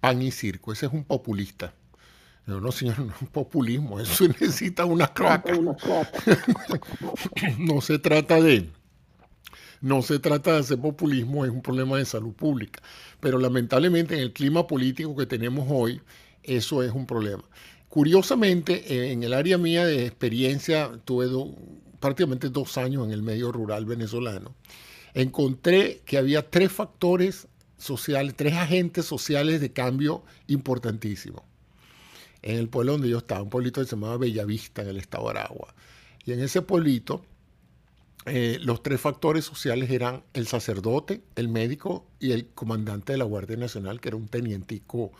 pan 0.00 0.20
y 0.22 0.30
circo. 0.30 0.72
Ese 0.72 0.86
es 0.86 0.92
un 0.92 1.04
populista. 1.04 1.74
no, 2.46 2.72
señor, 2.72 2.98
no 3.00 3.14
es 3.20 3.28
populismo, 3.28 4.00
eso 4.00 4.26
necesita 4.28 4.84
unas 4.84 5.10
cloacas. 5.10 5.58
no 7.58 7.80
se 7.80 7.98
trata 7.98 8.40
de, 8.40 8.70
no 9.80 10.02
se 10.02 10.18
trata 10.18 10.52
de 10.52 10.58
hacer 10.60 10.78
populismo, 10.78 11.44
es 11.44 11.50
un 11.50 11.62
problema 11.62 11.98
de 11.98 12.04
salud 12.04 12.32
pública. 12.32 12.82
Pero 13.20 13.38
lamentablemente 13.38 14.14
en 14.14 14.20
el 14.20 14.32
clima 14.32 14.66
político 14.66 15.16
que 15.16 15.26
tenemos 15.26 15.66
hoy, 15.70 16.00
eso 16.42 16.82
es 16.82 16.92
un 16.92 17.06
problema. 17.06 17.44
Curiosamente, 17.88 19.12
en 19.12 19.22
el 19.22 19.32
área 19.32 19.56
mía 19.56 19.86
de 19.86 20.06
experiencia, 20.06 20.90
tuve 21.04 21.26
prácticamente 22.00 22.48
dos 22.50 22.76
años 22.76 23.04
en 23.06 23.12
el 23.12 23.22
medio 23.22 23.50
rural 23.50 23.86
venezolano, 23.86 24.54
encontré 25.14 26.02
que 26.04 26.18
había 26.18 26.48
tres 26.50 26.70
factores 26.70 27.48
sociales, 27.78 28.34
tres 28.36 28.54
agentes 28.54 29.06
sociales 29.06 29.60
de 29.60 29.72
cambio 29.72 30.22
importantísimos. 30.48 31.42
En 32.42 32.56
el 32.56 32.68
pueblo 32.68 32.92
donde 32.92 33.08
yo 33.08 33.18
estaba, 33.18 33.42
un 33.42 33.50
pueblito 33.50 33.80
que 33.80 33.86
se 33.86 33.96
llamaba 33.96 34.16
Bellavista, 34.16 34.82
en 34.82 34.88
el 34.88 34.98
estado 34.98 35.28
Aragua. 35.28 35.74
Y 36.24 36.32
en 36.32 36.40
ese 36.40 36.62
pueblito, 36.62 37.24
eh, 38.30 38.58
los 38.60 38.82
tres 38.82 39.00
factores 39.00 39.44
sociales 39.44 39.90
eran 39.90 40.22
el 40.34 40.46
sacerdote, 40.46 41.22
el 41.36 41.48
médico 41.48 42.06
y 42.20 42.32
el 42.32 42.48
comandante 42.48 43.12
de 43.12 43.18
la 43.18 43.24
Guardia 43.24 43.56
Nacional, 43.56 44.00
que 44.00 44.08
era 44.08 44.16
un 44.16 44.28
tenientico 44.28 45.12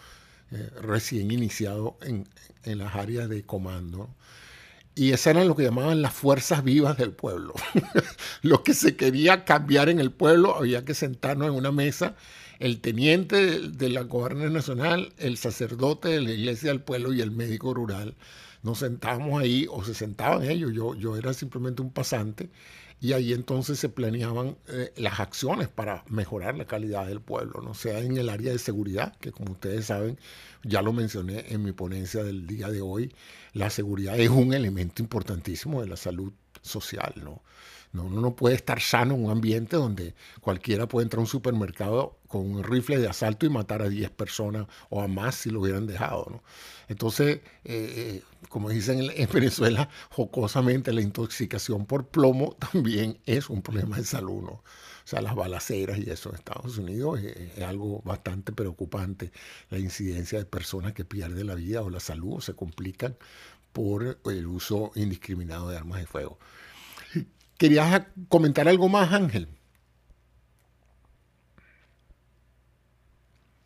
eh, 0.50 0.70
recién 0.80 1.30
iniciado 1.30 1.98
en, 2.02 2.26
en, 2.64 2.78
las 2.78 2.94
áreas 2.94 3.28
de 3.28 3.42
comando. 3.44 4.08
Y 4.94 5.12
esas 5.12 5.28
eran 5.28 5.48
lo 5.48 5.54
que 5.54 5.62
llamaban 5.62 6.02
las 6.02 6.12
fuerzas 6.12 6.64
vivas 6.64 6.96
del 6.96 7.12
pueblo. 7.12 7.54
lo 8.42 8.62
que 8.64 8.74
se 8.74 8.96
quería 8.96 9.44
cambiar 9.44 9.88
en 9.88 10.00
el 10.00 10.10
pueblo, 10.10 10.56
había 10.56 10.84
que 10.84 10.94
sentarnos 10.94 11.48
en 11.48 11.54
una 11.54 11.70
mesa 11.72 12.16
el 12.58 12.80
teniente 12.80 13.60
de 13.60 13.88
la 13.88 14.02
Guardia 14.02 14.50
Nacional, 14.50 15.12
el 15.18 15.36
sacerdote 15.36 16.08
de 16.08 16.20
la 16.20 16.30
Iglesia 16.32 16.70
del 16.70 16.80
Pueblo 16.80 17.12
y 17.12 17.20
el 17.20 17.30
médico 17.30 17.72
rural. 17.72 18.16
Nos 18.62 18.78
sentábamos 18.78 19.40
ahí, 19.40 19.66
o 19.70 19.84
se 19.84 19.94
sentaban 19.94 20.42
ellos, 20.42 20.72
yo, 20.74 20.94
yo 20.94 21.16
era 21.16 21.32
simplemente 21.32 21.82
un 21.82 21.92
pasante, 21.92 22.50
y 23.00 23.12
ahí 23.12 23.32
entonces 23.32 23.78
se 23.78 23.88
planeaban 23.88 24.56
eh, 24.68 24.92
las 24.96 25.20
acciones 25.20 25.68
para 25.68 26.04
mejorar 26.08 26.56
la 26.56 26.66
calidad 26.66 27.06
del 27.06 27.20
pueblo, 27.20 27.62
no 27.62 27.74
sea 27.74 28.00
en 28.00 28.16
el 28.16 28.28
área 28.28 28.52
de 28.52 28.58
seguridad, 28.58 29.16
que 29.16 29.30
como 29.30 29.52
ustedes 29.52 29.86
saben, 29.86 30.18
ya 30.64 30.82
lo 30.82 30.92
mencioné 30.92 31.52
en 31.52 31.62
mi 31.62 31.72
ponencia 31.72 32.24
del 32.24 32.46
día 32.46 32.68
de 32.68 32.80
hoy, 32.80 33.14
la 33.52 33.70
seguridad 33.70 34.18
es 34.18 34.30
un 34.30 34.52
elemento 34.52 35.02
importantísimo 35.02 35.80
de 35.80 35.88
la 35.88 35.96
salud 35.96 36.32
social, 36.62 37.14
¿no? 37.22 37.42
No, 37.92 38.04
uno 38.04 38.20
no 38.20 38.36
puede 38.36 38.54
estar 38.54 38.80
sano 38.80 39.14
en 39.14 39.24
un 39.24 39.30
ambiente 39.30 39.76
donde 39.76 40.14
cualquiera 40.40 40.86
puede 40.86 41.04
entrar 41.04 41.18
a 41.18 41.22
un 41.22 41.26
supermercado 41.26 42.18
con 42.28 42.42
un 42.42 42.62
rifle 42.62 42.98
de 42.98 43.08
asalto 43.08 43.46
y 43.46 43.48
matar 43.48 43.80
a 43.82 43.88
10 43.88 44.10
personas 44.10 44.66
o 44.90 45.00
a 45.00 45.08
más 45.08 45.34
si 45.36 45.50
lo 45.50 45.60
hubieran 45.60 45.86
dejado. 45.86 46.26
¿no? 46.30 46.42
Entonces, 46.88 47.36
eh, 47.36 47.42
eh, 47.64 48.22
como 48.48 48.68
dicen 48.68 49.00
en 49.14 49.30
Venezuela, 49.32 49.88
jocosamente 50.10 50.92
la 50.92 51.00
intoxicación 51.00 51.86
por 51.86 52.08
plomo 52.08 52.56
también 52.72 53.18
es 53.24 53.48
un 53.48 53.62
problema 53.62 53.96
de 53.96 54.04
salud. 54.04 54.42
¿no? 54.42 54.50
O 55.08 55.10
sea, 55.10 55.22
las 55.22 55.34
balaceras 55.34 55.98
y 55.98 56.10
eso 56.10 56.28
en 56.28 56.34
Estados 56.34 56.76
Unidos 56.76 57.20
es, 57.20 57.62
algo 57.62 58.02
bastante 58.04 58.52
preocupante. 58.52 59.32
La 59.70 59.78
incidencia 59.78 60.38
de 60.38 60.44
personas 60.44 60.92
que 60.92 61.06
pierden 61.06 61.46
la 61.46 61.54
vida 61.54 61.80
o 61.80 61.88
la 61.88 62.00
salud 62.00 62.34
o 62.34 62.40
se 62.42 62.54
complican 62.54 63.16
por 63.72 64.18
el 64.26 64.46
uso 64.46 64.92
indiscriminado 64.96 65.70
de 65.70 65.78
armas 65.78 66.00
de 66.00 66.06
fuego. 66.06 66.38
¿Querías 67.58 68.06
comentar 68.28 68.68
algo 68.68 68.88
más, 68.88 69.12
Ángel? 69.12 69.48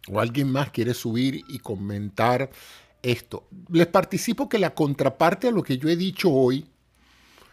¿O 0.08 0.18
alguien 0.18 0.50
más 0.50 0.70
quiere 0.70 0.94
subir 0.94 1.44
y 1.46 1.58
comentar 1.58 2.50
esto? 3.02 3.46
Les 3.68 3.86
participo 3.86 4.48
que 4.48 4.58
la 4.58 4.74
contraparte 4.74 5.48
a 5.48 5.50
lo 5.50 5.62
que 5.62 5.76
yo 5.76 5.90
he 5.90 5.96
dicho 5.96 6.30
hoy, 6.30 6.66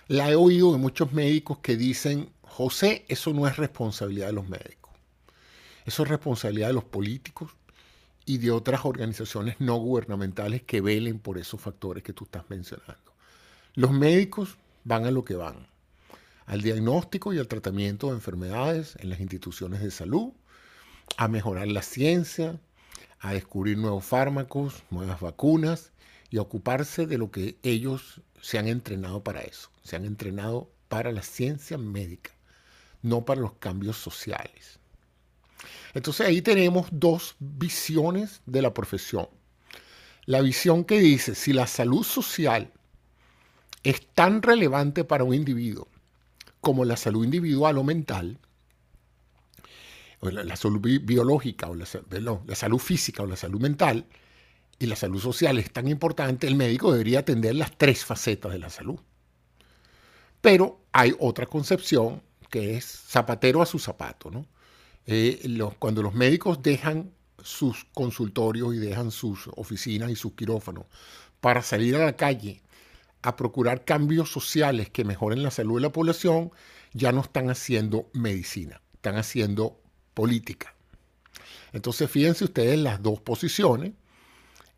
la 0.08 0.32
he 0.32 0.36
oído 0.36 0.72
de 0.72 0.78
muchos 0.78 1.12
médicos 1.12 1.58
que 1.60 1.76
dicen, 1.76 2.32
José, 2.42 3.06
eso 3.10 3.34
no 3.34 3.46
es 3.46 3.58
responsabilidad 3.58 4.28
de 4.28 4.34
los 4.34 4.48
médicos. 4.48 4.94
Eso 5.86 6.04
es 6.04 6.10
responsabilidad 6.10 6.68
de 6.70 6.74
los 6.74 6.86
políticos 6.86 7.52
y 8.26 8.38
de 8.38 8.52
otras 8.52 8.86
organizaciones 8.86 9.58
no 9.60 9.76
gubernamentales 9.76 10.64
que 10.64 10.80
velen 10.80 11.20
por 11.20 11.38
esos 11.38 11.60
factores 11.60 12.02
que 12.02 12.14
tú 12.14 12.24
estás 12.24 12.50
mencionando. 12.50 13.14
Los 13.76 13.92
médicos 13.92 14.58
van 14.86 15.06
a 15.06 15.12
lo 15.12 15.26
que 15.26 15.36
van 15.36 15.68
al 16.50 16.64
diagnóstico 16.64 17.32
y 17.32 17.38
al 17.38 17.48
tratamiento 17.48 18.08
de 18.08 18.14
enfermedades 18.14 18.96
en 19.00 19.12
las 19.12 19.20
instituciones 19.20 19.84
de 19.84 19.92
salud, 19.92 20.32
a 21.16 21.28
mejorar 21.28 21.68
la 21.68 21.84
ciencia, 21.84 22.60
a 23.20 23.34
descubrir 23.34 23.78
nuevos 23.78 24.04
fármacos, 24.04 24.82
nuevas 24.90 25.22
vacunas 25.22 25.92
y 26.32 26.40
a 26.40 26.42
ocuparse 26.42 27.06
de 27.06 27.20
lo 27.20 27.30
que 27.30 27.60
ellos 27.62 28.22
se 28.42 28.58
han 28.58 28.68
entrenado 28.68 29.24
para 29.24 29.42
eso. 29.42 29.70
Se 29.84 29.96
han 29.96 30.06
entrenado 30.06 30.72
para 30.88 31.12
la 31.12 31.22
ciencia 31.22 31.78
médica, 31.78 32.32
no 33.04 33.26
para 33.26 33.42
los 33.42 33.54
cambios 33.54 33.98
sociales. 33.98 34.80
Entonces 35.94 36.26
ahí 36.26 36.42
tenemos 36.42 36.88
dos 36.92 37.36
visiones 37.38 38.42
de 38.48 38.64
la 38.64 38.74
profesión. 38.74 39.30
La 40.26 40.42
visión 40.42 40.84
que 40.84 41.00
dice, 41.00 41.36
si 41.36 41.54
la 41.54 41.68
salud 41.68 42.04
social 42.04 42.74
es 43.84 44.08
tan 44.16 44.42
relevante 44.42 45.04
para 45.04 45.24
un 45.24 45.36
individuo 45.36 45.89
como 46.62 46.86
la 46.86 46.98
salud 46.98 47.24
individual 47.24 47.78
o 47.78 47.84
mental, 47.84 48.40
la, 50.22 50.56
salud 50.56 50.80
biológica, 50.82 51.70
o 51.70 51.76
la, 51.76 51.86
la 52.46 52.56
salud 52.56 52.80
física 52.80 53.24
o 53.24 53.26
la 53.26 53.36
salud 53.36 53.62
mental, 53.62 54.06
y 54.80 54.86
la 54.86 54.96
salud 54.96 55.20
social 55.20 55.60
es 55.60 55.72
tan 55.72 55.88
importante, 55.88 56.48
el 56.48 56.56
médico 56.56 56.92
debería 56.92 57.20
atender 57.20 57.56
las 57.56 57.78
tres 57.78 58.06
facetas 58.06 58.52
de 58.52 58.60
la 58.60 58.70
salud. 58.70 59.00
Pero 60.42 60.80
hay 60.94 61.14
otra 61.20 61.46
concepción 61.46 62.22
que 62.50 62.78
es 62.78 62.86
zapatero 62.86 63.62
a 63.62 63.66
su 63.66 63.78
zapato. 63.78 64.32
Eh, 65.06 65.60
cuando 65.80 66.02
los 66.02 66.14
médicos 66.14 66.64
dejan 66.64 67.12
sus 67.44 67.86
consultorios 67.94 68.74
y 68.74 68.78
dejan 68.78 69.12
sus 69.12 69.50
oficinas 69.56 70.10
y 70.10 70.16
sus 70.16 70.34
quirófanos 70.34 70.86
para 71.42 71.62
salir 71.62 71.96
a 71.96 72.06
la 72.06 72.16
calle 72.16 72.62
a 73.22 73.36
procurar 73.36 73.86
cambios 73.86 74.32
sociales 74.32 74.90
que 74.90 75.04
mejoren 75.04 75.44
la 75.44 75.52
salud 75.52 75.76
de 75.76 75.82
la 75.82 75.92
población, 75.92 76.52
ya 76.94 77.12
no 77.12 77.22
están 77.22 77.50
haciendo 77.50 78.10
medicina, 78.14 78.82
están 78.94 79.18
haciendo 79.18 79.80
política. 80.14 80.76
Entonces, 81.74 82.10
fíjense 82.10 82.46
ustedes 82.46 82.80
las 82.80 83.02
dos 83.02 83.20
posiciones. 83.20 83.94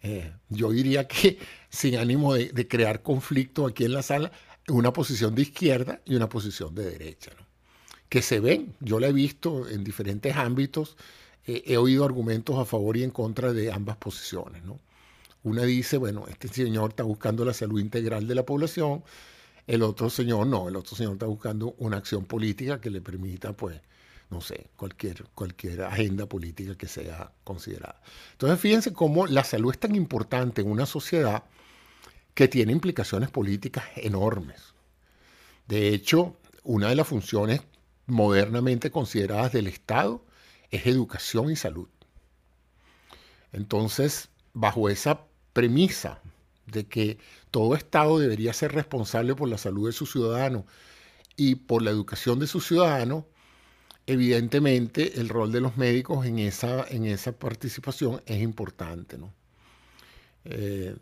Eh, 0.01 0.33
yo 0.49 0.71
diría 0.71 1.07
que 1.07 1.37
sin 1.69 1.97
ánimo 1.97 2.33
de, 2.33 2.67
crear 2.67 3.01
conflicto 3.01 3.67
aquí 3.67 3.85
en 3.85 3.93
la 3.93 4.01
sala, 4.01 4.31
una 4.67 4.93
posición 4.93 5.35
de 5.35 5.43
izquierda 5.43 6.01
y 6.05 6.15
una 6.15 6.29
posición 6.29 6.73
de 6.75 6.91
derecha, 6.91 7.31
que 8.09 8.21
se 8.21 8.39
ven, 8.39 8.75
yo 8.79 8.99
la 8.99 9.07
he 9.07 9.13
visto 9.13 9.67
en 9.69 9.83
diferentes 9.83 10.35
ámbitos, 10.35 10.97
eh, 11.45 11.63
he 11.65 11.77
oído 11.77 12.05
argumentos 12.05 12.57
a 12.57 12.65
favor 12.65 12.97
y 12.97 13.03
en 13.03 13.11
contra 13.11 13.53
de 13.53 13.71
ambas 13.71 13.97
posiciones. 13.97 14.63
¿no? 14.63 14.79
Una 15.43 15.63
dice, 15.63 15.97
bueno, 15.97 16.25
este 16.27 16.47
señor 16.47 16.91
está 16.91 17.03
buscando 17.03 17.43
la 17.45 17.53
salud 17.53 17.79
integral 17.79 18.27
de 18.27 18.35
la 18.35 18.45
población, 18.45 19.03
el 19.67 19.83
otro 19.83 20.09
señor 20.09 20.47
no, 20.47 20.69
el 20.69 20.75
otro 20.75 20.95
señor 20.95 21.13
está 21.13 21.25
buscando 21.25 21.75
una 21.77 21.97
acción 21.97 22.25
política 22.25 22.79
que 22.79 22.89
le 22.89 23.01
permita, 23.01 23.53
pues, 23.53 23.81
no 24.29 24.41
sé, 24.41 24.69
cualquier, 24.75 25.25
cualquier 25.35 25.83
agenda 25.83 26.25
política 26.25 26.75
que 26.75 26.87
sea 26.87 27.31
considerada. 27.43 28.01
Entonces, 28.33 28.59
fíjense 28.59 28.93
cómo 28.93 29.27
la 29.27 29.43
salud 29.43 29.71
es 29.71 29.79
tan 29.79 29.95
importante 29.95 30.61
en 30.61 30.69
una 30.69 30.85
sociedad 30.85 31.43
que 32.33 32.47
tiene 32.47 32.71
implicaciones 32.71 33.29
políticas 33.29 33.85
enormes. 33.95 34.73
De 35.67 35.89
hecho, 35.89 36.37
una 36.63 36.89
de 36.89 36.95
las 36.95 37.07
funciones 37.07 37.61
modernamente 38.07 38.91
consideradas 38.91 39.51
del 39.51 39.67
Estado 39.67 40.23
es 40.69 40.85
educación 40.85 41.51
y 41.51 41.55
salud. 41.55 41.87
Entonces, 43.51 44.29
bajo 44.53 44.89
esa 44.89 45.25
premisa 45.53 46.21
de 46.65 46.85
que 46.85 47.17
todo 47.51 47.75
Estado 47.75 48.19
debería 48.19 48.53
ser 48.53 48.73
responsable 48.73 49.35
por 49.35 49.49
la 49.49 49.57
salud 49.57 49.87
de 49.87 49.93
sus 49.93 50.11
ciudadanos 50.11 50.63
y 51.35 51.55
por 51.55 51.81
la 51.81 51.91
educación 51.91 52.39
de 52.39 52.47
sus 52.47 52.67
ciudadanos, 52.67 53.25
evidentemente 54.07 55.19
el 55.19 55.29
rol 55.29 55.51
de 55.51 55.61
los 55.61 55.77
médicos 55.77 56.25
en 56.25 56.39
esa, 56.39 56.85
en 56.87 57.05
esa 57.05 57.33
participación 57.33 58.21
es 58.25 58.41
importante. 58.41 59.17
¿no? 59.17 59.33
Eh, 60.45 60.95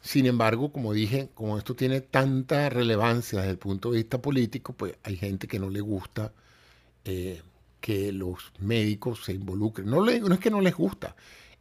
sin 0.00 0.26
embargo, 0.26 0.72
como 0.72 0.92
dije, 0.92 1.30
como 1.34 1.58
esto 1.58 1.76
tiene 1.76 2.00
tanta 2.00 2.68
relevancia 2.68 3.38
desde 3.38 3.52
el 3.52 3.58
punto 3.58 3.90
de 3.90 3.98
vista 3.98 4.20
político, 4.20 4.72
pues 4.72 4.96
hay 5.04 5.16
gente 5.16 5.46
que 5.46 5.58
no 5.58 5.70
le 5.70 5.80
gusta 5.80 6.32
eh, 7.04 7.42
que 7.80 8.12
los 8.12 8.52
médicos 8.58 9.24
se 9.24 9.32
involucren. 9.32 9.88
No, 9.88 10.04
no 10.04 10.34
es 10.34 10.40
que 10.40 10.50
no 10.50 10.60
les 10.60 10.74
gusta, 10.74 11.14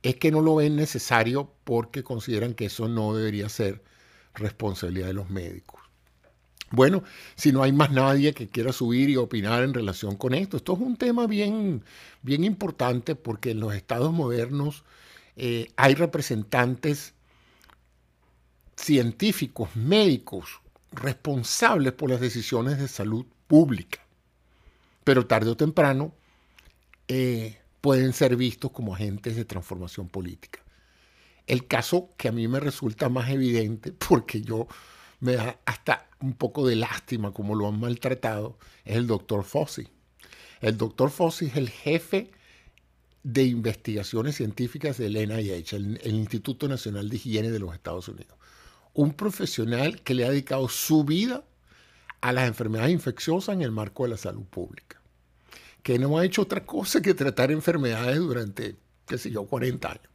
es 0.03 0.15
que 0.17 0.31
no 0.31 0.41
lo 0.41 0.55
ven 0.55 0.75
necesario 0.75 1.53
porque 1.63 2.03
consideran 2.03 2.53
que 2.53 2.65
eso 2.65 2.87
no 2.87 3.13
debería 3.15 3.49
ser 3.49 3.83
responsabilidad 4.33 5.07
de 5.07 5.13
los 5.13 5.29
médicos. 5.29 5.81
Bueno, 6.71 7.03
si 7.35 7.51
no 7.51 7.63
hay 7.63 7.73
más 7.73 7.91
nadie 7.91 8.33
que 8.33 8.49
quiera 8.49 8.71
subir 8.71 9.09
y 9.09 9.17
opinar 9.17 9.63
en 9.63 9.73
relación 9.73 10.15
con 10.15 10.33
esto, 10.33 10.57
esto 10.57 10.73
es 10.73 10.79
un 10.79 10.95
tema 10.97 11.27
bien, 11.27 11.83
bien 12.21 12.43
importante 12.45 13.15
porque 13.15 13.51
en 13.51 13.59
los 13.59 13.75
estados 13.75 14.13
modernos 14.13 14.83
eh, 15.35 15.67
hay 15.75 15.95
representantes 15.95 17.13
científicos, 18.75 19.75
médicos, 19.75 20.61
responsables 20.91 21.93
por 21.93 22.09
las 22.09 22.19
decisiones 22.21 22.79
de 22.79 22.87
salud 22.87 23.25
pública. 23.47 23.99
pero 25.03 25.25
tarde 25.27 25.51
o 25.51 25.57
temprano 25.57 26.13
eh, 27.07 27.60
pueden 27.81 28.13
ser 28.13 28.35
vistos 28.35 28.71
como 28.71 28.95
agentes 28.95 29.35
de 29.35 29.45
transformación 29.45 30.07
política. 30.07 30.59
El 31.47 31.67
caso 31.67 32.13
que 32.17 32.27
a 32.27 32.31
mí 32.31 32.47
me 32.47 32.59
resulta 32.59 33.09
más 33.09 33.29
evidente, 33.29 33.91
porque 34.07 34.41
yo 34.41 34.67
me 35.19 35.33
da 35.33 35.59
hasta 35.65 36.07
un 36.21 36.33
poco 36.33 36.67
de 36.67 36.75
lástima 36.75 37.33
como 37.33 37.55
lo 37.55 37.67
han 37.67 37.79
maltratado, 37.79 38.57
es 38.85 38.95
el 38.95 39.07
doctor 39.07 39.43
Fossi. 39.43 39.87
El 40.61 40.77
doctor 40.77 41.09
Fossi 41.09 41.47
es 41.47 41.57
el 41.57 41.69
jefe 41.69 42.31
de 43.23 43.43
investigaciones 43.43 44.35
científicas 44.35 44.97
del 44.97 45.13
NIH, 45.13 45.75
el, 45.75 45.99
el, 46.03 46.15
Instituto 46.15 46.67
Nacional 46.67 47.09
de 47.09 47.17
Higiene 47.17 47.51
de 47.51 47.59
los 47.59 47.73
Estados 47.73 48.07
Unidos. 48.07 48.37
Un 48.93 49.13
profesional 49.13 50.01
que 50.01 50.13
le 50.13 50.25
ha 50.25 50.29
dedicado 50.29 50.67
su 50.69 51.03
vida 51.03 51.43
a 52.21 52.33
las 52.33 52.47
enfermedades 52.47 52.91
infecciosas 52.91 53.55
en 53.55 53.61
el 53.61 53.71
marco 53.71 54.03
de 54.03 54.09
la 54.09 54.17
salud 54.17 54.45
pública, 54.45 55.00
que 55.83 55.99
no 55.99 56.17
ha 56.17 56.25
hecho 56.25 56.43
otra 56.43 56.65
cosa 56.65 57.01
que 57.01 57.13
tratar 57.13 57.51
enfermedades 57.51 58.17
durante, 58.19 58.75
qué 59.07 59.17
sé 59.17 59.31
yo, 59.31 59.45
40 59.45 59.89
años, 59.89 60.09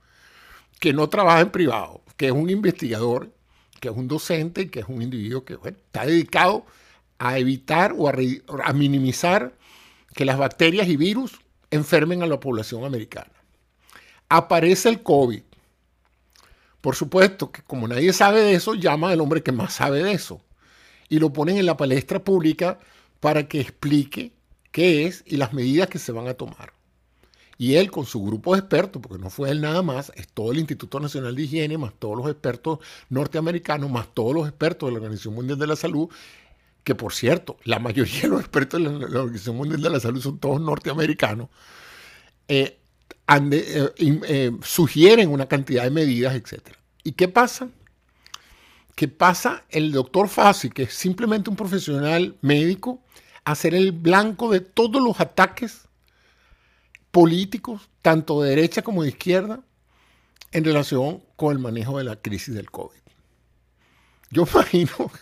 que 0.78 0.92
no 0.92 1.08
trabaja 1.08 1.40
en 1.40 1.50
privado, 1.50 2.02
que 2.16 2.26
es 2.26 2.32
un 2.32 2.50
investigador, 2.50 3.32
que 3.80 3.88
es 3.88 3.96
un 3.96 4.08
docente, 4.08 4.70
que 4.70 4.80
es 4.80 4.86
un 4.88 5.02
individuo 5.02 5.44
que 5.44 5.58
está 5.64 6.06
dedicado 6.06 6.66
a 7.18 7.38
evitar 7.38 7.94
o 7.96 8.08
a, 8.08 8.14
a 8.64 8.72
minimizar 8.72 9.54
que 10.14 10.24
las 10.24 10.38
bacterias 10.38 10.88
y 10.88 10.96
virus 10.96 11.40
enfermen 11.70 12.22
a 12.22 12.26
la 12.26 12.40
población 12.40 12.84
americana. 12.84 13.32
Aparece 14.28 14.88
el 14.88 15.02
COVID. 15.02 15.42
Por 16.80 16.94
supuesto 16.94 17.50
que 17.50 17.62
como 17.62 17.88
nadie 17.88 18.12
sabe 18.12 18.40
de 18.40 18.54
eso, 18.54 18.74
llama 18.74 19.10
al 19.10 19.20
hombre 19.20 19.42
que 19.42 19.52
más 19.52 19.74
sabe 19.74 20.02
de 20.02 20.12
eso 20.12 20.40
y 21.08 21.18
lo 21.18 21.32
ponen 21.32 21.58
en 21.58 21.66
la 21.66 21.76
palestra 21.76 22.22
pública 22.22 22.78
para 23.20 23.48
que 23.48 23.60
explique 23.60 24.32
qué 24.76 25.06
es 25.06 25.24
y 25.26 25.38
las 25.38 25.54
medidas 25.54 25.88
que 25.88 25.98
se 25.98 26.12
van 26.12 26.28
a 26.28 26.34
tomar. 26.34 26.74
Y 27.56 27.76
él 27.76 27.90
con 27.90 28.04
su 28.04 28.22
grupo 28.22 28.52
de 28.52 28.58
expertos, 28.60 29.00
porque 29.00 29.16
no 29.16 29.30
fue 29.30 29.48
él 29.50 29.62
nada 29.62 29.80
más, 29.80 30.12
es 30.16 30.28
todo 30.28 30.52
el 30.52 30.58
Instituto 30.58 31.00
Nacional 31.00 31.34
de 31.34 31.44
Higiene, 31.44 31.78
más 31.78 31.94
todos 31.98 32.18
los 32.18 32.30
expertos 32.30 32.80
norteamericanos, 33.08 33.90
más 33.90 34.12
todos 34.12 34.34
los 34.34 34.46
expertos 34.46 34.88
de 34.88 34.92
la 34.92 34.98
Organización 34.98 35.32
Mundial 35.32 35.58
de 35.58 35.66
la 35.66 35.76
Salud, 35.76 36.10
que 36.84 36.94
por 36.94 37.14
cierto, 37.14 37.56
la 37.64 37.78
mayoría 37.78 38.20
de 38.20 38.28
los 38.28 38.40
expertos 38.40 38.78
de 38.78 38.90
la, 39.08 39.20
Organización 39.20 39.56
Mundial 39.56 39.80
de 39.80 39.88
la 39.88 39.98
Salud 39.98 40.20
son 40.20 40.38
todos 40.38 40.60
norteamericanos, 40.60 41.48
eh, 42.46 42.78
eh, 43.28 43.90
eh, 43.98 44.52
sugieren 44.62 45.30
una 45.30 45.46
cantidad 45.46 45.84
de 45.84 45.90
medidas, 45.90 46.34
etc. 46.34 46.76
¿Y 47.02 47.12
qué 47.12 47.28
pasa? 47.28 47.70
que 48.94 49.08
pasa 49.08 49.64
el 49.68 49.92
doctor 49.92 50.26
Fassi, 50.26 50.70
que 50.70 50.84
es 50.84 50.94
simplemente 50.94 51.50
un 51.50 51.56
profesional 51.56 52.34
médico, 52.40 53.02
a 53.46 53.54
ser 53.54 53.74
el 53.76 53.92
blanco 53.92 54.50
de 54.50 54.58
todos 54.58 55.00
los 55.00 55.20
ataques 55.20 55.82
políticos, 57.12 57.88
tanto 58.02 58.42
de 58.42 58.50
derecha 58.50 58.82
como 58.82 59.04
de 59.04 59.10
izquierda, 59.10 59.60
en 60.50 60.64
relación 60.64 61.22
con 61.36 61.52
el 61.52 61.60
manejo 61.60 61.96
de 61.96 62.04
la 62.04 62.16
crisis 62.16 62.56
del 62.56 62.72
COVID. 62.72 62.98
Yo 64.32 64.46
imagino 64.52 65.12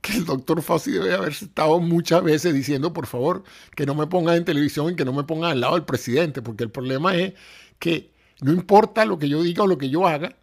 que 0.00 0.16
el 0.16 0.24
doctor 0.24 0.62
Fassi 0.62 0.90
debe 0.90 1.14
haber 1.14 1.30
estado 1.30 1.78
muchas 1.78 2.24
veces 2.24 2.52
diciendo, 2.52 2.92
por 2.92 3.06
favor, 3.06 3.44
que 3.76 3.86
no 3.86 3.94
me 3.94 4.08
pongan 4.08 4.34
en 4.34 4.44
televisión 4.44 4.92
y 4.92 4.96
que 4.96 5.04
no 5.04 5.12
me 5.12 5.22
pongan 5.22 5.52
al 5.52 5.60
lado 5.60 5.74
del 5.74 5.84
presidente, 5.84 6.42
porque 6.42 6.64
el 6.64 6.72
problema 6.72 7.14
es 7.14 7.34
que 7.78 8.10
no 8.40 8.52
importa 8.52 9.04
lo 9.04 9.16
que 9.16 9.28
yo 9.28 9.44
diga 9.44 9.62
o 9.62 9.68
lo 9.68 9.78
que 9.78 9.90
yo 9.90 10.08
haga, 10.08 10.34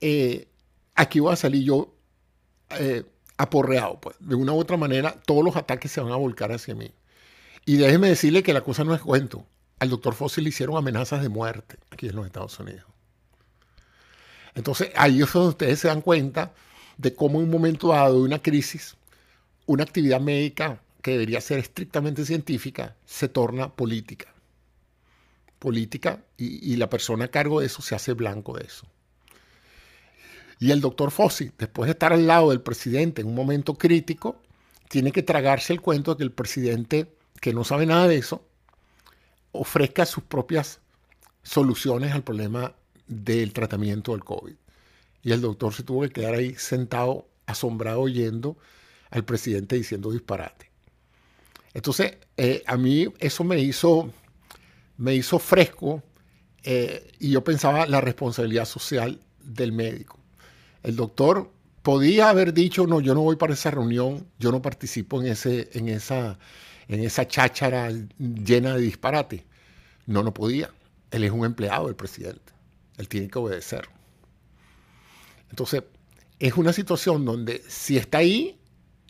eh, 0.00 0.48
aquí 0.94 1.20
voy 1.20 1.34
a 1.34 1.36
salir 1.36 1.64
yo 1.64 1.94
eh, 2.78 3.04
aporreado, 3.42 4.00
pues. 4.00 4.16
De 4.20 4.34
una 4.34 4.52
u 4.52 4.58
otra 4.58 4.76
manera, 4.76 5.20
todos 5.26 5.44
los 5.44 5.56
ataques 5.56 5.90
se 5.90 6.00
van 6.00 6.12
a 6.12 6.16
volcar 6.16 6.52
hacia 6.52 6.74
mí. 6.74 6.92
Y 7.64 7.76
déjeme 7.76 8.08
decirle 8.08 8.42
que 8.42 8.52
la 8.52 8.62
cosa 8.62 8.84
no 8.84 8.94
es 8.94 9.00
cuento. 9.00 9.44
Al 9.78 9.90
doctor 9.90 10.14
Fossil 10.14 10.44
le 10.44 10.50
hicieron 10.50 10.76
amenazas 10.76 11.22
de 11.22 11.28
muerte 11.28 11.76
aquí 11.90 12.08
en 12.08 12.16
los 12.16 12.26
Estados 12.26 12.58
Unidos. 12.60 12.84
Entonces, 14.54 14.90
ahí 14.96 15.22
es 15.22 15.32
donde 15.32 15.48
ustedes 15.50 15.80
se 15.80 15.88
dan 15.88 16.02
cuenta 16.02 16.52
de 16.98 17.14
cómo 17.14 17.38
en 17.38 17.46
un 17.46 17.50
momento 17.50 17.88
dado 17.88 18.18
de 18.18 18.22
una 18.22 18.40
crisis, 18.40 18.96
una 19.66 19.82
actividad 19.82 20.20
médica 20.20 20.80
que 21.00 21.12
debería 21.12 21.40
ser 21.40 21.58
estrictamente 21.58 22.24
científica, 22.24 22.94
se 23.06 23.28
torna 23.28 23.72
política. 23.74 24.32
Política 25.58 26.22
y, 26.36 26.72
y 26.72 26.76
la 26.76 26.88
persona 26.88 27.24
a 27.24 27.28
cargo 27.28 27.60
de 27.60 27.66
eso 27.66 27.82
se 27.82 27.94
hace 27.94 28.12
blanco 28.12 28.56
de 28.56 28.66
eso. 28.66 28.86
Y 30.62 30.70
el 30.70 30.80
doctor 30.80 31.10
Fossi, 31.10 31.50
después 31.58 31.88
de 31.88 31.92
estar 31.94 32.12
al 32.12 32.24
lado 32.24 32.50
del 32.50 32.60
presidente 32.60 33.20
en 33.20 33.26
un 33.26 33.34
momento 33.34 33.74
crítico, 33.74 34.40
tiene 34.88 35.10
que 35.10 35.24
tragarse 35.24 35.72
el 35.72 35.80
cuento 35.80 36.12
de 36.12 36.18
que 36.18 36.22
el 36.22 36.30
presidente, 36.30 37.12
que 37.40 37.52
no 37.52 37.64
sabe 37.64 37.84
nada 37.84 38.06
de 38.06 38.14
eso, 38.14 38.46
ofrezca 39.50 40.06
sus 40.06 40.22
propias 40.22 40.78
soluciones 41.42 42.12
al 42.12 42.22
problema 42.22 42.76
del 43.08 43.52
tratamiento 43.52 44.12
del 44.12 44.22
COVID. 44.22 44.54
Y 45.24 45.32
el 45.32 45.40
doctor 45.40 45.74
se 45.74 45.82
tuvo 45.82 46.02
que 46.02 46.10
quedar 46.10 46.34
ahí 46.34 46.54
sentado, 46.54 47.26
asombrado, 47.46 48.02
oyendo 48.02 48.56
al 49.10 49.24
presidente 49.24 49.74
diciendo 49.74 50.12
disparate. 50.12 50.70
Entonces, 51.74 52.18
eh, 52.36 52.62
a 52.68 52.76
mí 52.76 53.08
eso 53.18 53.42
me 53.42 53.58
hizo, 53.58 54.12
me 54.96 55.16
hizo 55.16 55.40
fresco 55.40 56.04
eh, 56.62 57.10
y 57.18 57.30
yo 57.30 57.42
pensaba 57.42 57.84
la 57.88 58.00
responsabilidad 58.00 58.66
social 58.66 59.18
del 59.40 59.72
médico. 59.72 60.21
El 60.82 60.96
doctor 60.96 61.52
podía 61.82 62.28
haber 62.30 62.52
dicho, 62.54 62.86
no, 62.86 63.00
yo 63.00 63.14
no 63.14 63.22
voy 63.22 63.36
para 63.36 63.54
esa 63.54 63.70
reunión, 63.70 64.26
yo 64.38 64.52
no 64.52 64.62
participo 64.62 65.20
en, 65.20 65.28
ese, 65.28 65.68
en, 65.72 65.88
esa, 65.88 66.38
en 66.88 67.00
esa 67.00 67.26
cháchara 67.26 67.90
llena 68.18 68.74
de 68.74 68.82
disparate. 68.82 69.44
No, 70.06 70.22
no 70.22 70.32
podía. 70.32 70.70
Él 71.10 71.24
es 71.24 71.30
un 71.30 71.44
empleado 71.44 71.86
del 71.86 71.96
presidente. 71.96 72.52
Él 72.96 73.08
tiene 73.08 73.28
que 73.28 73.38
obedecer. 73.38 73.88
Entonces, 75.50 75.82
es 76.38 76.56
una 76.56 76.72
situación 76.72 77.24
donde 77.24 77.62
si 77.68 77.96
está 77.96 78.18
ahí 78.18 78.58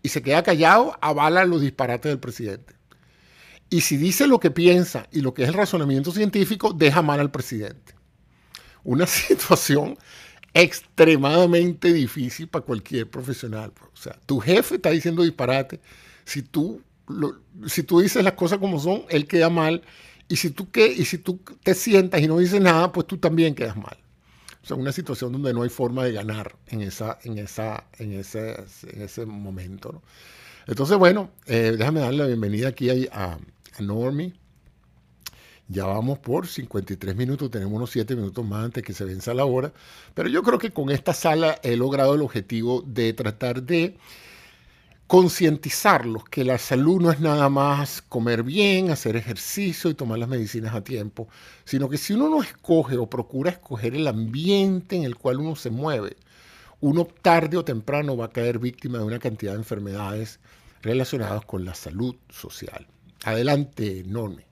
y 0.03 0.09
se 0.09 0.23
queda 0.23 0.43
callado, 0.43 0.99
avala 1.01 1.45
los 1.45 1.61
disparates 1.61 2.11
del 2.11 2.19
presidente. 2.19 2.75
Y 3.71 3.81
si 3.81 3.97
dice 3.97 4.27
lo 4.27 4.39
que 4.39 4.51
piensa 4.51 5.07
y 5.13 5.21
lo 5.23 5.33
que 5.33 5.45
es 5.45 5.49
el 5.49 5.55
razonamiento 5.55 6.13
científico, 6.13 6.75
deja 6.75 7.01
mal 7.01 7.21
al 7.21 7.31
presidente. 7.31 7.95
Una 8.85 9.07
situación 9.07 9.97
extremadamente 10.55 11.93
difícil 11.93 12.49
para 12.49 12.65
cualquier 12.65 13.09
profesional. 13.09 13.73
Pues. 13.73 13.91
O 13.93 13.97
sea, 13.97 14.19
tu 14.27 14.41
jefe 14.41 14.77
está 14.77 14.91
diciendo 14.91 15.23
disparate. 15.23 15.81
Si 16.25 16.43
tú, 16.43 16.83
si 17.67 17.83
tú 17.83 18.01
dices 18.01 18.23
las 18.23 18.35
cosas 18.35 18.59
como 18.59 18.79
son, 18.79 19.05
él 19.09 19.27
queda 19.27 19.51
mal. 19.51 19.83
Y 20.29 20.37
si, 20.37 20.51
tú 20.51 20.71
qué, 20.71 20.87
y 20.93 21.05
si 21.05 21.19
tú 21.19 21.41
te 21.63 21.75
sientas 21.75 22.21
y 22.21 22.27
no 22.27 22.39
dices 22.39 22.61
nada, 22.61 22.93
pues 22.93 23.07
tú 23.07 23.19
también 23.19 23.55
quedas 23.55 23.77
mal. 23.77 23.99
O 24.63 24.67
sea, 24.67 24.77
una 24.77 24.93
situación 24.93 25.33
donde 25.33 25.53
no 25.53 25.63
hay 25.63 25.69
forma 25.69 26.05
de 26.05 26.13
ganar 26.13 26.57
en, 26.69 26.83
esa, 26.83 27.19
en, 27.25 27.39
esa, 27.39 27.85
en, 27.99 28.13
ese, 28.13 28.65
en 28.85 29.03
ese 29.03 29.27
momento. 29.27 29.93
¿no? 29.93 30.03
Entonces, 30.67 30.97
bueno, 30.97 31.31
eh, 31.47 31.75
déjame 31.77 32.01
darle 32.01 32.19
la 32.19 32.27
bienvenida 32.27 32.69
aquí 32.69 32.89
a, 32.89 33.39
a 33.75 33.83
Normie. 33.83 34.33
Ya 35.73 35.87
vamos 35.87 36.19
por 36.19 36.47
53 36.47 37.17
minutos, 37.17 37.51
tenemos 37.51 37.73
unos 37.73 37.91
7 37.91 38.15
minutos 38.15 38.45
más 38.45 38.63
antes 38.67 38.85
que 38.85 38.93
se 38.93 39.07
venza 39.07 39.33
la 39.33 39.47
hora, 39.47 39.73
pero 40.13 40.29
yo 40.29 40.43
creo 40.43 40.59
que 40.59 40.71
con 40.71 40.91
esta 40.91 41.15
sala 41.15 41.59
he 41.63 41.77
logrado 41.77 42.15
el 42.15 42.21
objetivo 42.21 42.83
de 42.83 43.15
tratar 43.15 43.63
de 43.63 43.97
concientizarlos 45.07 46.25
que 46.25 46.45
la 46.45 46.59
salud 46.59 47.01
no 47.01 47.11
es 47.11 47.21
nada 47.21 47.49
más 47.49 48.03
comer 48.03 48.43
bien, 48.43 48.91
hacer 48.91 49.17
ejercicio 49.17 49.89
y 49.89 49.95
tomar 49.95 50.19
las 50.19 50.29
medicinas 50.29 50.75
a 50.75 50.85
tiempo, 50.85 51.29
sino 51.65 51.89
que 51.89 51.97
si 51.97 52.13
uno 52.13 52.29
no 52.29 52.43
escoge 52.43 52.99
o 52.99 53.09
procura 53.09 53.51
escoger 53.51 53.95
el 53.95 54.07
ambiente 54.09 54.97
en 54.97 55.05
el 55.05 55.17
cual 55.17 55.39
uno 55.39 55.57
se 55.57 55.71
mueve, 55.71 56.17
uno 56.83 57.07
tarde 57.23 57.57
o 57.57 57.65
temprano 57.65 58.15
va 58.15 58.27
a 58.27 58.31
caer 58.31 58.59
víctima 58.59 58.99
de 58.99 59.05
una 59.05 59.19
cantidad 59.19 59.53
de 59.53 59.59
enfermedades 59.59 60.39
relacionadas 60.83 61.47
con 61.47 61.65
la 61.65 61.75
salud 61.75 62.15
social. 62.29 62.87
Adelante, 63.25 64.03
Norme. 64.07 64.52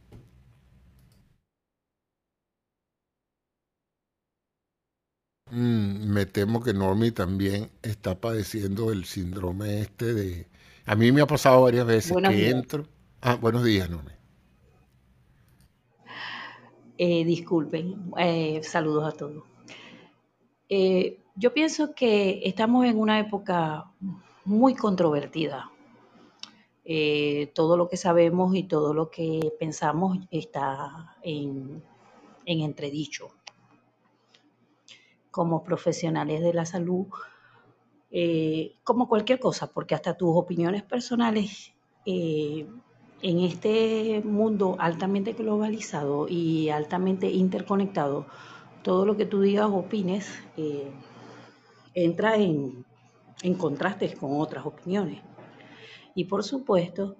Mm, 5.50 6.12
me 6.12 6.26
temo 6.26 6.62
que 6.62 6.72
Normi 6.72 7.10
también 7.10 7.70
está 7.82 8.20
padeciendo 8.20 8.92
el 8.92 9.04
síndrome 9.04 9.80
este 9.80 10.14
de... 10.14 10.46
A 10.86 10.94
mí 10.94 11.10
me 11.12 11.20
ha 11.20 11.26
pasado 11.26 11.62
varias 11.62 11.86
veces 11.86 12.16
que 12.16 12.50
entro... 12.50 12.86
Ah, 13.20 13.34
buenos 13.34 13.64
días, 13.64 13.90
Normi. 13.90 14.12
Eh, 16.96 17.24
disculpen, 17.24 18.12
eh, 18.18 18.60
saludos 18.62 19.12
a 19.12 19.16
todos. 19.16 19.44
Eh, 20.68 21.18
yo 21.34 21.52
pienso 21.52 21.94
que 21.94 22.40
estamos 22.44 22.86
en 22.86 22.98
una 22.98 23.18
época 23.18 23.90
muy 24.44 24.74
controvertida. 24.74 25.70
todo 27.54 27.76
lo 27.76 27.88
que 27.88 27.96
sabemos 27.96 28.54
y 28.54 28.64
todo 28.64 28.94
lo 28.94 29.10
que 29.10 29.52
pensamos 29.58 30.18
está 30.30 31.16
en, 31.22 31.82
en 32.44 32.60
entredicho 32.60 33.39
como 35.30 35.62
profesionales 35.62 36.40
de 36.40 36.54
la 36.54 36.66
salud, 36.66 37.06
eh, 38.10 38.74
como 38.82 39.08
cualquier 39.08 39.38
cosa, 39.38 39.68
porque 39.68 39.94
hasta 39.94 40.16
tus 40.16 40.36
opiniones 40.36 40.82
personales 40.82 41.72
eh, 42.06 42.66
en 43.22 43.40
este 43.40 44.22
mundo 44.24 44.76
altamente 44.78 45.34
globalizado 45.34 46.26
y 46.28 46.70
altamente 46.70 47.30
interconectado, 47.30 48.26
todo 48.82 49.04
lo 49.04 49.16
que 49.16 49.26
tú 49.26 49.40
digas 49.42 49.66
o 49.66 49.76
opines 49.76 50.42
eh, 50.56 50.90
entra 51.94 52.36
en, 52.36 52.84
en 53.42 53.54
contrastes 53.54 54.16
con 54.16 54.40
otras 54.40 54.66
opiniones. 54.66 55.22
Y 56.14 56.24
por 56.24 56.42
supuesto, 56.42 57.16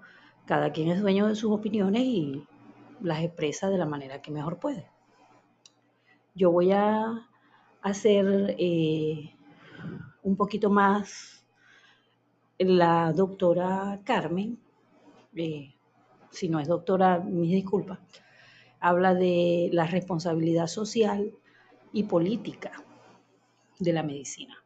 cada 0.47 0.73
quien 0.73 0.89
es 0.89 1.01
dueño 1.01 1.29
de 1.29 1.37
sus 1.37 1.53
opiniones 1.53 2.03
y 2.03 2.45
las 3.01 3.23
expresa 3.23 3.69
de 3.69 3.79
la 3.79 3.87
manera 3.87 4.21
que 4.21 4.31
mejor 4.31 4.59
puede. 4.59 4.91
Yo 6.35 6.51
voy 6.51 6.73
a 6.73 7.29
hacer 7.83 8.57
eh, 8.59 9.35
un 10.23 10.37
poquito 10.37 10.71
más 10.71 11.45
la 12.59 13.13
doctora 13.13 14.01
Carmen, 14.05 14.59
eh, 15.35 15.75
si 16.31 16.49
no 16.49 16.61
es 16.61 16.69
doctora, 16.69 17.19
mis 17.19 17.51
disculpas, 17.51 17.99
habla 18.81 19.15
de 19.15 19.71
la 19.73 19.87
responsabilidad 19.87 20.67
social 20.67 21.33
y 21.93 22.05
política 22.05 22.73
de 23.79 23.93
la 23.93 24.03
medicina. 24.03 24.57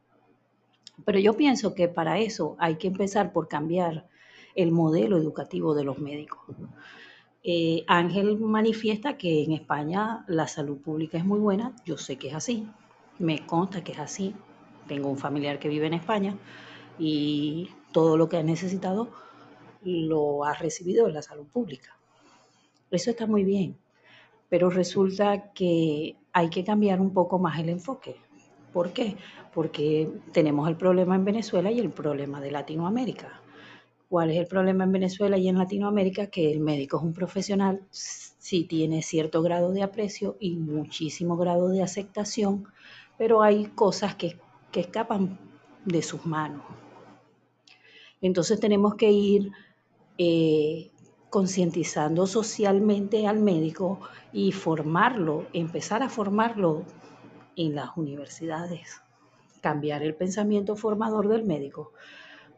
Pero 1.04 1.18
yo 1.18 1.36
pienso 1.36 1.74
que 1.74 1.88
para 1.88 2.18
eso 2.18 2.56
hay 2.58 2.76
que 2.76 2.88
empezar 2.88 3.32
por 3.32 3.48
cambiar 3.48 4.06
el 4.54 4.70
modelo 4.70 5.16
educativo 5.16 5.74
de 5.74 5.84
los 5.84 5.98
médicos. 5.98 6.40
Eh, 7.42 7.84
Ángel 7.88 8.38
manifiesta 8.38 9.18
que 9.18 9.42
en 9.42 9.52
España 9.52 10.24
la 10.28 10.46
salud 10.46 10.78
pública 10.78 11.18
es 11.18 11.24
muy 11.24 11.40
buena, 11.40 11.74
yo 11.84 11.98
sé 11.98 12.16
que 12.16 12.28
es 12.28 12.34
así, 12.34 12.66
me 13.18 13.46
consta 13.46 13.84
que 13.84 13.92
es 13.92 13.98
así, 13.98 14.34
tengo 14.86 15.08
un 15.08 15.18
familiar 15.18 15.58
que 15.58 15.68
vive 15.68 15.86
en 15.86 15.94
España 15.94 16.36
y 16.98 17.70
todo 17.92 18.16
lo 18.16 18.28
que 18.28 18.36
ha 18.36 18.42
necesitado 18.42 19.08
lo 19.82 20.44
ha 20.44 20.54
recibido 20.54 21.06
en 21.06 21.14
la 21.14 21.22
salud 21.22 21.46
pública. 21.46 21.96
Eso 22.90 23.10
está 23.10 23.26
muy 23.26 23.44
bien, 23.44 23.76
pero 24.48 24.70
resulta 24.70 25.52
que 25.52 26.16
hay 26.32 26.50
que 26.50 26.64
cambiar 26.64 27.00
un 27.00 27.12
poco 27.12 27.38
más 27.38 27.58
el 27.58 27.68
enfoque. 27.68 28.16
¿Por 28.72 28.92
qué? 28.92 29.16
Porque 29.52 30.10
tenemos 30.32 30.68
el 30.68 30.76
problema 30.76 31.14
en 31.14 31.24
Venezuela 31.24 31.70
y 31.70 31.78
el 31.78 31.90
problema 31.90 32.40
de 32.40 32.50
Latinoamérica. 32.50 33.40
¿Cuál 34.08 34.30
es 34.30 34.36
el 34.36 34.46
problema 34.46 34.84
en 34.84 34.92
Venezuela 34.92 35.36
y 35.38 35.48
en 35.48 35.58
Latinoamérica? 35.58 36.26
Que 36.28 36.50
el 36.50 36.60
médico 36.60 36.98
es 36.98 37.02
un 37.04 37.12
profesional, 37.12 37.82
sí 37.90 38.64
tiene 38.64 39.02
cierto 39.02 39.42
grado 39.42 39.72
de 39.72 39.82
aprecio 39.82 40.36
y 40.38 40.56
muchísimo 40.56 41.36
grado 41.36 41.68
de 41.68 41.82
aceptación, 41.82 42.66
pero 43.18 43.42
hay 43.42 43.66
cosas 43.66 44.14
que, 44.14 44.38
que 44.72 44.80
escapan 44.80 45.38
de 45.84 46.02
sus 46.02 46.24
manos. 46.26 46.62
Entonces 48.20 48.58
tenemos 48.58 48.94
que 48.94 49.10
ir 49.10 49.52
eh, 50.18 50.90
concientizando 51.30 52.26
socialmente 52.26 53.26
al 53.26 53.40
médico 53.40 54.00
y 54.32 54.52
formarlo, 54.52 55.46
empezar 55.52 56.02
a 56.02 56.08
formarlo 56.08 56.84
en 57.56 57.74
las 57.74 57.96
universidades, 57.96 59.02
cambiar 59.60 60.02
el 60.02 60.14
pensamiento 60.14 60.76
formador 60.76 61.28
del 61.28 61.44
médico, 61.44 61.92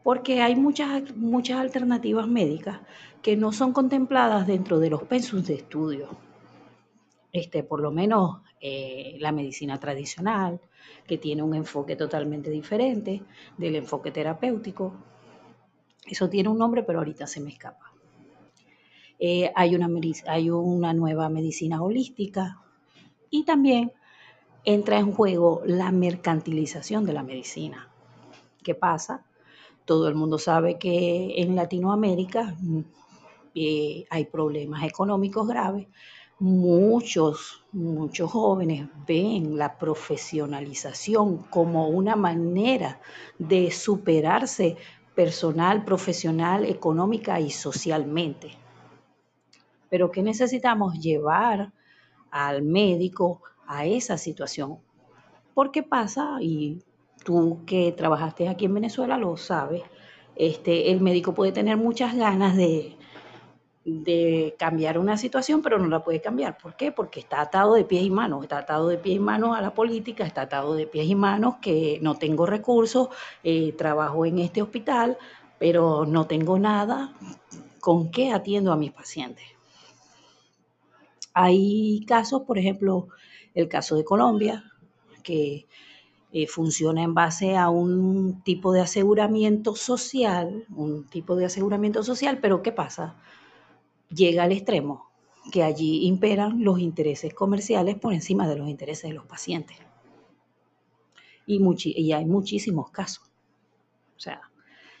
porque 0.03 0.41
hay 0.41 0.55
muchas, 0.55 1.15
muchas 1.15 1.59
alternativas 1.59 2.27
médicas 2.27 2.79
que 3.21 3.35
no 3.35 3.51
son 3.51 3.73
contempladas 3.73 4.47
dentro 4.47 4.79
de 4.79 4.89
los 4.89 5.03
pensos 5.03 5.45
de 5.47 5.55
estudio. 5.55 6.09
Este, 7.33 7.61
por 7.63 7.81
lo 7.81 7.91
menos 7.91 8.41
eh, 8.61 9.17
la 9.19 9.31
medicina 9.31 9.79
tradicional, 9.79 10.59
que 11.05 11.17
tiene 11.17 11.43
un 11.43 11.55
enfoque 11.55 11.95
totalmente 11.95 12.49
diferente 12.49 13.23
del 13.57 13.75
enfoque 13.75 14.11
terapéutico, 14.11 14.93
eso 16.05 16.29
tiene 16.29 16.49
un 16.49 16.57
nombre, 16.57 16.83
pero 16.83 16.99
ahorita 16.99 17.27
se 17.27 17.41
me 17.41 17.49
escapa. 17.49 17.91
Eh, 19.19 19.51
hay, 19.55 19.75
una, 19.75 19.89
hay 20.27 20.49
una 20.49 20.93
nueva 20.93 21.27
medicina 21.29 21.81
holística 21.81 22.61
y 23.29 23.43
también 23.43 23.91
entra 24.63 24.99
en 24.99 25.11
juego 25.11 25.61
la 25.65 25.91
mercantilización 25.91 27.05
de 27.05 27.13
la 27.13 27.23
medicina. 27.23 27.89
¿Qué 28.63 28.75
pasa? 28.75 29.25
Todo 29.85 30.07
el 30.07 30.15
mundo 30.15 30.37
sabe 30.37 30.77
que 30.77 31.41
en 31.41 31.55
Latinoamérica 31.55 32.55
mm, 32.59 32.79
eh, 33.55 34.05
hay 34.09 34.25
problemas 34.25 34.83
económicos 34.83 35.47
graves. 35.47 35.87
Muchos, 36.39 37.65
muchos 37.71 38.31
jóvenes 38.31 38.87
ven 39.07 39.57
la 39.57 39.75
profesionalización 39.79 41.37
como 41.49 41.87
una 41.87 42.15
manera 42.15 42.99
de 43.39 43.71
superarse 43.71 44.77
personal, 45.15 45.83
profesional, 45.83 46.65
económica 46.65 47.39
y 47.39 47.49
socialmente. 47.49 48.51
Pero 49.89 50.11
¿qué 50.11 50.21
necesitamos? 50.21 50.99
Llevar 50.99 51.73
al 52.29 52.61
médico 52.61 53.41
a 53.65 53.87
esa 53.87 54.19
situación. 54.19 54.77
Porque 55.55 55.81
pasa, 55.81 56.37
y 56.39 56.83
tú 57.23 57.61
que 57.65 57.91
trabajaste 57.93 58.47
aquí 58.47 58.65
en 58.65 58.75
Venezuela 58.75 59.17
lo 59.17 59.37
sabes, 59.37 59.81
este, 60.35 60.91
el 60.91 61.01
médico 61.01 61.33
puede 61.33 61.51
tener 61.51 61.77
muchas 61.77 62.15
ganas 62.15 62.55
de, 62.55 62.96
de 63.89 64.53
cambiar 64.59 64.99
una 64.99 65.15
situación, 65.15 65.61
pero 65.61 65.79
no 65.79 65.87
la 65.87 66.03
puede 66.03 66.19
cambiar. 66.19 66.57
¿Por 66.57 66.75
qué? 66.75 66.91
Porque 66.91 67.21
está 67.21 67.39
atado 67.39 67.73
de 67.73 67.85
pies 67.85 68.03
y 68.03 68.09
manos, 68.09 68.43
está 68.43 68.57
atado 68.57 68.89
de 68.89 68.97
pies 68.97 69.15
y 69.15 69.19
manos 69.19 69.57
a 69.57 69.61
la 69.61 69.73
política, 69.73 70.25
está 70.25 70.41
atado 70.41 70.75
de 70.75 70.87
pies 70.87 71.07
y 71.07 71.15
manos 71.15 71.55
que 71.61 71.97
no 72.01 72.15
tengo 72.15 72.45
recursos, 72.45 73.07
eh, 73.45 73.71
trabajo 73.77 74.25
en 74.25 74.39
este 74.39 74.61
hospital, 74.61 75.17
pero 75.57 76.05
no 76.05 76.27
tengo 76.27 76.59
nada 76.59 77.13
con 77.79 78.11
qué 78.11 78.31
atiendo 78.33 78.73
a 78.73 78.75
mis 78.75 78.91
pacientes. 78.91 79.45
Hay 81.33 82.03
casos, 82.05 82.41
por 82.41 82.57
ejemplo, 82.57 83.07
el 83.53 83.69
caso 83.69 83.95
de 83.95 84.03
Colombia, 84.03 84.65
que 85.23 85.65
eh, 86.33 86.47
funciona 86.47 87.03
en 87.03 87.13
base 87.13 87.55
a 87.55 87.69
un 87.69 88.41
tipo 88.43 88.73
de 88.73 88.81
aseguramiento 88.81 89.75
social, 89.75 90.65
un 90.75 91.05
tipo 91.05 91.37
de 91.37 91.45
aseguramiento 91.45 92.03
social, 92.03 92.39
pero 92.41 92.61
¿qué 92.61 92.73
pasa? 92.73 93.15
Llega 94.09 94.43
al 94.43 94.51
extremo 94.51 95.07
que 95.51 95.63
allí 95.63 96.05
imperan 96.05 96.63
los 96.63 96.79
intereses 96.79 97.33
comerciales 97.33 97.95
por 97.95 98.13
encima 98.13 98.47
de 98.47 98.57
los 98.57 98.67
intereses 98.67 99.09
de 99.09 99.15
los 99.15 99.25
pacientes. 99.25 99.77
Y, 101.45 102.11
hay 102.11 102.25
muchísimos 102.25 102.91
casos. 102.91 103.23
O 104.17 104.19
sea, 104.19 104.41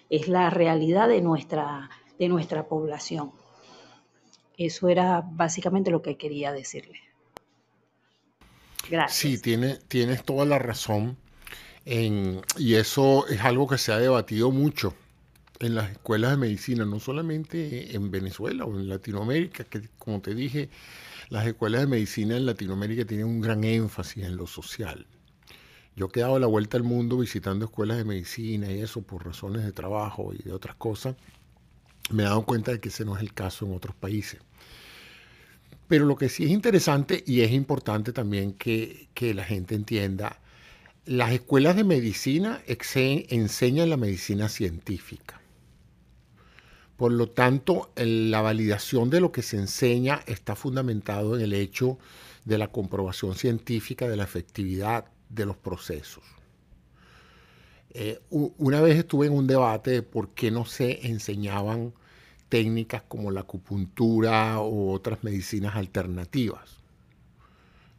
es 0.09 0.29
la 0.29 0.49
realidad 0.49 1.09
de 1.09 1.21
nuestra, 1.21 1.89
de 2.17 2.29
nuestra 2.29 2.67
población. 2.67 3.31
Eso 4.57 4.87
era 4.87 5.21
básicamente 5.21 5.91
lo 5.91 6.01
que 6.01 6.17
quería 6.17 6.53
decirle. 6.53 6.99
Gracias. 8.89 9.19
Sí, 9.19 9.41
tiene, 9.41 9.75
tienes 9.87 10.23
toda 10.23 10.45
la 10.45 10.57
razón. 10.57 11.17
y 11.85 12.75
eso 12.75 13.27
es 13.27 13.41
algo 13.41 13.67
que 13.67 13.77
se 13.77 13.91
ha 13.91 13.97
debatido 13.97 14.51
mucho 14.51 14.93
en 15.59 15.75
las 15.75 15.91
escuelas 15.91 16.31
de 16.31 16.37
medicina, 16.37 16.85
no 16.85 16.99
solamente 16.99 17.95
en 17.95 18.11
Venezuela 18.11 18.65
o 18.65 18.77
en 18.77 18.87
Latinoamérica, 18.89 19.63
que 19.63 19.89
como 19.97 20.21
te 20.21 20.35
dije, 20.35 20.69
las 21.29 21.47
escuelas 21.47 21.81
de 21.81 21.87
medicina 21.87 22.37
en 22.37 22.45
Latinoamérica 22.45 23.05
tienen 23.05 23.27
un 23.27 23.41
gran 23.41 23.63
énfasis 23.63 24.23
en 24.23 24.37
lo 24.37 24.47
social. 24.47 25.07
Yo 25.95 26.09
he 26.13 26.19
dado 26.19 26.37
la 26.37 26.47
vuelta 26.47 26.77
al 26.77 26.83
mundo 26.83 27.17
visitando 27.17 27.65
escuelas 27.65 27.97
de 27.97 28.05
medicina 28.05 28.71
y 28.71 28.81
eso 28.81 29.01
por 29.01 29.25
razones 29.25 29.63
de 29.63 29.71
trabajo 29.71 30.31
y 30.31 30.43
de 30.43 30.53
otras 30.53 30.75
cosas. 30.75 31.15
Me 32.11 32.23
he 32.23 32.25
dado 32.27 32.45
cuenta 32.45 32.71
de 32.71 32.79
que 32.79 32.89
ese 32.89 33.03
no 33.03 33.15
es 33.15 33.23
el 33.23 33.33
caso 33.33 33.65
en 33.65 33.73
otros 33.73 33.95
países. 33.95 34.39
Pero 35.87 36.05
lo 36.05 36.15
que 36.15 36.29
sí 36.29 36.43
es 36.43 36.51
interesante 36.51 37.23
y 37.25 37.41
es 37.41 37.51
importante 37.51 38.13
también 38.13 38.53
que, 38.53 39.07
que 39.15 39.33
la 39.33 39.43
gente 39.43 39.73
entienda, 39.73 40.39
las 41.05 41.31
escuelas 41.31 41.75
de 41.75 41.83
medicina 41.83 42.61
enseñan 42.67 43.89
la 43.89 43.97
medicina 43.97 44.49
científica. 44.49 45.41
Por 46.97 47.11
lo 47.11 47.29
tanto, 47.29 47.91
la 47.95 48.41
validación 48.41 49.11
de 49.11 49.21
lo 49.21 49.31
que 49.31 49.43
se 49.43 49.57
enseña 49.57 50.21
está 50.25 50.55
fundamentado 50.55 51.35
en 51.35 51.43
el 51.43 51.53
hecho 51.53 51.99
de 52.43 52.57
la 52.57 52.71
comprobación 52.71 53.35
científica 53.35 54.07
de 54.07 54.17
la 54.17 54.23
efectividad 54.23 55.05
de 55.29 55.45
los 55.45 55.57
procesos. 55.57 56.23
Eh, 57.91 58.19
una 58.29 58.81
vez 58.81 58.97
estuve 58.97 59.27
en 59.27 59.33
un 59.33 59.47
debate 59.47 59.91
de 59.91 60.01
por 60.01 60.29
qué 60.29 60.49
no 60.49 60.65
se 60.65 61.07
enseñaban 61.07 61.93
técnicas 62.49 63.03
como 63.07 63.29
la 63.29 63.41
acupuntura 63.41 64.59
u 64.61 64.91
otras 64.91 65.23
medicinas 65.23 65.75
alternativas, 65.75 66.77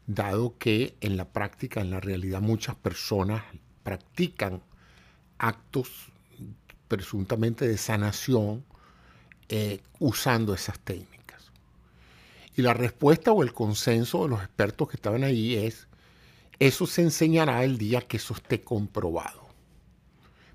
dado 0.06 0.56
que 0.58 0.96
en 1.00 1.16
la 1.16 1.28
práctica, 1.28 1.80
en 1.80 1.90
la 1.90 2.00
realidad, 2.00 2.40
muchas 2.40 2.74
personas 2.74 3.44
practican 3.84 4.62
actos 5.38 6.10
presuntamente 6.88 7.68
de 7.68 7.76
sanación 7.76 8.64
eh, 9.48 9.80
usando 9.98 10.54
esas 10.54 10.78
técnicas. 10.80 11.50
Y 12.56 12.62
la 12.62 12.74
respuesta 12.74 13.32
o 13.32 13.42
el 13.42 13.52
consenso 13.52 14.24
de 14.24 14.30
los 14.30 14.40
expertos 14.40 14.88
que 14.88 14.96
estaban 14.96 15.24
ahí 15.24 15.54
es, 15.54 15.86
eso 16.58 16.86
se 16.86 17.02
enseñará 17.02 17.64
el 17.64 17.78
día 17.78 18.00
que 18.00 18.16
eso 18.16 18.34
esté 18.34 18.62
comprobado. 18.62 19.46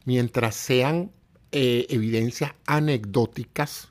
Mientras 0.05 0.55
sean 0.55 1.11
eh, 1.51 1.87
evidencias 1.89 2.53
anecdóticas, 2.65 3.87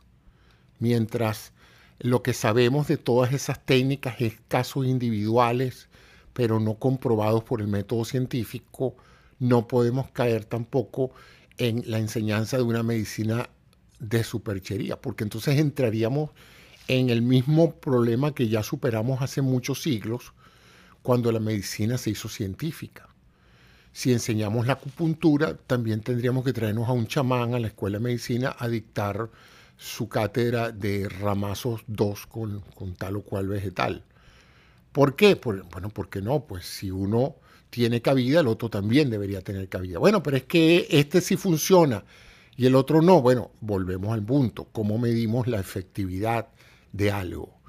mientras 0.79 1.53
lo 2.01 2.23
que 2.23 2.35
sabemos 2.35 2.89
de 2.89 2.97
todas 2.97 3.33
esas 3.33 3.65
técnicas 3.65 4.21
es 4.21 4.35
casos 4.49 4.87
individuales, 4.87 5.89
pero 6.33 6.61
no 6.61 6.75
comprobados 6.75 7.45
por 7.45 7.61
el 7.61 7.69
método 7.69 8.05
científico, 8.05 8.97
no 9.39 9.69
podemos 9.69 10.11
caer 10.11 10.45
tampoco 10.45 11.13
en 11.59 11.83
la 11.87 11.99
enseñanza 11.99 12.57
de 12.57 12.63
una 12.63 12.83
medicina 12.83 13.49
de 14.03 14.25
superchería, 14.25 15.01
porque 15.01 15.25
entonces 15.25 15.59
entraríamos 15.59 16.31
en 16.89 17.09
el 17.09 17.23
mismo 17.23 17.77
problema 17.77 18.35
que 18.35 18.49
ya 18.49 18.63
superamos 18.63 19.23
hace 19.23 19.41
muchos 19.41 19.81
siglos, 19.81 20.33
cuando 21.03 21.33
la 21.33 21.41
medicina 21.41 21.97
se 21.99 22.11
hizo 22.11 22.29
científica. 22.29 23.09
Si 23.93 24.13
enseñamos 24.13 24.67
la 24.67 24.75
acupuntura, 24.75 25.57
también 25.57 26.01
tendríamos 26.01 26.45
que 26.45 26.53
traernos 26.53 26.89
a 26.89 26.93
un 26.93 27.07
chamán 27.07 27.55
a 27.55 27.61
la 27.61 27.69
escuela 27.69 27.99
de 27.99 28.05
medicina 28.05 28.57
a 28.59 28.69
dictar 28.69 29.31
su 29.77 30.09
cátedra 30.09 30.73
de 30.73 31.09
ramazos 31.09 31.83
2 31.87 32.27
con, 32.27 32.63
tal 32.97 33.17
o 33.17 33.23
cual 33.23 33.49
vegetal. 33.49 34.05
¿Por 34.93 35.17
qué? 35.17 35.35
bueno, 35.35 35.89
¿por 35.91 36.09
qué 36.09 36.21
no? 36.23 36.45
Pues 36.45 36.67
si 36.67 36.91
uno 36.91 37.37
tiene 37.71 38.03
cabida, 38.03 38.41
el 38.41 38.49
otro 38.49 38.69
también 38.69 39.11
debería 39.11 39.43
tener 39.43 39.69
cabida. 39.69 39.99
Bueno, 39.99 40.23
pero 40.23 40.37
es 40.37 40.45
que 40.45 40.87
este 40.91 41.21
sí 41.21 41.37
funciona 41.37 42.05
y 42.57 42.67
el 42.67 42.75
otro 42.75 43.03
no. 43.03 43.21
Bueno, 43.23 43.51
volvemos 43.61 44.13
al 44.13 44.23
punto. 44.25 44.69
¿Cómo 44.73 44.99
medimos 44.99 45.47
la 45.47 45.61
efectividad 45.61 46.49
de 46.93 47.11
algo? 47.11 47.61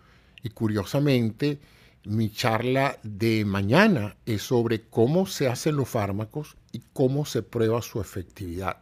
Y 0.43 0.49
curiosamente, 0.49 1.59
mi 2.05 2.29
charla 2.29 2.99
de 3.03 3.45
mañana 3.45 4.17
es 4.25 4.41
sobre 4.43 4.81
cómo 4.81 5.25
se 5.25 5.47
hacen 5.47 5.77
los 5.77 5.89
fármacos 5.89 6.57
y 6.71 6.81
cómo 6.93 7.25
se 7.25 7.43
prueba 7.43 7.81
su 7.81 8.01
efectividad. 8.01 8.77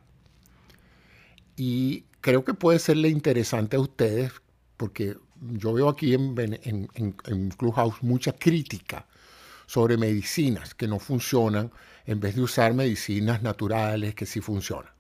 Y 1.56 2.06
creo 2.22 2.44
que 2.44 2.54
puede 2.54 2.80
serle 2.80 3.10
interesante 3.10 3.76
a 3.76 3.80
ustedes 3.82 4.32
porque 4.78 5.18
yo 5.40 5.74
veo 5.74 5.90
aquí 5.90 6.14
en, 6.14 6.36
en, 6.94 7.50
Clubhouse 7.52 8.02
mucha 8.02 8.32
crítica 8.34 9.08
sobre 9.68 9.98
medicinas 9.98 10.74
que 10.74 10.88
no 10.88 11.00
funcionan 11.00 11.72
en 12.06 12.20
vez 12.20 12.36
de 12.36 12.42
usar 12.42 12.74
medicinas 12.74 13.42
naturales 13.42 14.16
que 14.16 14.26
sí 14.26 14.42
funcionan. 14.42 14.92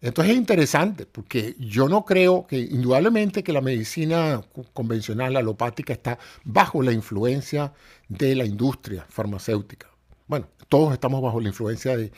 Entonces 0.00 0.32
es 0.34 0.38
interesante 0.38 1.06
porque 1.06 1.56
yo 1.58 1.88
no 1.88 2.04
creo 2.04 2.46
que 2.46 2.58
indudablemente 2.58 3.42
que 3.42 3.52
la 3.52 3.62
medicina 3.62 4.42
convencional, 4.74 5.36
alopática, 5.36 5.92
está 5.92 6.18
bajo 6.44 6.82
la 6.82 6.92
influencia 6.92 7.72
de 8.08 8.34
la 8.34 8.44
industria 8.44 9.06
farmacéutica. 9.08 9.88
Bueno, 10.26 10.48
todos 10.68 10.92
estamos 10.92 11.22
bajo 11.22 11.40
la 11.40 11.48
influencia 11.48 11.96
del, 11.96 12.12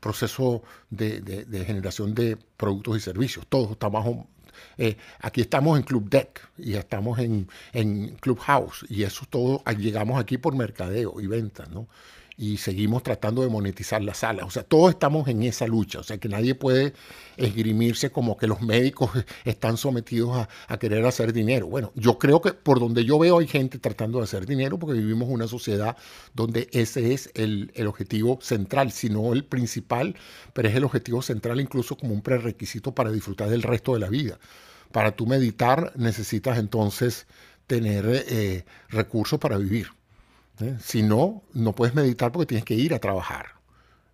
proceso 0.00 0.62
de, 0.90 1.64
generación 1.66 2.14
de 2.14 2.36
productos 2.56 2.96
y 2.96 3.00
servicios. 3.00 3.46
Todos 3.48 3.72
estamos 3.72 4.04
bajo... 4.04 4.26
Eh, 4.78 4.96
aquí 5.20 5.40
estamos 5.40 5.76
en 5.78 5.84
Club 5.84 6.08
Deck 6.08 6.48
y 6.58 6.74
estamos 6.74 7.18
en, 7.18 7.48
en 7.72 8.14
Clubhouse 8.16 8.84
y 8.88 9.02
eso 9.02 9.24
todo 9.28 9.64
llegamos 9.76 10.20
aquí 10.20 10.38
por 10.38 10.54
mercadeo 10.54 11.20
y 11.20 11.26
ventas, 11.26 11.68
¿no? 11.70 11.88
Y 12.36 12.56
seguimos 12.56 13.02
tratando 13.02 13.42
de 13.42 13.48
monetizar 13.48 14.02
la 14.02 14.14
sala. 14.14 14.44
O 14.44 14.50
sea, 14.50 14.64
todos 14.64 14.90
estamos 14.90 15.28
en 15.28 15.42
esa 15.42 15.66
lucha. 15.66 16.00
O 16.00 16.02
sea, 16.02 16.18
que 16.18 16.28
nadie 16.28 16.54
puede 16.54 16.92
esgrimirse 17.36 18.10
como 18.10 18.36
que 18.36 18.46
los 18.46 18.60
médicos 18.60 19.10
están 19.44 19.76
sometidos 19.76 20.46
a, 20.68 20.78
querer 20.78 21.06
hacer 21.06 21.32
dinero. 21.32 21.66
Bueno, 21.68 21.92
yo 21.94 22.18
creo 22.18 22.40
que 22.40 22.52
por 22.52 22.80
donde 22.80 23.04
yo 23.04 23.18
veo 23.18 23.38
hay 23.38 23.46
gente 23.46 23.78
tratando 23.78 24.18
de 24.18 24.24
hacer 24.24 24.46
dinero 24.46 24.78
porque 24.78 24.98
vivimos 24.98 25.28
una 25.28 25.46
sociedad 25.46 25.96
donde 26.34 26.68
ese 26.72 27.14
es 27.14 27.30
el, 27.34 27.70
el 27.74 27.86
objetivo 27.86 28.38
central, 28.42 28.90
si 28.90 29.08
no 29.08 29.32
el 29.32 29.44
principal, 29.44 30.16
pero 30.52 30.68
es 30.68 30.74
el 30.74 30.84
objetivo 30.84 31.22
central 31.22 31.60
incluso 31.60 31.96
como 31.96 32.12
un 32.12 32.22
prerequisito 32.22 32.94
para 32.94 33.12
disfrutar 33.12 33.48
del 33.48 33.62
resto 33.62 33.94
de 33.94 34.00
la 34.00 34.08
vida. 34.08 34.38
Para 34.92 35.12
tú 35.12 35.26
meditar 35.26 35.92
necesitas 35.96 36.58
entonces 36.58 37.26
tener 37.66 38.04
eh, 38.28 38.64
recursos 38.88 39.38
para 39.38 39.56
vivir. 39.58 39.88
¿Eh? 40.60 40.76
Si 40.80 41.02
no, 41.02 41.42
no 41.52 41.74
puedes 41.74 41.94
meditar 41.94 42.32
porque 42.32 42.46
tienes 42.46 42.64
que 42.64 42.74
ir 42.74 42.94
a 42.94 42.98
trabajar. 42.98 43.46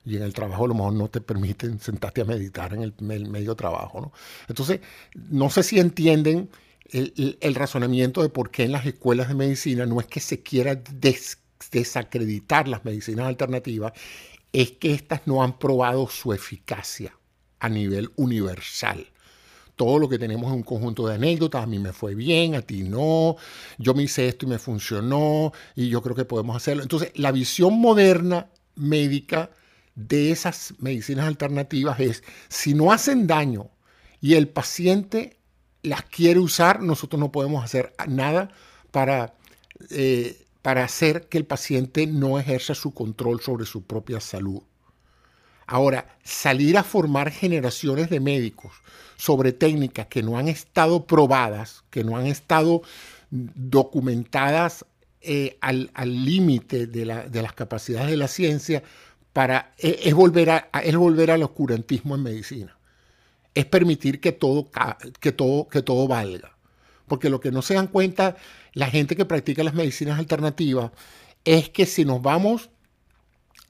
Y 0.04 0.16
en 0.16 0.22
el 0.22 0.32
trabajo 0.32 0.64
a 0.64 0.68
lo 0.68 0.74
mejor 0.74 0.92
no 0.94 1.08
te 1.08 1.20
permiten 1.20 1.78
sentarte 1.78 2.22
a 2.22 2.24
meditar 2.24 2.72
en 2.74 2.82
el, 2.82 3.28
medio 3.28 3.54
trabajo. 3.54 4.00
¿no? 4.00 4.12
Entonces, 4.48 4.80
no 5.14 5.50
sé 5.50 5.62
si 5.62 5.78
entienden 5.78 6.48
el, 6.92 7.54
razonamiento 7.54 8.22
de 8.22 8.30
por 8.30 8.50
qué 8.50 8.64
en 8.64 8.72
las 8.72 8.86
escuelas 8.86 9.28
de 9.28 9.34
medicina 9.34 9.86
no 9.86 10.00
es 10.00 10.06
que 10.06 10.20
se 10.20 10.42
quiera 10.42 10.80
desacreditar 11.70 12.66
las 12.66 12.84
medicinas 12.84 13.26
alternativas, 13.26 13.92
es 14.52 14.72
que 14.72 14.94
éstas 14.94 15.22
no 15.26 15.42
han 15.42 15.58
probado 15.58 16.08
su 16.08 16.32
eficacia 16.32 17.14
a 17.60 17.68
nivel 17.68 18.10
universal 18.16 19.06
todo 19.80 19.98
lo 19.98 20.10
que 20.10 20.18
tenemos 20.18 20.50
es 20.50 20.56
un 20.56 20.62
conjunto 20.62 21.06
de 21.06 21.14
anécdotas, 21.14 21.62
a 21.62 21.66
mí 21.66 21.78
me 21.78 21.94
fue 21.94 22.14
bien, 22.14 22.54
a 22.54 22.60
ti 22.60 22.82
no, 22.82 23.36
yo 23.78 23.94
me 23.94 24.02
hice 24.02 24.28
esto 24.28 24.44
y 24.44 24.50
me 24.50 24.58
funcionó, 24.58 25.54
y 25.74 25.88
yo 25.88 26.02
creo 26.02 26.14
que 26.14 26.26
podemos 26.26 26.54
hacerlo. 26.54 26.82
Entonces, 26.82 27.12
la 27.14 27.32
visión 27.32 27.80
moderna 27.80 28.50
médica 28.74 29.48
de 29.94 30.32
esas 30.32 30.74
medicinas 30.80 31.26
alternativas 31.26 31.98
es, 31.98 32.22
si 32.50 32.74
no 32.74 32.92
hacen 32.92 33.26
daño 33.26 33.70
y 34.20 34.34
el 34.34 34.48
paciente 34.48 35.38
las 35.82 36.02
quiere 36.02 36.40
usar, 36.40 36.82
nosotros 36.82 37.18
no 37.18 37.32
podemos 37.32 37.64
hacer 37.64 37.94
nada 38.06 38.50
para, 38.90 39.32
eh, 39.88 40.44
para 40.60 40.84
hacer 40.84 41.26
que 41.30 41.38
el 41.38 41.46
paciente 41.46 42.06
no 42.06 42.38
ejerza 42.38 42.74
su 42.74 42.92
control 42.92 43.40
sobre 43.40 43.64
su 43.64 43.84
propia 43.84 44.20
salud. 44.20 44.60
Ahora, 45.70 46.18
salir 46.24 46.76
a 46.76 46.82
formar 46.82 47.30
generaciones 47.30 48.10
de 48.10 48.18
médicos 48.18 48.72
sobre 49.16 49.52
técnicas 49.52 50.08
que 50.08 50.20
no 50.20 50.36
han 50.36 50.48
estado 50.48 51.06
probadas, 51.06 51.84
que 51.90 52.02
no 52.02 52.16
han 52.16 52.26
estado 52.26 52.82
documentadas 53.30 54.84
eh, 55.20 55.58
al 55.60 56.24
límite 56.24 56.88
de, 56.88 57.04
las 57.04 57.52
capacidades 57.52 58.10
de 58.10 58.16
la 58.16 58.26
ciencia, 58.26 58.82
para, 59.32 59.72
e, 59.78 60.00
es, 60.02 60.12
volver 60.12 60.50
a, 60.50 60.70
es 60.82 60.96
volver 60.96 61.30
al 61.30 61.44
oscurantismo 61.44 62.16
en 62.16 62.24
medicina. 62.24 62.76
Es 63.54 63.64
permitir 63.64 64.20
que 64.20 64.32
todo, 64.32 64.68
que, 65.20 65.30
todo, 65.30 65.68
que 65.68 65.82
todo 65.82 66.08
valga. 66.08 66.56
Porque 67.06 67.30
lo 67.30 67.38
que 67.38 67.52
no 67.52 67.62
se 67.62 67.74
dan 67.74 67.86
cuenta 67.86 68.36
la 68.72 68.90
gente 68.90 69.14
que 69.14 69.24
practica 69.24 69.62
las 69.62 69.74
medicinas 69.74 70.18
alternativas 70.18 70.90
es 71.44 71.70
que 71.70 71.86
si 71.86 72.04
nos 72.04 72.20
vamos 72.20 72.70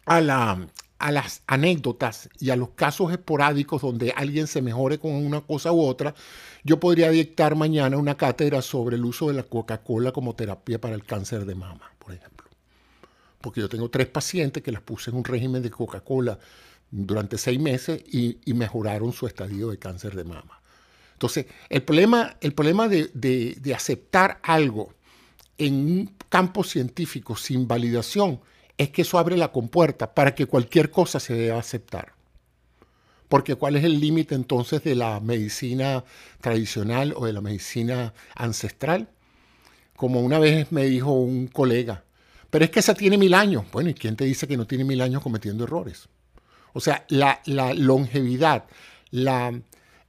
a 0.06 0.22
la, 0.22 0.66
a 1.00 1.10
las 1.10 1.42
anécdotas 1.46 2.28
y 2.38 2.50
a 2.50 2.56
los 2.56 2.70
casos 2.70 3.10
esporádicos 3.10 3.80
donde 3.80 4.12
alguien 4.14 4.46
se 4.46 4.60
mejore 4.60 4.98
con 4.98 5.12
una 5.12 5.40
cosa 5.40 5.72
u 5.72 5.80
otra, 5.80 6.14
yo 6.62 6.78
podría 6.78 7.10
dictar 7.10 7.56
mañana 7.56 7.96
una 7.96 8.18
cátedra 8.18 8.60
sobre 8.60 8.96
el 8.96 9.04
uso 9.04 9.28
de 9.28 9.34
la 9.34 9.42
Coca-Cola 9.42 10.12
como 10.12 10.36
terapia 10.36 10.78
para 10.78 10.94
el 10.94 11.04
cáncer 11.04 11.46
de 11.46 11.54
mama, 11.54 11.90
por 11.98 12.12
ejemplo. 12.12 12.46
Porque 13.40 13.62
yo 13.62 13.68
tengo 13.70 13.88
tres 13.88 14.08
pacientes 14.08 14.62
que 14.62 14.70
las 14.70 14.82
puse 14.82 15.10
en 15.10 15.16
un 15.16 15.24
régimen 15.24 15.62
de 15.62 15.70
Coca-Cola 15.70 16.38
durante 16.90 17.38
seis 17.38 17.58
meses 17.58 18.02
y, 18.06 18.38
mejoraron 18.52 19.12
su 19.12 19.26
estadio 19.26 19.70
de 19.70 19.78
cáncer 19.78 20.14
de 20.14 20.24
mama. 20.24 20.60
Entonces, 21.14 21.46
el 21.70 21.82
problema, 21.82 22.36
el 22.42 22.52
problema 22.52 22.88
de, 22.88 23.08
de 23.14 23.74
aceptar 23.74 24.38
algo 24.42 24.92
en 25.56 25.74
un 25.74 26.14
campo 26.28 26.62
científico 26.62 27.36
sin 27.36 27.66
validación 27.66 28.40
es 28.80 28.88
que 28.88 29.02
eso 29.02 29.18
abre 29.18 29.36
la 29.36 29.52
compuerta 29.52 30.14
para 30.14 30.34
que 30.34 30.46
cualquier 30.46 30.90
cosa 30.90 31.20
se 31.20 31.34
deba 31.34 31.58
aceptar. 31.58 32.14
Porque 33.28 33.54
¿cuál 33.54 33.76
es 33.76 33.84
el 33.84 34.00
límite 34.00 34.34
entonces 34.34 34.82
de 34.82 34.94
la 34.94 35.20
medicina 35.20 36.02
tradicional 36.40 37.12
o 37.14 37.26
de 37.26 37.34
la 37.34 37.42
medicina 37.42 38.14
ancestral? 38.34 39.10
Como 39.96 40.20
una 40.20 40.38
vez 40.38 40.72
me 40.72 40.84
dijo 40.86 41.12
un 41.12 41.46
colega, 41.48 42.04
pero 42.48 42.64
es 42.64 42.70
que 42.70 42.80
esa 42.80 42.94
tiene 42.94 43.18
mil 43.18 43.34
años. 43.34 43.66
Bueno, 43.70 43.90
¿y 43.90 43.94
quién 43.94 44.16
te 44.16 44.24
dice 44.24 44.48
que 44.48 44.56
no 44.56 44.66
tiene 44.66 44.84
mil 44.84 45.02
años 45.02 45.22
cometiendo 45.22 45.64
errores? 45.64 46.08
O 46.72 46.80
sea, 46.80 47.04
la, 47.10 47.42
longevidad, 47.74 48.64
la, 49.10 49.60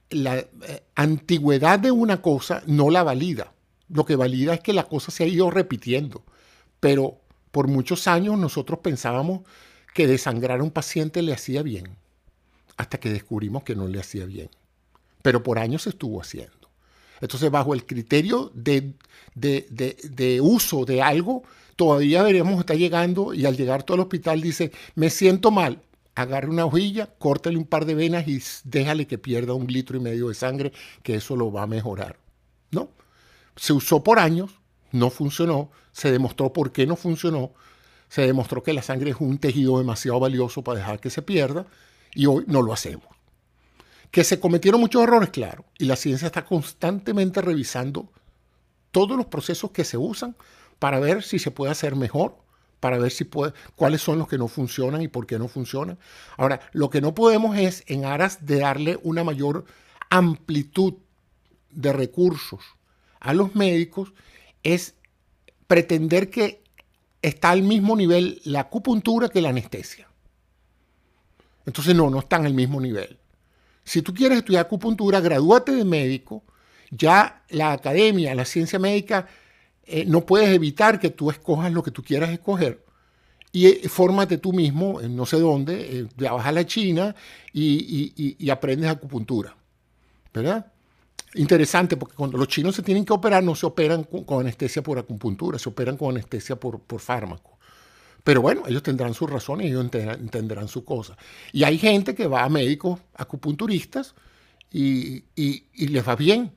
la 0.08 0.38
eh, 0.38 0.82
antigüedad 0.94 1.78
de 1.78 1.90
una 1.90 2.22
cosa 2.22 2.62
no 2.66 2.88
la 2.88 3.02
valida. 3.02 3.52
Lo 3.90 4.06
que 4.06 4.16
valida 4.16 4.54
es 4.54 4.60
que 4.60 4.72
la 4.72 4.84
cosa 4.84 5.10
se 5.10 5.24
ha 5.24 5.26
ido 5.26 5.50
repitiendo. 5.50 6.24
Pero 6.80 7.20
por 7.52 7.68
muchos 7.68 8.08
años 8.08 8.38
nosotros 8.38 8.80
pensábamos 8.80 9.42
que 9.94 10.06
desangrar 10.06 10.60
a 10.60 10.64
un 10.64 10.70
paciente 10.70 11.22
le 11.22 11.32
hacía 11.32 11.62
bien, 11.62 11.96
hasta 12.76 12.98
que 12.98 13.12
descubrimos 13.12 13.62
que 13.62 13.76
no 13.76 13.86
le 13.86 14.00
hacía 14.00 14.24
bien. 14.24 14.50
Pero 15.22 15.42
por 15.42 15.58
años 15.58 15.82
se 15.82 15.90
estuvo 15.90 16.20
haciendo. 16.20 16.62
Entonces, 17.20 17.50
bajo 17.52 17.72
el 17.74 17.86
criterio 17.86 18.50
de, 18.52 18.94
de, 19.34 20.40
uso 20.40 20.84
de 20.84 21.02
algo, 21.02 21.44
todavía 21.76 22.22
deberíamos 22.22 22.58
estar 22.58 22.76
llegando 22.76 23.32
y 23.32 23.46
al 23.46 23.56
llegar 23.56 23.84
todo 23.84 23.94
al 23.94 24.00
hospital 24.00 24.40
dice, 24.40 24.72
me 24.96 25.08
siento 25.08 25.52
mal, 25.52 25.82
agarre 26.16 26.48
una 26.48 26.64
hojilla, 26.64 27.06
córtale 27.18 27.56
un 27.56 27.66
par 27.66 27.84
de 27.84 27.94
venas 27.94 28.26
y 28.26 28.42
déjale 28.64 29.06
que 29.06 29.18
pierda 29.18 29.54
un 29.54 29.68
litro 29.68 29.96
y 29.96 30.00
medio 30.00 30.28
de 30.28 30.34
sangre, 30.34 30.72
que 31.04 31.14
eso 31.14 31.36
lo 31.36 31.52
va 31.52 31.62
a 31.62 31.66
mejorar. 31.68 32.16
No, 32.72 32.88
se 33.54 33.72
usó 33.72 34.02
por 34.02 34.18
años, 34.18 34.50
no 34.92 35.10
funcionó, 35.10 35.70
se 35.92 36.12
demostró 36.12 36.52
por 36.52 36.72
qué 36.72 36.86
no 36.86 36.96
funcionó, 36.96 37.52
se 38.08 38.26
demostró 38.26 38.62
que 38.62 38.72
la 38.72 38.82
sangre 38.82 39.10
es 39.10 39.16
un 39.18 39.38
tejido 39.38 39.78
demasiado 39.78 40.20
valioso 40.20 40.62
para 40.62 40.78
dejar 40.78 41.00
que 41.00 41.10
se 41.10 41.22
pierda 41.22 41.66
y 42.14 42.26
hoy 42.26 42.44
no 42.46 42.62
lo 42.62 42.72
hacemos. 42.72 43.06
Que 44.10 44.24
se 44.24 44.38
cometieron 44.38 44.80
muchos 44.80 45.02
errores, 45.02 45.30
claro, 45.30 45.64
y 45.78 45.86
la 45.86 45.96
ciencia 45.96 46.26
está 46.26 46.44
constantemente 46.44 47.40
revisando 47.40 48.12
todos 48.90 49.16
los 49.16 49.26
procesos 49.26 49.70
que 49.70 49.84
se 49.84 49.96
usan 49.96 50.36
para 50.78 51.00
ver 51.00 51.22
si 51.22 51.38
se 51.38 51.50
puede 51.50 51.72
hacer 51.72 51.96
mejor, 51.96 52.36
para 52.80 52.98
ver 52.98 53.10
si 53.10 53.24
puede, 53.24 53.54
cuáles 53.76 54.02
son 54.02 54.18
los 54.18 54.28
que 54.28 54.38
no 54.38 54.48
funcionan 54.48 55.00
y 55.00 55.08
por 55.08 55.26
qué 55.26 55.38
no 55.38 55.48
funcionan. 55.48 55.98
Ahora, 56.36 56.60
lo 56.72 56.90
que 56.90 57.00
no 57.00 57.14
podemos 57.14 57.56
es, 57.56 57.84
en 57.86 58.04
aras 58.04 58.44
de 58.44 58.58
darle 58.58 58.98
una 59.02 59.24
mayor 59.24 59.64
amplitud 60.10 60.94
de 61.70 61.92
recursos 61.92 62.60
a 63.20 63.32
los 63.32 63.54
médicos, 63.54 64.12
es 64.62 64.94
pretender 65.66 66.30
que 66.30 66.62
está 67.22 67.50
al 67.50 67.62
mismo 67.62 67.96
nivel 67.96 68.40
la 68.44 68.60
acupuntura 68.60 69.28
que 69.28 69.40
la 69.40 69.50
anestesia. 69.50 70.08
Entonces 71.66 71.94
no, 71.94 72.10
no 72.10 72.18
están 72.18 72.44
al 72.44 72.54
mismo 72.54 72.80
nivel. 72.80 73.18
Si 73.84 74.02
tú 74.02 74.14
quieres 74.14 74.38
estudiar 74.38 74.66
acupuntura, 74.66 75.20
gradúate 75.20 75.72
de 75.72 75.84
médico. 75.84 76.42
Ya 76.90 77.42
la 77.48 77.72
academia, 77.72 78.34
la 78.34 78.44
ciencia 78.44 78.78
médica, 78.78 79.26
eh, 79.84 80.04
no 80.04 80.24
puedes 80.26 80.50
evitar 80.50 81.00
que 81.00 81.10
tú 81.10 81.30
escojas 81.30 81.72
lo 81.72 81.82
que 81.82 81.90
tú 81.90 82.02
quieras 82.02 82.30
escoger. 82.30 82.84
Y 83.50 83.66
eh, 83.66 83.88
fórmate 83.88 84.38
tú 84.38 84.52
mismo, 84.52 85.00
en 85.00 85.16
no 85.16 85.26
sé 85.26 85.38
dónde, 85.38 86.00
eh, 86.00 86.08
vas 86.16 86.46
a 86.46 86.52
la 86.52 86.66
China 86.66 87.14
y, 87.52 88.36
y, 88.38 88.50
aprendes 88.50 88.90
acupuntura. 88.90 89.56
¿Verdad? 90.32 90.71
Interesante, 91.34 91.96
porque 91.96 92.14
cuando 92.14 92.36
los 92.36 92.48
chinos 92.48 92.74
se 92.74 92.82
tienen 92.82 93.04
que 93.04 93.12
operar, 93.12 93.42
no 93.42 93.54
se 93.54 93.64
operan 93.64 94.04
con, 94.04 94.40
anestesia 94.40 94.82
por 94.82 94.98
acupuntura, 94.98 95.58
se 95.58 95.68
operan 95.68 95.96
con 95.96 96.10
anestesia 96.10 96.56
por, 96.56 96.80
por 96.80 97.00
fármaco. 97.00 97.58
Pero 98.24 98.40
bueno, 98.40 98.62
ellos 98.66 98.82
tendrán 98.82 99.14
sus 99.14 99.28
razones, 99.28 99.66
ellos 99.66 99.84
entenderán, 99.92 100.68
su 100.68 100.84
cosa. 100.84 101.16
Y 101.52 101.64
hay 101.64 101.78
gente 101.78 102.14
que 102.14 102.26
va 102.26 102.44
a 102.44 102.48
médicos 102.48 103.00
acupunturistas 103.14 104.14
y, 104.70 105.24
les 105.76 106.06
va 106.06 106.14
bien. 106.14 106.52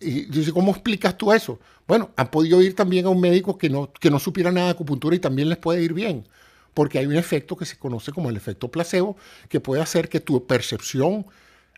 y 0.00 0.24
dice, 0.26 0.52
¿cómo 0.52 0.70
explicas 0.70 1.16
tú 1.16 1.32
eso? 1.32 1.58
Bueno, 1.86 2.10
han 2.16 2.30
podido 2.30 2.62
ir 2.62 2.76
también 2.76 3.06
a 3.06 3.08
un 3.08 3.20
médico 3.20 3.58
que 3.58 3.68
no, 3.68 3.92
que 3.92 4.10
no 4.10 4.18
supiera 4.18 4.52
nada 4.52 4.68
de 4.68 4.72
acupuntura 4.72 5.16
y 5.16 5.18
también 5.18 5.48
les 5.48 5.58
puede 5.58 5.82
ir 5.82 5.92
bien, 5.92 6.28
porque 6.74 6.98
hay 6.98 7.06
un 7.06 7.16
efecto 7.16 7.56
que 7.56 7.64
se 7.64 7.76
conoce 7.76 8.12
como 8.12 8.30
el 8.30 8.36
efecto 8.36 8.70
placebo, 8.70 9.16
que 9.48 9.60
puede 9.60 9.82
hacer 9.82 10.08
que 10.08 10.20
tu 10.20 10.46
percepción 10.46 11.26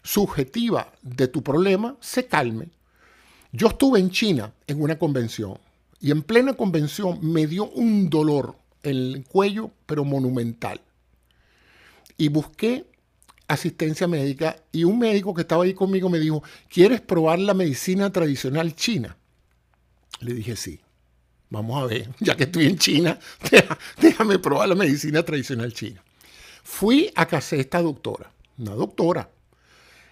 subjetiva 0.06 0.92
de 1.02 1.26
tu 1.26 1.42
problema 1.42 1.96
se 2.00 2.26
calme. 2.26 2.68
Yo 3.52 3.68
estuve 3.68 3.98
en 3.98 4.10
China 4.10 4.52
en 4.66 4.80
una 4.80 4.98
convención 4.98 5.58
y 6.00 6.12
en 6.12 6.22
plena 6.22 6.54
convención 6.54 7.18
me 7.22 7.46
dio 7.46 7.68
un 7.70 8.08
dolor 8.08 8.56
en 8.84 8.96
el 8.96 9.24
cuello, 9.24 9.72
pero 9.84 10.04
monumental. 10.04 10.80
Y 12.16 12.28
busqué 12.28 12.86
asistencia 13.48 14.06
médica 14.06 14.56
y 14.70 14.84
un 14.84 14.98
médico 14.98 15.34
que 15.34 15.42
estaba 15.42 15.64
ahí 15.64 15.74
conmigo 15.74 16.08
me 16.08 16.20
dijo, 16.20 16.42
¿quieres 16.68 17.00
probar 17.00 17.40
la 17.40 17.54
medicina 17.54 18.12
tradicional 18.12 18.74
china? 18.76 19.16
Le 20.20 20.34
dije, 20.34 20.54
sí. 20.54 20.80
Vamos 21.50 21.82
a 21.82 21.86
ver, 21.86 22.10
ya 22.20 22.36
que 22.36 22.44
estoy 22.44 22.66
en 22.66 22.78
China, 22.78 23.18
déjame 24.00 24.38
probar 24.38 24.68
la 24.68 24.74
medicina 24.74 25.22
tradicional 25.24 25.72
china. 25.72 26.02
Fui 26.62 27.12
a 27.14 27.26
casa 27.26 27.56
de 27.56 27.62
esta 27.62 27.80
doctora, 27.80 28.32
una 28.58 28.72
doctora, 28.72 29.30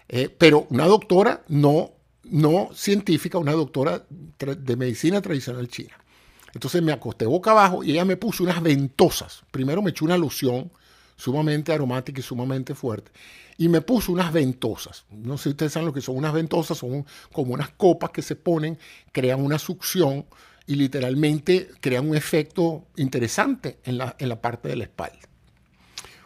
eh, 0.09 0.29
pero 0.29 0.67
una 0.71 0.87
doctora 0.87 1.45
no 1.49 1.95
no 2.25 2.71
científica, 2.75 3.39
una 3.39 3.53
doctora 3.53 4.05
de 4.09 4.77
medicina 4.77 5.21
tradicional 5.21 5.69
china. 5.69 5.95
Entonces 6.55 6.83
me 6.83 6.93
acosté 6.93 7.27
boca 7.27 7.51
abajo 7.51 7.83
y 7.83 7.93
ella 7.93 8.05
me 8.05 8.17
puso 8.17 8.45
unas 8.45 8.63
ventosas. 8.63 9.43
Primero 9.51 9.83
me 9.83 9.91
echó 9.91 10.05
una 10.05 10.17
loción 10.17 10.71
sumamente 11.17 11.73
aromática 11.73 12.21
y 12.21 12.23
sumamente 12.23 12.75
fuerte. 12.75 13.11
Y 13.57 13.69
me 13.69 13.81
puso 13.81 14.13
unas 14.13 14.33
ventosas. 14.33 15.05
No 15.11 15.37
sé 15.37 15.45
si 15.45 15.49
ustedes 15.51 15.73
saben 15.73 15.87
lo 15.87 15.93
que 15.93 16.01
son 16.01 16.17
unas 16.17 16.33
ventosas, 16.33 16.79
son 16.79 17.05
como 17.33 17.55
unas 17.55 17.71
copas 17.71 18.11
que 18.11 18.23
se 18.23 18.37
ponen, 18.37 18.79
crean 19.13 19.45
una 19.45 19.59
succión 19.59 20.27
y 20.67 20.77
literalmente 20.77 21.69
crean 21.81 22.09
un 22.09 22.17
efecto 22.17 22.87
interesante 22.97 23.79
en 23.85 23.99
la, 23.99 24.17
en 24.19 24.29
la 24.29 24.41
parte 24.41 24.69
de 24.69 24.77
la 24.77 24.85
espalda. 24.85 25.21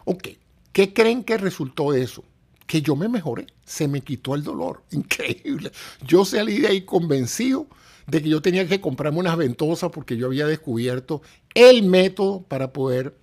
Ok, 0.05 0.29
¿qué 0.71 0.93
creen 0.93 1.23
que 1.23 1.37
resultó 1.37 1.91
de 1.91 2.03
eso? 2.03 2.23
Que 2.69 2.83
yo 2.83 2.95
me 2.95 3.09
mejoré, 3.09 3.47
se 3.65 3.87
me 3.87 4.01
quitó 4.01 4.35
el 4.35 4.43
dolor, 4.43 4.83
increíble. 4.91 5.71
Yo 6.05 6.23
salí 6.23 6.59
de 6.59 6.67
ahí 6.67 6.81
convencido 6.81 7.65
de 8.05 8.21
que 8.21 8.29
yo 8.29 8.43
tenía 8.43 8.67
que 8.67 8.79
comprarme 8.79 9.17
unas 9.17 9.37
ventosas 9.37 9.89
porque 9.91 10.15
yo 10.17 10.27
había 10.27 10.45
descubierto 10.45 11.23
el 11.55 11.81
método 11.81 12.43
para 12.43 12.71
poder 12.71 13.15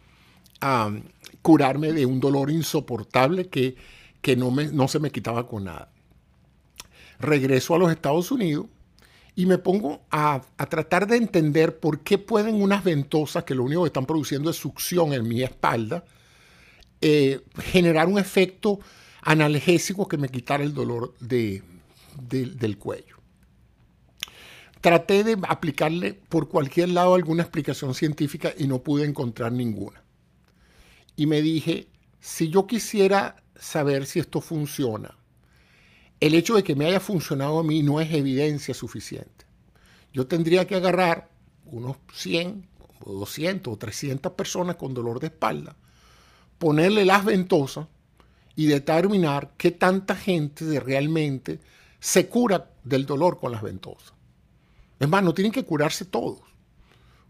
curarme 1.43 1.93
de 1.93 2.07
un 2.07 2.19
dolor 2.19 2.51
insoportable 2.51 3.47
que, 3.47 3.77
que 4.21 4.35
no, 4.35 4.51
me, 4.51 4.67
no 4.67 4.89
se 4.89 4.99
me 4.99 5.13
quitaba 5.13 5.47
con 5.47 5.63
nada. 5.65 5.93
Regreso 7.21 7.77
a 7.77 7.79
los 7.79 7.93
Estados 7.93 8.33
Unidos 8.33 8.67
y 9.37 9.47
me 9.47 9.59
pongo 9.59 10.03
a, 10.11 10.43
tratar 10.69 11.07
de 11.07 11.19
entender 11.19 11.79
por 11.79 12.01
qué 12.01 12.19
pueden 12.19 12.61
unas 12.61 12.83
ventosas 12.83 13.45
que 13.45 13.55
lo 13.55 13.63
único 13.63 13.83
que 13.83 13.89
están 13.89 14.07
produciendo 14.07 14.51
es 14.51 14.57
succión 14.57 15.13
en 15.13 15.29
mi 15.29 15.45
espalda, 15.45 16.05
eh, 17.01 17.43
generar 17.63 18.09
un 18.09 18.19
efecto 18.19 18.81
analgésico 19.27 20.07
que 20.07 20.17
me 20.17 20.29
quitara 20.29 20.63
el 20.63 20.73
dolor 20.73 21.15
de, 21.19 21.63
del 22.17 22.79
cuello. 22.79 23.17
Traté 24.81 25.25
de 25.25 25.37
aplicarle 25.49 26.15
por 26.15 26.49
cualquier 26.49 26.91
lado 26.91 27.15
alguna 27.15 27.43
explicación 27.43 27.93
científica 27.93 28.55
y 28.57 28.69
no 28.69 28.85
pude 28.85 29.05
encontrar 29.05 29.51
ninguna. 29.51 30.01
Y 31.17 31.27
me 31.27 31.43
dije, 31.43 31.89
si 32.21 32.51
yo 32.51 32.69
quisiera 32.69 33.43
saber 33.57 34.07
si 34.07 34.21
esto 34.21 34.41
funciona, 34.41 35.17
el 36.21 36.35
hecho 36.35 36.55
de 36.55 36.63
que 36.63 36.77
me 36.77 36.87
haya 36.87 37.01
funcionado 37.01 37.59
a 37.59 37.65
mí 37.65 37.83
no 37.83 38.01
es 38.01 38.13
evidencia 38.13 38.75
suficiente. 38.75 39.45
Yo 40.13 40.29
tendría 40.29 40.69
que 40.69 40.77
agarrar 40.77 41.31
unos 41.65 41.97
100 42.15 42.69
o 43.01 43.13
200 43.13 43.75
o 43.75 43.77
300 43.77 44.33
personas 44.35 44.77
con 44.77 44.95
dolor 44.95 45.19
de 45.19 45.27
espalda, 45.27 45.75
ponerle 46.59 47.05
las 47.05 47.25
ventosas 47.25 47.89
y 48.57 48.67
determinar 48.67 49.53
qué 49.57 49.71
tanta 49.71 50.17
gente 50.17 50.81
realmente 50.81 51.61
se 52.01 52.29
cura 52.29 52.71
del 52.83 53.07
dolor 53.07 53.39
con 53.39 53.53
las 53.53 53.63
ventosas. 53.63 54.15
Es 54.99 55.09
más, 55.09 55.23
no 55.23 55.35
tienen 55.35 55.53
que 55.53 55.65
curarse 55.65 56.07
todos. 56.07 56.41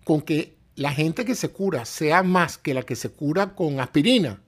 Con 0.05 0.23
que 0.23 0.57
la 0.77 0.93
gente 0.93 1.25
que 1.25 1.35
se 1.35 1.51
cura 1.51 1.85
sea 1.85 2.23
más 2.23 2.59
que 2.59 2.75
la 2.75 2.85
que 2.85 2.95
se 2.95 3.11
cura 3.11 3.55
con 3.55 3.81
aspirina, 3.81 4.41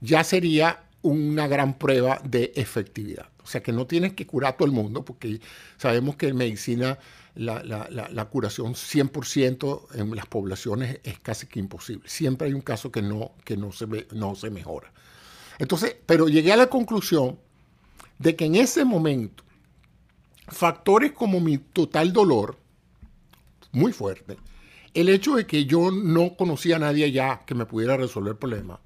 ya 0.00 0.22
sería 0.22 0.84
una 1.02 1.48
gran 1.48 1.76
prueba 1.76 2.20
de 2.24 2.52
efectividad. 2.54 3.28
O 3.42 3.46
sea 3.46 3.62
que 3.62 3.72
no 3.72 3.86
tienes 3.86 4.12
que 4.12 4.26
curar 4.26 4.52
a 4.52 4.56
todo 4.56 4.66
el 4.66 4.72
mundo, 4.72 5.04
porque 5.04 5.40
sabemos 5.76 6.14
que 6.14 6.28
en 6.28 6.36
medicina 6.36 6.98
la, 7.34 8.28
curación 8.30 8.74
100% 8.74 9.94
en 9.94 10.14
las 10.14 10.26
poblaciones 10.26 11.00
es 11.02 11.18
casi 11.18 11.46
que 11.48 11.58
imposible. 11.58 12.08
Siempre 12.08 12.46
hay 12.46 12.54
un 12.54 12.60
caso 12.60 12.92
que 12.92 13.02
no, 13.02 13.32
que 13.44 13.56
no, 13.56 13.72
se, 13.72 13.86
no 14.12 14.36
se 14.36 14.50
mejora. 14.50 14.92
Entonces, 15.58 15.96
pero 16.06 16.28
llegué 16.28 16.52
a 16.52 16.56
la 16.56 16.68
conclusión 16.68 17.38
de 18.18 18.36
que 18.36 18.44
en 18.46 18.54
ese 18.56 18.84
momento, 18.84 19.44
factores 20.48 21.12
como 21.12 21.40
mi 21.40 21.58
total 21.58 22.12
dolor, 22.12 22.58
muy 23.72 23.92
fuerte, 23.92 24.36
el 24.94 25.08
hecho 25.08 25.36
de 25.36 25.46
que 25.46 25.64
yo 25.64 25.90
no 25.90 26.36
conocía 26.36 26.76
a 26.76 26.80
nadie 26.80 27.06
allá 27.06 27.42
que 27.46 27.54
me 27.54 27.66
pudiera 27.66 27.96
resolver 27.96 28.32
el 28.32 28.38
problema, 28.38 28.80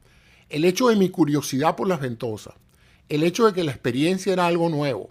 el 0.49 0.65
hecho 0.65 0.89
de 0.89 0.97
mi 0.97 1.09
curiosidad 1.09 1.75
por 1.75 1.89
las 1.89 2.01
ventosas, 2.01 2.55
el 3.09 3.23
hecho 3.23 3.47
de 3.47 3.53
que 3.53 3.65
la 3.65 3.73
experiencia 3.73 4.33
era 4.33 4.47
algo 4.47 4.69
nuevo 4.69 5.11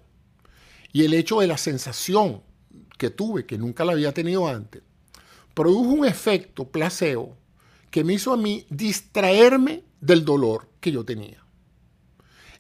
y 0.94 1.04
el 1.04 1.14
hecho 1.14 1.40
de 1.40 1.48
la 1.48 1.58
sensación 1.58 2.42
que 2.98 3.10
tuve, 3.10 3.46
que 3.46 3.58
nunca 3.58 3.84
la 3.84 3.92
había 3.92 4.14
tenido 4.14 4.48
antes, 4.48 4.82
produjo 5.54 5.90
un 5.90 6.06
efecto 6.06 6.70
placebo 6.70 7.38
que 7.92 8.04
me 8.04 8.14
hizo 8.14 8.34
a 8.34 8.38
mí 8.38 8.66
distraerme 8.70 9.84
del 10.02 10.24
dolor 10.24 10.70
que 10.80 10.92
yo 10.92 11.04
tenía. 11.04 11.45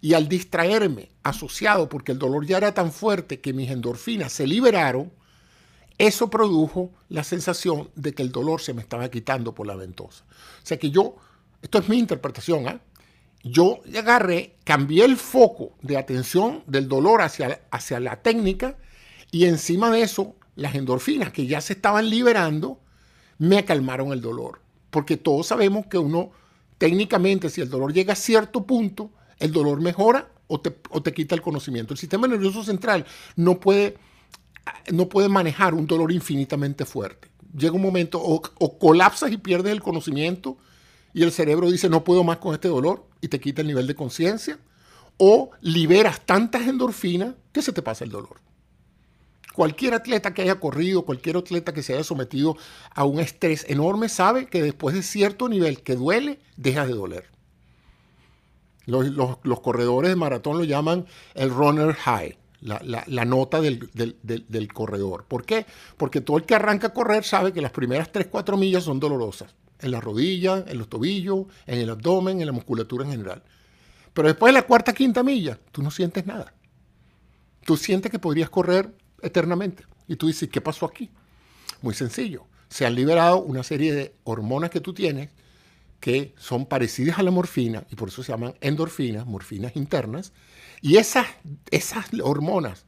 Y 0.05 0.13
al 0.13 0.29
distraerme, 0.29 1.09
asociado, 1.23 1.89
porque 1.89 2.11
el 2.11 2.19
dolor 2.19 2.45
ya 2.45 2.57
era 2.57 2.75
tan 2.75 2.91
fuerte 2.91 3.41
que 3.41 3.53
mis 3.53 3.71
endorfinas 3.71 4.31
se 4.31 4.45
liberaron, 4.45 5.11
eso 5.97 6.29
produjo 6.29 6.91
la 7.09 7.23
sensación 7.23 7.89
de 7.95 8.13
que 8.13 8.21
el 8.21 8.31
dolor 8.31 8.61
se 8.61 8.75
me 8.75 8.83
estaba 8.83 9.09
quitando 9.09 9.55
por 9.55 9.65
la 9.65 9.75
ventosa. 9.75 10.23
O 10.29 10.61
sea 10.61 10.77
que 10.77 10.91
yo, 10.91 11.15
esto 11.59 11.79
es 11.79 11.89
mi 11.89 11.97
interpretación, 11.97 12.67
¿eh? 12.67 12.79
yo 13.43 13.79
agarré, 13.97 14.57
cambié 14.63 15.05
el 15.05 15.17
foco 15.17 15.71
de 15.81 15.97
atención 15.97 16.61
del 16.67 16.87
dolor 16.87 17.23
hacia, 17.23 17.61
hacia 17.71 17.99
la 17.99 18.21
técnica 18.21 18.77
y 19.31 19.45
encima 19.45 19.89
de 19.89 20.03
eso, 20.03 20.35
las 20.55 20.75
endorfinas 20.75 21.31
que 21.31 21.47
ya 21.47 21.61
se 21.61 21.73
estaban 21.73 22.11
liberando, 22.11 22.79
me 23.39 23.65
calmaron 23.65 24.13
el 24.13 24.21
dolor. 24.21 24.61
Porque 24.91 25.17
todos 25.17 25.47
sabemos 25.47 25.87
que 25.87 25.97
uno, 25.97 26.29
técnicamente, 26.77 27.49
si 27.49 27.61
el 27.61 27.71
dolor 27.71 27.91
llega 27.91 28.13
a 28.13 28.15
cierto 28.15 28.67
punto, 28.67 29.09
el 29.39 29.51
dolor 29.51 29.81
mejora 29.81 30.29
o 30.47 30.59
te, 30.59 31.13
quita 31.13 31.35
el 31.35 31.41
conocimiento. 31.41 31.93
El 31.93 31.97
sistema 31.97 32.27
nervioso 32.27 32.63
central 32.63 33.05
no 33.35 33.59
puede, 33.59 33.97
no 34.91 35.09
puede 35.09 35.29
manejar 35.29 35.73
un 35.73 35.87
dolor 35.87 36.11
infinitamente 36.11 36.85
fuerte. 36.85 37.29
Llega 37.57 37.73
un 37.73 37.81
momento 37.81 38.21
o, 38.21 38.41
o 38.59 38.77
colapsas 38.77 39.31
y 39.31 39.37
pierdes 39.37 39.71
el 39.71 39.81
conocimiento 39.81 40.57
y 41.13 41.23
el 41.23 41.31
cerebro 41.31 41.71
dice 41.71 41.89
no 41.89 42.03
puedo 42.03 42.23
más 42.23 42.37
con 42.37 42.53
este 42.53 42.67
dolor 42.67 43.07
y 43.21 43.29
te 43.29 43.39
quita 43.39 43.61
el 43.61 43.67
nivel 43.67 43.87
de 43.87 43.95
conciencia, 43.95 44.59
o 45.17 45.51
liberas 45.61 46.21
tantas 46.25 46.67
endorfinas 46.67 47.35
que 47.51 47.61
se 47.61 47.71
te 47.71 47.81
pasa 47.81 48.03
el 48.03 48.11
dolor. 48.11 48.41
Cualquier 49.53 49.93
atleta 49.93 50.33
que 50.33 50.41
haya 50.41 50.59
corrido, 50.59 51.05
cualquier 51.05 51.37
atleta 51.37 51.73
que 51.73 51.81
se 51.81 51.93
haya 51.93 52.03
sometido 52.03 52.57
a 52.93 53.05
un 53.05 53.21
estrés 53.21 53.65
enorme 53.69 54.09
sabe 54.09 54.47
que 54.47 54.61
después 54.61 54.93
de 54.93 55.01
cierto 55.01 55.47
nivel 55.47 55.81
que 55.81 55.95
duele, 55.95 56.39
deja 56.57 56.85
de 56.85 56.93
doler. 56.93 57.29
Los, 58.85 59.59
corredores 59.61 60.09
de 60.09 60.15
maratón 60.15 60.57
lo 60.57 60.63
llaman 60.63 61.05
el 61.33 61.49
runner 61.49 61.93
high, 61.93 62.37
la, 62.61 63.25
nota 63.25 63.61
del, 63.61 63.89
del, 63.93 64.73
corredor. 64.73 65.25
¿Por 65.27 65.45
qué? 65.45 65.65
Porque 65.97 66.21
todo 66.21 66.37
el 66.37 66.43
que 66.43 66.55
arranca 66.55 66.87
a 66.87 66.93
correr 66.93 67.23
sabe 67.23 67.51
que 67.51 67.61
las 67.61 67.71
primeras 67.71 68.11
3-4 68.11 68.57
millas 68.57 68.83
son 68.83 68.99
dolorosas. 68.99 69.55
En 69.79 69.91
las 69.91 70.03
rodillas, 70.03 70.63
en 70.67 70.77
los 70.77 70.87
tobillos, 70.87 71.47
en 71.65 71.79
el 71.79 71.89
abdomen, 71.89 72.39
en 72.39 72.45
la 72.45 72.53
musculatura 72.53 73.05
en 73.05 73.11
general. 73.11 73.43
Pero 74.13 74.29
después 74.29 74.53
de 74.53 74.59
la 74.59 74.65
cuarta, 74.65 74.93
quinta 74.93 75.23
milla, 75.23 75.59
tú 75.71 75.83
no 75.83 75.91
sientes 75.91 76.25
nada. 76.25 76.53
Tú 77.65 77.75
sientes 77.75 78.11
que 78.11 78.19
podrías 78.19 78.49
correr 78.49 78.93
eternamente. 79.21 79.83
Y 80.07 80.15
tú 80.15 80.27
dices, 80.27 80.47
¿qué 80.49 80.61
pasó 80.61 80.85
aquí? 80.85 81.09
Muy 81.81 81.93
sencillo. 81.93 82.45
Se 82.69 82.85
han 82.85 82.95
liberado 82.95 83.41
una 83.41 83.63
serie 83.63 83.93
de 83.93 84.15
hormonas 84.23 84.69
que 84.69 84.79
tú 84.79 84.93
tienes 84.93 85.29
que 85.99 86.33
son 86.37 86.65
parecidas 86.65 87.19
a 87.19 87.23
la 87.23 87.31
morfina 87.31 87.85
y 87.89 87.95
por 87.95 88.09
eso 88.09 88.23
se 88.23 88.31
llaman 88.31 88.55
endorfinas, 88.61 89.25
morfinas 89.25 89.75
internas. 89.75 90.33
Y 90.81 90.97
esas, 90.97 91.27
esas 91.71 92.07
hormonas 92.21 92.85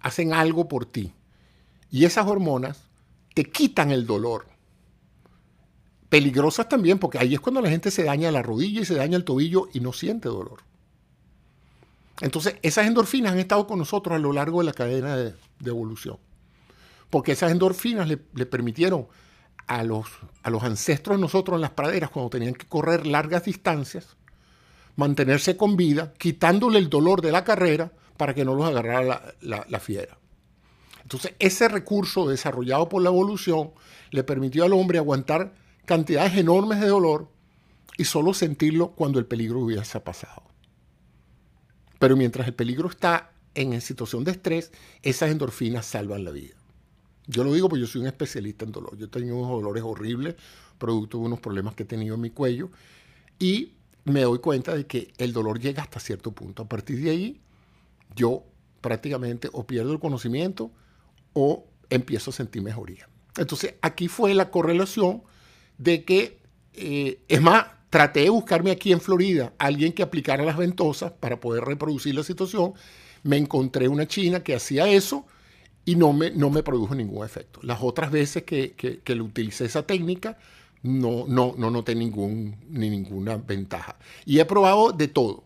hacen 0.00 0.32
algo 0.32 0.68
por 0.68 0.86
ti. 0.86 1.12
Y 1.90 2.04
esas 2.04 2.26
hormonas 2.26 2.84
te 3.34 3.44
quitan 3.44 3.90
el 3.90 4.06
dolor. 4.06 4.46
Peligrosas 6.08 6.68
también 6.68 6.98
porque 6.98 7.18
ahí 7.18 7.34
es 7.34 7.40
cuando 7.40 7.60
la 7.60 7.70
gente 7.70 7.90
se 7.90 8.04
daña 8.04 8.30
la 8.30 8.42
rodilla 8.42 8.80
y 8.80 8.86
se 8.86 8.94
daña 8.94 9.16
el 9.16 9.24
tobillo 9.24 9.68
y 9.72 9.80
no 9.80 9.92
siente 9.92 10.28
dolor. 10.28 10.60
Entonces, 12.20 12.56
esas 12.62 12.86
endorfinas 12.86 13.32
han 13.32 13.38
estado 13.38 13.66
con 13.66 13.78
nosotros 13.78 14.16
a 14.16 14.18
lo 14.18 14.32
largo 14.32 14.60
de 14.60 14.66
la 14.66 14.72
cadena 14.72 15.16
de, 15.16 15.34
evolución. 15.64 16.18
Porque 17.10 17.32
esas 17.32 17.52
endorfinas 17.52 18.08
le, 18.08 18.16
permitieron 18.16 19.06
a 19.68 19.84
los, 19.84 20.06
a 20.42 20.50
los 20.50 20.62
ancestros 20.64 21.20
nosotros 21.20 21.56
en 21.56 21.60
las 21.60 21.70
praderas, 21.70 22.10
cuando 22.10 22.30
tenían 22.30 22.54
que 22.54 22.66
correr 22.66 23.06
largas 23.06 23.44
distancias, 23.44 24.16
mantenerse 24.96 25.56
con 25.56 25.76
vida, 25.76 26.12
quitándole 26.18 26.78
el 26.78 26.90
dolor 26.90 27.22
de 27.22 27.30
la 27.30 27.44
carrera 27.44 27.92
para 28.16 28.34
que 28.34 28.44
no 28.44 28.54
los 28.54 28.66
agarrara 28.66 29.34
la, 29.40 29.66
la 29.68 29.80
fiera. 29.80 30.18
Entonces, 31.02 31.34
ese 31.38 31.68
recurso 31.68 32.28
desarrollado 32.28 32.88
por 32.88 33.02
la 33.02 33.10
evolución 33.10 33.70
le 34.10 34.24
permitió 34.24 34.64
al 34.64 34.72
hombre 34.72 34.98
aguantar 34.98 35.54
cantidades 35.84 36.36
enormes 36.36 36.80
de 36.80 36.88
dolor 36.88 37.30
y 37.96 38.04
solo 38.04 38.34
sentirlo 38.34 38.92
cuando 38.92 39.18
el 39.18 39.26
peligro 39.26 39.60
hubiese 39.60 40.00
pasado. 40.00 40.42
Pero 41.98 42.16
mientras 42.16 42.46
el 42.46 42.54
peligro 42.54 42.88
está 42.88 43.32
en 43.54 43.80
situación 43.80 44.24
de 44.24 44.32
estrés, 44.32 44.72
esas 45.02 45.30
endorfinas 45.30 45.86
salvan 45.86 46.24
la 46.24 46.30
vida. 46.30 46.57
Yo 47.28 47.44
lo 47.44 47.52
digo 47.52 47.68
porque 47.68 47.82
yo 47.82 47.86
soy 47.86 48.00
un 48.00 48.06
especialista 48.06 48.64
en 48.64 48.72
dolor. 48.72 48.96
Yo 48.96 49.06
he 49.06 49.32
unos 49.32 49.50
dolores 49.50 49.84
horribles, 49.86 50.34
producto 50.78 51.18
de 51.18 51.24
unos 51.24 51.40
problemas 51.40 51.74
que 51.74 51.82
he 51.82 51.86
tenido 51.86 52.14
en 52.14 52.22
mi 52.22 52.30
cuello, 52.30 52.70
y 53.38 53.74
me 54.04 54.22
doy 54.22 54.38
cuenta 54.38 54.74
de 54.74 54.86
que 54.86 55.12
el 55.18 55.34
dolor 55.34 55.60
llega 55.60 55.82
hasta 55.82 56.00
cierto 56.00 56.32
punto. 56.32 56.62
A 56.62 56.68
partir 56.68 57.00
de 57.02 57.10
ahí, 57.10 57.40
yo 58.16 58.44
prácticamente 58.80 59.50
o 59.52 59.66
pierdo 59.66 59.92
el 59.92 60.00
conocimiento 60.00 60.70
o 61.34 61.66
empiezo 61.90 62.30
a 62.30 62.32
sentir 62.32 62.62
mejoría. 62.62 63.08
Entonces, 63.36 63.74
aquí 63.82 64.08
fue 64.08 64.32
la 64.32 64.50
correlación 64.50 65.22
de 65.76 66.04
que, 66.04 66.38
eh, 66.72 67.20
es 67.28 67.42
más, 67.42 67.66
traté 67.90 68.20
de 68.20 68.30
buscarme 68.30 68.70
aquí 68.70 68.90
en 68.90 69.00
Florida 69.02 69.52
alguien 69.58 69.92
que 69.92 70.02
aplicara 70.02 70.44
las 70.44 70.56
ventosas 70.56 71.12
para 71.12 71.38
poder 71.38 71.64
reproducir 71.64 72.14
la 72.14 72.22
situación. 72.22 72.72
Me 73.22 73.36
encontré 73.36 73.88
una 73.88 74.06
china 74.06 74.42
que 74.42 74.54
hacía 74.54 74.88
eso 74.88 75.26
y 75.88 75.96
no 75.96 76.12
me, 76.12 76.30
no 76.30 76.50
me 76.50 76.62
produjo 76.62 76.94
ningún 76.94 77.24
efecto. 77.24 77.60
Las 77.62 77.78
otras 77.80 78.10
veces 78.10 78.42
que, 78.42 78.72
que, 78.74 79.14
le 79.14 79.22
utilicé 79.22 79.64
esa 79.64 79.86
técnica, 79.86 80.36
no, 80.82 81.24
no, 81.26 81.54
no 81.56 81.70
noté 81.70 81.94
ningún, 81.94 82.56
ni 82.68 82.90
ninguna 82.90 83.38
ventaja. 83.38 83.96
Y 84.26 84.38
he 84.38 84.44
probado 84.44 84.92
de 84.92 85.08
todo. 85.08 85.44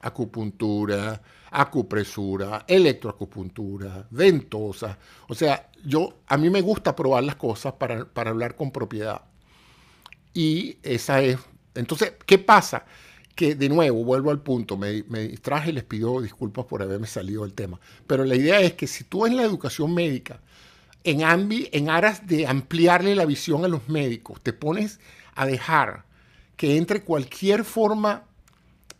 Acupuntura, 0.00 1.22
acupresura, 1.48 2.64
electroacupuntura, 2.66 4.08
ventosa. 4.10 4.98
O 5.28 5.34
sea, 5.36 5.70
yo, 5.84 6.14
a 6.26 6.38
mí 6.38 6.50
me 6.50 6.60
gusta 6.60 6.96
probar 6.96 7.22
las 7.22 7.36
cosas 7.36 7.74
para, 7.74 8.04
para 8.04 8.30
hablar 8.30 8.56
con 8.56 8.72
propiedad. 8.72 9.22
Y 10.32 10.76
esa 10.82 11.22
es 11.22 11.38
entonces, 11.76 12.14
¿qué 12.26 12.38
pasa? 12.38 12.84
Que 13.34 13.54
de 13.54 13.68
nuevo, 13.68 14.04
vuelvo 14.04 14.30
al 14.30 14.40
punto, 14.40 14.76
me, 14.76 15.02
distraje 15.02 15.70
y 15.70 15.72
les 15.72 15.84
pido 15.84 16.20
disculpas 16.20 16.66
por 16.66 16.82
haberme 16.82 17.06
salido 17.06 17.42
del 17.42 17.54
tema. 17.54 17.80
Pero 18.06 18.24
la 18.24 18.36
idea 18.36 18.60
es 18.60 18.74
que 18.74 18.86
si 18.86 19.04
tú 19.04 19.26
en 19.26 19.36
la 19.36 19.42
educación 19.42 19.92
médica, 19.92 20.40
en, 21.02 21.22
en 21.50 21.90
aras 21.90 22.26
de 22.26 22.46
ampliarle 22.46 23.14
la 23.14 23.26
visión 23.26 23.64
a 23.64 23.68
los 23.68 23.88
médicos, 23.88 24.40
te 24.40 24.52
pones 24.52 25.00
a 25.34 25.46
dejar 25.46 26.04
que 26.56 26.76
entre 26.76 27.02
cualquier 27.02 27.64
forma 27.64 28.24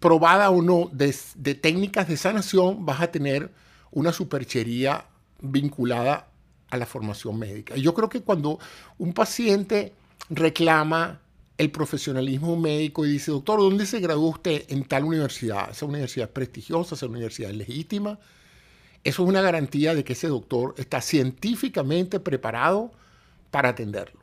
probada 0.01 0.51
o 0.51 0.61
no 0.61 0.91
de, 0.93 1.15
de, 1.37 1.55
técnicas 1.55 2.09
de 2.09 2.17
sanación, 2.17 2.85
vas 2.85 3.01
a 3.01 3.07
tener 3.11 3.51
una 3.91 4.13
superchería 4.13 5.07
vinculada 5.41 6.29
a 6.71 6.77
la 6.77 6.87
formación 6.87 7.39
médica. 7.39 7.77
Y 7.77 7.83
yo 7.83 7.95
creo 7.95 8.09
que 8.09 8.21
cuando 8.21 8.59
un 8.99 9.15
paciente 9.15 9.95
reclama 10.29 11.21
el 11.57 11.71
profesionalismo 11.71 12.57
médico 12.57 13.07
y 13.07 13.13
dice, 13.13 13.31
doctor, 13.31 13.61
¿dónde 13.61 13.87
se 13.87 14.01
graduó 14.01 14.31
usted 14.31 14.65
en 14.69 14.85
tal 14.85 15.05
universidad? 15.05 15.71
Esa 15.71 15.87
universidad 15.87 16.29
es 16.29 16.33
prestigiosa, 16.33 16.95
esa 16.97 17.07
universidad 17.07 17.51
es 17.51 17.57
legítima. 17.57 18.19
Eso 19.05 19.23
es 19.23 19.29
una 19.29 19.43
garantía 19.43 19.95
de 19.95 20.03
que 20.03 20.15
ese 20.15 20.29
doctor 20.29 20.75
está 20.79 21.01
científicamente 21.01 22.19
preparado 22.19 22.91
para 23.51 23.69
atenderlo. 23.71 24.21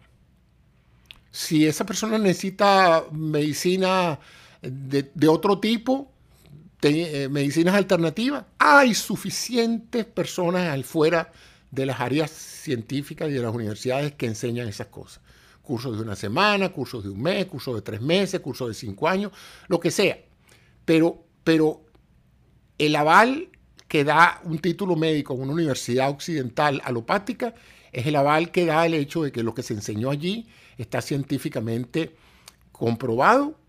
Si 1.31 1.65
esa 1.65 1.85
persona 1.85 2.17
necesita 2.17 3.05
medicina 3.11 4.19
de, 4.61 5.27
otro 5.29 5.59
tipo, 5.59 6.11
eh, 6.81 7.29
medicinas 7.31 7.75
alternativas, 7.75 8.43
hay 8.57 8.93
suficientes 8.93 10.03
personas 10.03 10.67
al 10.67 10.83
fuera 10.83 11.31
de 11.69 11.85
las 11.85 12.01
áreas 12.01 12.31
científicas 12.31 13.29
y 13.29 13.33
de 13.33 13.41
las 13.41 13.55
universidades 13.55 14.13
que 14.15 14.25
enseñan 14.25 14.67
esas 14.67 14.87
cosas 14.87 15.21
cursos 15.61 15.95
de 15.97 16.03
una 16.03 16.15
semana, 16.15 16.69
cursos 16.69 17.03
de 17.03 17.09
un 17.09 17.21
mes, 17.21 17.45
cursos 17.45 17.75
de 17.75 17.81
tres 17.81 18.01
meses, 18.01 18.39
cursos 18.39 18.67
de 18.67 18.73
cinco 18.73 19.07
años, 19.07 19.31
lo 19.67 19.79
que 19.79 19.91
sea. 19.91 20.19
Pero, 20.85 21.23
pero 21.43 21.83
el 22.77 22.95
aval 22.95 23.49
que 23.87 24.03
da 24.03 24.41
un 24.43 24.59
título 24.59 24.95
médico 24.95 25.33
en 25.33 25.41
una 25.41 25.53
universidad 25.53 26.09
occidental 26.09 26.81
alopática 26.83 27.53
es 27.91 28.07
el 28.07 28.15
aval 28.15 28.51
que 28.51 28.65
da 28.65 28.85
el 28.85 28.93
hecho 28.93 29.23
de 29.23 29.31
que 29.31 29.43
lo 29.43 29.53
que 29.53 29.63
se 29.63 29.73
enseñó 29.73 30.09
allí 30.09 30.47
está 30.77 31.01
científicamente 31.01 32.15
comprobado. 32.71 33.59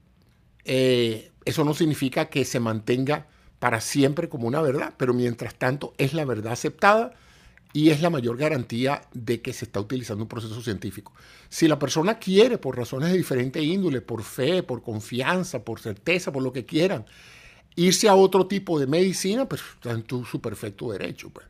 Eh, 0.64 1.32
eso 1.44 1.64
no 1.64 1.74
significa 1.74 2.27
que 2.27 2.44
se 2.44 2.60
mantenga 2.60 3.27
para 3.59 3.81
siempre 3.81 4.28
como 4.28 4.47
una 4.47 4.62
verdad, 4.62 4.94
pero 4.97 5.12
mientras 5.12 5.55
tanto 5.56 5.93
es 5.98 6.14
la 6.14 6.24
verdad 6.24 6.52
aceptada 6.52 7.14
y 7.72 7.90
es 7.90 8.02
la 8.02 8.10
mayor 8.10 8.36
garantía 8.36 9.02
de 9.12 9.40
que 9.40 9.52
se 9.52 9.64
está 9.64 9.80
utilizando 9.80 10.24
un 10.24 10.28
proceso 10.28 10.60
científico. 10.60 11.12
Si 11.48 11.68
la 11.68 11.78
persona 11.78 12.18
quiere, 12.18 12.58
por 12.58 12.76
razones 12.76 13.10
de 13.10 13.16
diferente 13.16 13.62
índole, 13.62 14.00
por 14.00 14.22
fe, 14.22 14.62
por 14.62 14.82
confianza, 14.82 15.64
por 15.64 15.80
certeza, 15.80 16.32
por 16.32 16.42
lo 16.42 16.52
que 16.52 16.66
quieran, 16.66 17.06
irse 17.74 18.08
a 18.08 18.14
otro 18.14 18.46
tipo 18.46 18.78
de 18.78 18.86
medicina, 18.86 19.48
pues 19.48 19.62
está 19.74 19.92
en 19.92 20.02
tu, 20.02 20.24
su 20.24 20.40
perfecto 20.40 20.92
derecho. 20.92 21.30
Pues. 21.30 21.46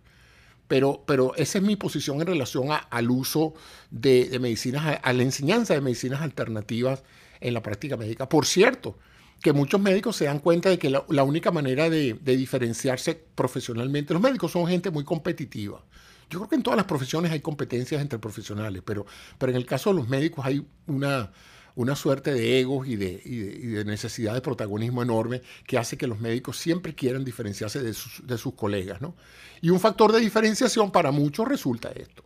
Pero, 0.68 1.02
pero 1.06 1.34
esa 1.36 1.58
es 1.58 1.64
mi 1.64 1.76
posición 1.76 2.20
en 2.20 2.28
relación 2.28 2.68
al 2.88 3.10
uso 3.10 3.54
de, 3.90 4.38
medicinas, 4.40 5.00
a, 5.02 5.12
la 5.12 5.22
enseñanza 5.22 5.74
de 5.74 5.80
medicinas 5.80 6.22
alternativas 6.22 7.02
en 7.40 7.54
la 7.54 7.62
práctica 7.62 7.96
médica. 7.96 8.28
Por 8.28 8.46
cierto, 8.46 8.96
que 9.42 9.52
muchos 9.52 9.80
médicos 9.80 10.14
se 10.14 10.26
dan 10.26 10.38
cuenta 10.38 10.70
de 10.70 10.78
que 10.78 10.88
la, 10.88 11.24
única 11.24 11.50
manera 11.50 11.90
de, 11.90 12.14
de, 12.14 12.36
diferenciarse 12.36 13.20
profesionalmente, 13.34 14.14
los 14.14 14.22
médicos 14.22 14.52
son 14.52 14.68
gente 14.68 14.90
muy 14.90 15.04
competitiva. 15.04 15.84
Yo 16.32 16.38
creo 16.38 16.48
que 16.48 16.56
en 16.56 16.62
todas 16.62 16.78
las 16.78 16.86
profesiones 16.86 17.30
hay 17.30 17.40
competencias 17.40 18.00
entre 18.00 18.18
profesionales, 18.18 18.82
pero, 18.82 19.04
pero 19.36 19.52
en 19.52 19.56
el 19.56 19.66
caso 19.66 19.90
de 19.90 19.96
los 19.96 20.08
médicos 20.08 20.46
hay 20.46 20.66
una, 20.86 21.30
una 21.74 21.94
suerte 21.94 22.32
de 22.32 22.58
egos 22.58 22.88
y 22.88 22.96
de, 22.96 23.82
necesidad 23.84 24.32
de 24.32 24.40
protagonismo 24.40 25.02
enorme 25.02 25.42
que 25.66 25.76
hace 25.76 25.98
que 25.98 26.06
los 26.06 26.20
médicos 26.20 26.56
siempre 26.56 26.94
quieran 26.94 27.22
diferenciarse 27.22 27.82
de 27.82 27.92
sus, 27.92 28.54
colegas. 28.54 29.02
¿no? 29.02 29.14
Y 29.60 29.68
un 29.68 29.78
factor 29.78 30.10
de 30.10 30.20
diferenciación 30.20 30.90
para 30.90 31.10
muchos 31.10 31.46
resulta 31.46 31.90
esto. 31.90 32.24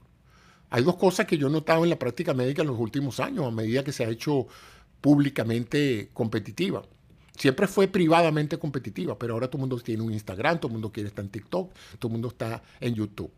Hay 0.71 0.85
dos 0.85 0.95
cosas 0.95 1.27
que 1.27 1.37
yo 1.37 1.49
he 1.49 1.51
notado 1.51 1.83
en 1.83 1.91
la 1.91 1.99
práctica 1.99 2.33
médica 2.33 2.63
en 2.63 2.69
los 2.69 2.79
últimos 2.79 3.19
años, 3.19 3.45
a 3.45 3.51
medida 3.51 3.83
que 3.83 3.91
se 3.91 4.05
ha 4.05 4.09
hecho 4.09 4.47
públicamente 5.01 6.11
competitiva. 6.13 6.85
Siempre 7.37 7.67
fue 7.67 7.87
privadamente 7.87 8.59
competitiva, 8.59 9.19
pero 9.19 9.35
ahora 9.35 9.49
todo 9.49 9.59
el 9.59 9.69
mundo 9.69 9.79
tiene 9.81 10.03
un 10.03 10.13
Instagram, 10.13 10.59
todo 10.59 10.69
el 10.69 10.73
mundo 10.75 10.91
quiere 10.91 11.09
estar 11.09 11.25
en 11.25 11.31
TikTok, 11.31 11.73
todo 11.99 12.09
el 12.09 12.13
mundo 12.13 12.29
está 12.29 12.63
en 12.81 12.95
YouTube. 12.95 13.31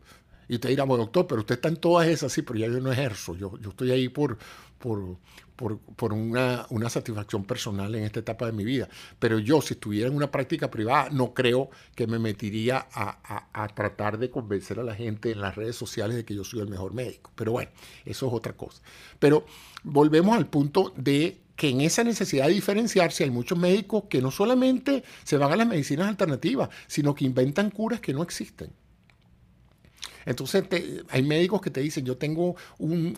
Y 0.49 0.55
usted 0.55 0.69
dirá, 0.69 0.83
bueno, 0.83 1.05
doctor, 1.05 1.27
pero 1.27 1.41
usted 1.41 1.55
está 1.55 1.69
en 1.69 1.77
todas 1.77 2.07
esas, 2.07 2.33
sí, 2.33 2.41
pero 2.41 2.59
ya 2.59 2.67
yo 2.67 2.81
no 2.81 2.91
ejerzo. 2.91 3.35
Yo, 3.37 3.57
yo 3.59 3.69
estoy 3.69 3.91
ahí 3.91 4.09
por, 4.09 4.37
por, 4.79 5.17
por, 5.95 6.13
una, 6.13 6.89
satisfacción 6.89 7.43
personal 7.43 7.93
en 7.93 8.03
esta 8.03 8.21
etapa 8.21 8.45
de 8.45 8.53
mi 8.53 8.63
vida. 8.63 8.87
Pero 9.19 9.39
yo, 9.39 9.61
si 9.61 9.73
estuviera 9.73 10.07
en 10.07 10.15
una 10.15 10.31
práctica 10.31 10.71
privada, 10.71 11.09
no 11.11 11.33
creo 11.33 11.69
que 11.95 12.07
me 12.07 12.17
metiría 12.17 12.87
a, 12.93 13.67
tratar 13.75 14.17
de 14.17 14.29
convencer 14.29 14.79
a 14.79 14.83
la 14.83 14.95
gente 14.95 15.31
en 15.31 15.41
las 15.41 15.55
redes 15.55 15.75
sociales 15.75 16.15
de 16.15 16.25
que 16.25 16.33
yo 16.33 16.43
soy 16.43 16.61
el 16.61 16.67
mejor 16.67 16.93
médico. 16.93 17.31
Pero 17.35 17.51
bueno, 17.51 17.71
eso 18.05 18.27
es 18.27 18.33
otra 18.33 18.53
cosa. 18.53 18.81
Pero 19.19 19.45
volvemos 19.83 20.37
al 20.37 20.47
punto 20.47 20.93
de 20.95 21.41
que 21.57 21.69
en 21.69 21.81
esa 21.81 22.05
necesidad 22.05 22.47
de 22.47 22.53
diferenciarse 22.53 23.25
hay 23.25 23.31
muchos 23.31 23.57
médicos 23.57 24.05
que 24.09 24.21
no 24.21 24.31
solamente 24.31 25.03
se 25.25 25.35
van 25.35 25.51
a 25.51 25.57
las 25.57 25.67
medicinas 25.67 26.07
alternativas, 26.07 26.69
sino 26.87 27.13
que 27.13 27.25
inventan 27.25 27.69
curas 27.69 27.99
que 27.99 28.13
no 28.13 28.23
existen. 28.23 28.71
Entonces 30.29 30.63
hay 31.09 31.23
médicos 31.23 31.59
que 31.59 31.71
te 31.71 31.81
dicen, 31.81 32.05
yo 32.05 32.15
tengo 32.15 32.55
un, 32.77 33.17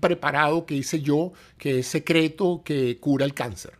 preparado 0.00 0.66
que 0.66 0.74
hice 0.74 1.00
yo, 1.00 1.32
que 1.56 1.78
es 1.78 1.86
secreto, 1.86 2.62
que 2.64 2.98
cura 2.98 3.24
el 3.24 3.34
cáncer. 3.34 3.74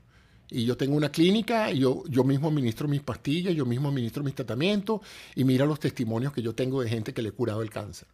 Y 0.49 0.65
yo 0.65 0.77
tengo 0.77 0.95
una 0.95 1.11
clínica, 1.11 1.73
yo, 1.73 2.05
yo 2.09 2.23
mismo 2.23 2.47
administro 2.47 2.87
mis 2.87 3.01
pastillas, 3.01 3.57
yo 3.57 3.67
mismo 3.67 3.89
administro 3.89 4.23
mis 4.23 4.37
tratamientos, 4.37 5.01
y 5.35 5.43
mira 5.43 5.67
los 5.67 5.81
testimonios 5.81 6.33
que 6.33 6.43
yo 6.43 6.55
tengo 6.55 6.81
de 6.81 6.89
gente 6.89 7.13
que 7.13 7.23
le 7.23 7.31
he 7.31 7.33
curado 7.33 7.61
el 7.61 7.71
cáncer. 7.71 8.07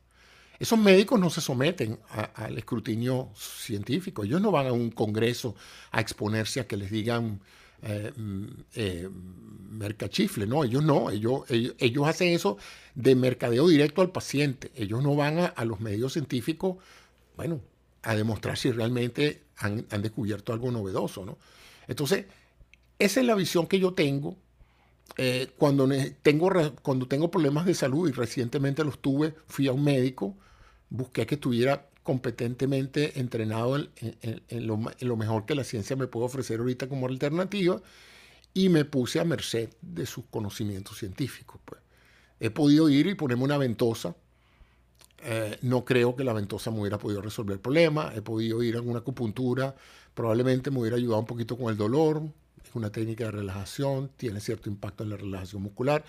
Esos 0.59 0.78
médicos 0.78 1.20
no 1.20 1.28
se 1.28 1.43
someten 1.43 1.99
al 2.35 2.57
escrutinio 2.57 3.28
científico, 3.37 4.24
ellos 4.24 4.41
no 4.41 4.51
van 4.51 4.69
a 4.69 4.73
un 4.73 4.91
congreso 4.91 5.55
a 5.91 6.01
exponerse 6.01 6.61
a 6.61 6.66
que 6.66 6.78
les 6.78 6.91
digan 6.91 7.43
eh, 7.82 8.12
mm, 8.16 8.47
eh, 8.74 9.09
mercachifle, 9.70 10.47
no, 10.47 10.65
ellos 10.65 10.82
no, 10.82 11.11
ellos, 11.11 11.43
ellos, 11.51 12.09
hacen 12.09 12.28
eso 12.28 12.57
de 12.94 13.15
mercadeo 13.15 13.69
directo 13.69 14.01
al 14.01 14.11
paciente, 14.11 14.73
ellos 14.74 15.03
no 15.03 15.15
van 15.15 15.53
a, 15.55 15.65
los 15.65 15.81
medios 15.81 16.15
científicos, 16.15 16.77
bueno, 17.36 17.61
a 18.03 18.15
demostrar 18.15 18.57
si 18.57 18.73
realmente 18.73 19.43
han, 19.59 19.86
descubierto 20.01 20.53
algo 20.53 20.70
novedoso, 20.70 21.27
¿no? 21.27 21.39
Entonces, 21.89 22.27
esa 22.98 23.20
es 23.20 23.27
la 23.27 23.35
visión 23.35 23.66
que 23.66 23.78
yo 23.78 23.93
tengo 23.93 24.36
eh, 25.19 25.48
cuando, 25.59 25.89
tengo 26.23 26.51
cuando 26.82 27.07
tengo 27.07 27.31
problemas 27.31 27.66
de 27.66 27.74
salud 27.74 28.09
y 28.09 28.12
recientemente 28.12 28.85
los 28.85 29.01
tuve, 29.01 29.35
fui 29.47 29.69
a 29.69 29.73
un 29.73 29.85
médico, 29.85 30.35
busqué 30.89 31.27
que 31.27 31.36
estuviera 31.36 31.89
competentemente 32.07 33.19
entrenado 33.19 33.77
en, 33.77 34.66
lo, 34.66 35.16
mejor 35.16 35.45
que 35.45 35.57
la 35.57 35.65
ciencia 35.65 35.97
me 35.97 36.07
puede 36.07 36.27
ofrecer 36.27 36.61
ahorita 36.61 36.89
como 36.89 37.09
alternativa 37.09 37.83
y 38.55 38.69
me 38.69 38.85
puse 38.85 39.19
a 39.19 39.24
merced 39.24 39.70
de 39.83 40.07
sus 40.07 40.24
conocimientos 40.31 40.99
científicos. 40.99 41.61
Pues. 41.65 41.81
He 42.39 42.51
podido 42.51 42.89
ir 42.89 43.09
y 43.09 43.16
ponerme 43.16 43.43
una 43.43 43.59
ventosa. 43.59 44.15
Eh, 45.24 45.59
no 45.62 45.85
creo 45.85 46.15
que 46.15 46.23
la 46.23 46.33
ventosa 46.33 46.70
me 46.70 46.78
hubiera 46.78 46.97
podido 46.97 47.20
resolver 47.20 47.55
el 47.55 47.61
problema. 47.61 48.12
He 48.15 48.23
podido 48.23 48.62
ir 48.62 48.77
a 48.77 48.81
una 48.81 49.01
acupuntura. 49.01 49.74
Probablemente 50.15 50.70
me 50.70 50.78
hubiera 50.78 50.97
ayudado 50.97 51.19
un 51.19 51.27
poquito 51.27 51.59
con 51.59 51.70
el 51.70 51.77
dolor. 51.77 52.23
Es 52.65 52.73
una 52.74 52.93
técnica 52.93 53.24
de 53.24 53.33
relajación. 53.33 54.12
Tiene 54.16 54.39
cierto 54.39 54.70
impacto 54.70 55.03
en 55.03 55.11
la 55.11 55.16
relajación 55.16 55.61
muscular. 55.61 56.05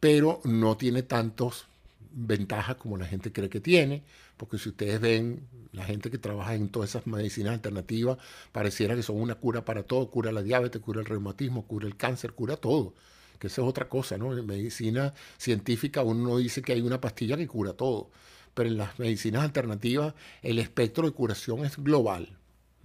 Pero 0.00 0.40
no 0.42 0.76
tiene 0.76 1.04
tantos 1.04 1.66
ventajas 2.12 2.76
como 2.76 2.96
la 2.96 3.06
gente 3.06 3.32
cree 3.32 3.48
que 3.48 3.60
tiene, 3.60 4.02
porque 4.40 4.56
si 4.56 4.70
ustedes 4.70 4.98
ven, 5.02 5.46
la 5.72 5.84
gente 5.84 6.10
que 6.10 6.16
trabaja 6.16 6.54
en 6.54 6.70
todas 6.70 6.88
esas 6.88 7.06
medicinas 7.06 7.52
alternativas, 7.52 8.16
pareciera 8.52 8.96
que 8.96 9.02
son 9.02 9.20
una 9.20 9.34
cura 9.34 9.66
para 9.66 9.82
todo, 9.82 10.10
cura 10.10 10.32
la 10.32 10.42
diabetes, 10.42 10.80
cura 10.80 11.00
el 11.00 11.06
reumatismo, 11.06 11.66
cura 11.66 11.86
el 11.86 11.94
cáncer, 11.98 12.32
cura 12.32 12.56
todo, 12.56 12.94
que 13.38 13.48
esa 13.48 13.60
es 13.60 13.68
otra 13.68 13.90
cosa, 13.90 14.16
¿no? 14.16 14.32
En 14.36 14.46
medicina 14.46 15.12
científica 15.36 16.02
uno 16.02 16.26
no 16.26 16.38
dice 16.38 16.62
que 16.62 16.72
hay 16.72 16.80
una 16.80 17.02
pastilla 17.02 17.36
que 17.36 17.46
cura 17.46 17.74
todo, 17.74 18.10
pero 18.54 18.70
en 18.70 18.78
las 18.78 18.98
medicinas 18.98 19.42
alternativas 19.42 20.14
el 20.40 20.58
espectro 20.58 21.04
de 21.06 21.12
curación 21.12 21.66
es 21.66 21.76
global, 21.76 22.38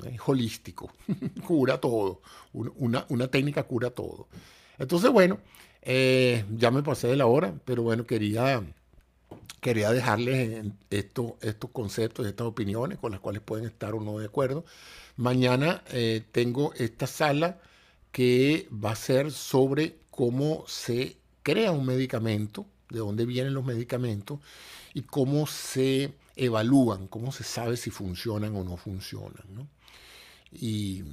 es 0.04 0.20
holístico, 0.26 0.92
cura 1.48 1.80
todo, 1.80 2.22
una, 2.52 3.06
una 3.08 3.30
técnica 3.30 3.64
cura 3.64 3.92
todo. 3.92 4.28
Entonces, 4.78 5.10
bueno, 5.10 5.40
eh, 5.84 6.44
ya 6.58 6.70
me 6.70 6.84
pasé 6.84 7.08
de 7.08 7.16
la 7.16 7.28
hora, 7.28 7.54
pero 7.64 7.82
bueno, 7.84 8.06
quería 8.06 8.62
quería 9.62 9.92
dejarles 9.92 10.66
estos, 10.90 11.34
estos 11.42 11.72
conceptos, 11.72 12.28
estas 12.28 12.46
opiniones 12.48 13.00
con 13.00 13.12
las 13.12 13.20
cuales 13.20 13.42
pueden 13.42 13.66
estar 13.66 13.96
o 13.96 14.00
no 14.00 14.20
de 14.20 14.26
acuerdo. 14.26 14.64
Mañana 15.18 15.84
eh, 15.90 16.24
tengo 16.32 16.74
esta 16.76 17.08
sala 17.08 17.60
que 18.12 18.68
va 18.72 18.92
a 18.92 18.96
ser 18.96 19.32
sobre 19.32 19.96
cómo 20.12 20.64
se 20.68 21.18
crea 21.44 21.72
un 21.72 21.86
medicamento, 21.86 22.66
de 22.90 23.00
dónde 23.00 23.26
vienen 23.26 23.54
los 23.54 23.66
medicamentos 23.66 24.40
y 24.94 25.02
cómo 25.02 25.48
se 25.48 26.14
evalúan, 26.36 27.08
cómo 27.08 27.32
se 27.32 27.44
sabe 27.44 27.76
si 27.76 27.90
funcionan 27.90 28.56
o 28.56 28.64
no 28.64 28.78
funcionan. 28.78 29.68
Y 30.52 31.04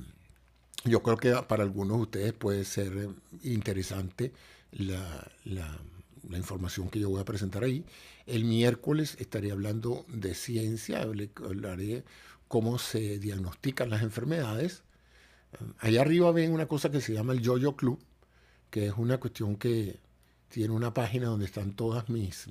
yo 0.84 1.02
creo 1.02 1.16
que 1.16 1.32
para 1.48 1.62
algunos 1.62 1.96
de 1.96 2.02
ustedes 2.02 2.32
puede 2.32 2.64
ser 2.64 3.08
interesante 3.42 4.32
la, 4.72 5.26
la 5.44 5.78
información 6.30 6.88
que 6.88 7.00
yo 7.00 7.10
voy 7.10 7.20
a 7.20 7.24
presentar 7.24 7.64
ahí. 7.64 7.84
El 8.26 8.44
miércoles 8.44 9.16
estaré 9.18 9.52
hablando 9.52 10.04
de 10.08 10.34
ciencia, 10.34 11.02
hablaré 11.02 12.04
cómo 12.48 12.78
se 12.78 13.18
diagnostican 13.18 13.90
las 13.90 14.02
enfermedades. 14.02 14.82
Allá 15.78 16.02
arriba 16.02 16.32
ven 16.32 16.52
una 16.52 16.66
cosa 16.66 16.90
que 16.90 17.00
se 17.00 17.12
llama 17.12 17.32
el 17.32 17.40
Yo-Yo 17.40 17.76
Club, 17.76 17.98
que 18.70 18.86
es 18.86 18.94
una 18.96 19.18
cuestión 19.18 19.56
que 19.56 20.00
tiene 20.48 20.74
una 20.74 20.92
página 20.94 21.26
donde 21.26 21.46
están 21.46 21.72
todas 21.72 22.08
mis, 22.08 22.46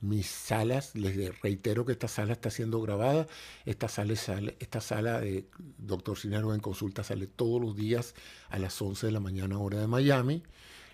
mis 0.00 0.26
salas. 0.26 0.94
Les 0.94 1.40
reitero 1.40 1.84
que 1.84 1.92
esta 1.92 2.08
sala 2.08 2.34
está 2.34 2.50
siendo 2.50 2.80
grabada. 2.80 3.26
Esta 3.64 3.88
sala, 3.88 4.14
sale, 4.16 4.56
esta 4.60 4.80
sala 4.80 5.20
de 5.20 5.46
Doctor 5.78 6.18
Cinero 6.18 6.54
en 6.54 6.60
consulta 6.60 7.02
sale 7.02 7.26
todos 7.26 7.60
los 7.60 7.76
días 7.76 8.14
a 8.50 8.58
las 8.58 8.80
11 8.80 9.06
de 9.06 9.12
la 9.12 9.20
mañana 9.20 9.58
hora 9.58 9.80
de 9.80 9.86
Miami. 9.86 10.42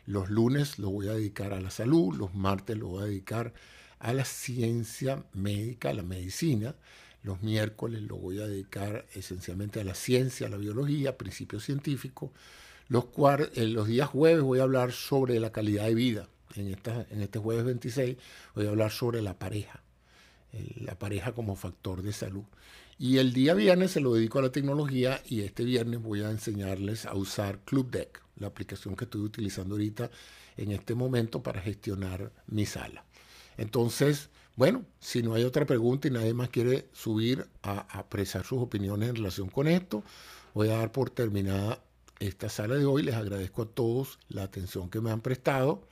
Los 0.07 0.31
lunes 0.31 0.79
lo 0.79 0.91
voy 0.91 1.09
a 1.09 1.13
dedicar 1.13 1.53
a 1.53 1.61
la 1.61 1.71
salud, 1.71 2.15
los 2.17 2.35
martes 2.35 2.77
lo 2.77 2.89
voy 2.89 3.03
a 3.03 3.07
dedicar 3.07 3.53
a 4.01 4.13
la 4.13 4.25
ciencia 4.25 5.25
médica, 5.33 5.91
a 5.91 5.95
la 5.95 6.03
medicina. 6.03 6.75
Los 7.23 7.41
miércoles 7.43 8.03
lo 8.03 8.17
voy 8.17 8.41
a 8.41 8.47
dedicar 8.47 9.07
esencialmente 9.15 9.81
a 9.81 9.85
la 9.85 9.95
ciencia, 9.95 10.49
a 10.49 10.51
la 10.51 10.57
biología, 10.57 11.17
principios 11.17 11.65
científicos. 11.65 12.31
Los, 12.89 13.05
eh, 13.55 13.67
los 13.69 13.87
días 13.87 14.09
jueves 14.09 14.43
voy 14.43 14.59
a 14.59 14.65
hablar 14.65 14.91
sobre 14.91 15.39
la 15.39 15.53
calidad 15.53 15.85
de 15.85 15.95
vida. 15.95 16.29
En 16.57 17.23
este 17.23 17.39
jueves 17.39 17.65
26 17.65 18.17
voy 18.55 18.67
a 18.67 18.71
hablar 18.71 18.91
sobre 18.91 19.23
la 19.23 19.39
pareja, 19.39 19.83
la 20.81 20.99
pareja 20.99 21.33
como 21.33 21.57
factor 21.57 22.03
de 22.03 22.13
salud. 22.13 22.45
Y 23.03 23.19
el 23.19 23.33
día 23.33 23.55
viernes 23.55 23.91
se 23.91 24.01
lo 24.01 24.15
dedico 24.15 24.39
a 24.39 24.43
la 24.43 24.53
tecnología 24.53 25.21
y 25.27 25.41
este 25.41 25.65
viernes 25.65 26.01
voy 26.01 26.23
a 26.23 26.31
enseñarles 26.31 27.05
a 27.05 27.17
usar 27.17 27.59
Club 27.65 27.91
Deck, 27.91 28.23
la 28.37 28.47
aplicación 28.47 28.95
que 28.95 29.07
estoy 29.07 29.23
utilizando 29.23 29.75
ahorita 29.75 30.09
en 30.57 30.71
este 30.71 30.95
momento 30.95 31.43
para 31.43 31.61
gestionar 31.61 32.31
mi 32.47 32.65
sala. 32.65 33.05
Entonces, 33.59 34.31
bueno, 34.55 34.85
si 35.01 35.21
no 35.21 35.35
hay 35.35 35.43
otra 35.43 35.67
pregunta 35.67 36.07
y 36.07 36.13
nadie 36.13 36.33
más 36.33 36.51
quiere 36.51 36.87
subir 36.93 37.49
a, 37.65 37.89
expresar 37.93 38.45
sus 38.45 38.63
opiniones 38.63 39.09
en 39.09 39.17
relación 39.17 39.49
con 39.49 39.67
esto, 39.67 40.05
voy 40.55 40.69
a 40.69 40.77
dar 40.77 40.93
por 40.93 41.11
terminada 41.11 41.83
esta 42.21 42.49
sala 42.49 42.77
de 42.77 42.85
hoy. 42.85 43.03
Les 43.03 43.17
agradezco 43.17 43.63
a 43.63 43.67
todos 43.67 44.21
la 44.29 44.45
atención 44.45 44.89
que 44.89 45.01
me 45.01 45.11
han 45.11 45.23
prestado. 45.23 45.83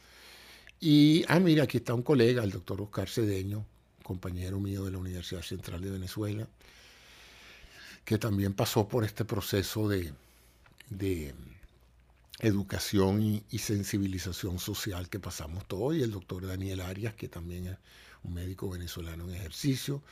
Y, 0.78 1.24
ah, 1.26 1.40
mira, 1.40 1.64
aquí 1.64 1.78
está 1.78 1.92
un 1.92 2.02
colega, 2.02 2.44
el 2.44 2.52
doctor 2.52 2.80
Oscar 2.80 3.08
Cedeño, 3.08 3.66
compañero 4.04 4.60
mío 4.60 4.84
de 4.84 4.92
la 4.92 4.98
Universidad 4.98 5.42
Central 5.42 5.80
de 5.80 5.90
Venezuela, 5.90 6.46
que 8.10 8.18
también 8.18 8.54
pasó 8.54 8.88
por 8.88 9.04
este 9.04 9.24
proceso 9.24 9.88
de, 9.88 10.12
de 10.88 11.32
educación 12.40 13.22
y, 13.22 13.58
sensibilización 13.58 14.58
social 14.58 15.08
que 15.08 15.20
pasamos 15.20 15.64
todos, 15.68 15.94
y 15.94 16.02
el 16.02 16.10
doctor 16.10 16.44
Daniel 16.44 16.80
Arias, 16.80 17.14
que 17.14 17.28
también 17.28 17.68
es 17.68 17.76
un 18.24 18.34
médico 18.34 18.68
venezolano 18.68 19.28
en 19.28 19.36
ejercicio, 19.36 20.02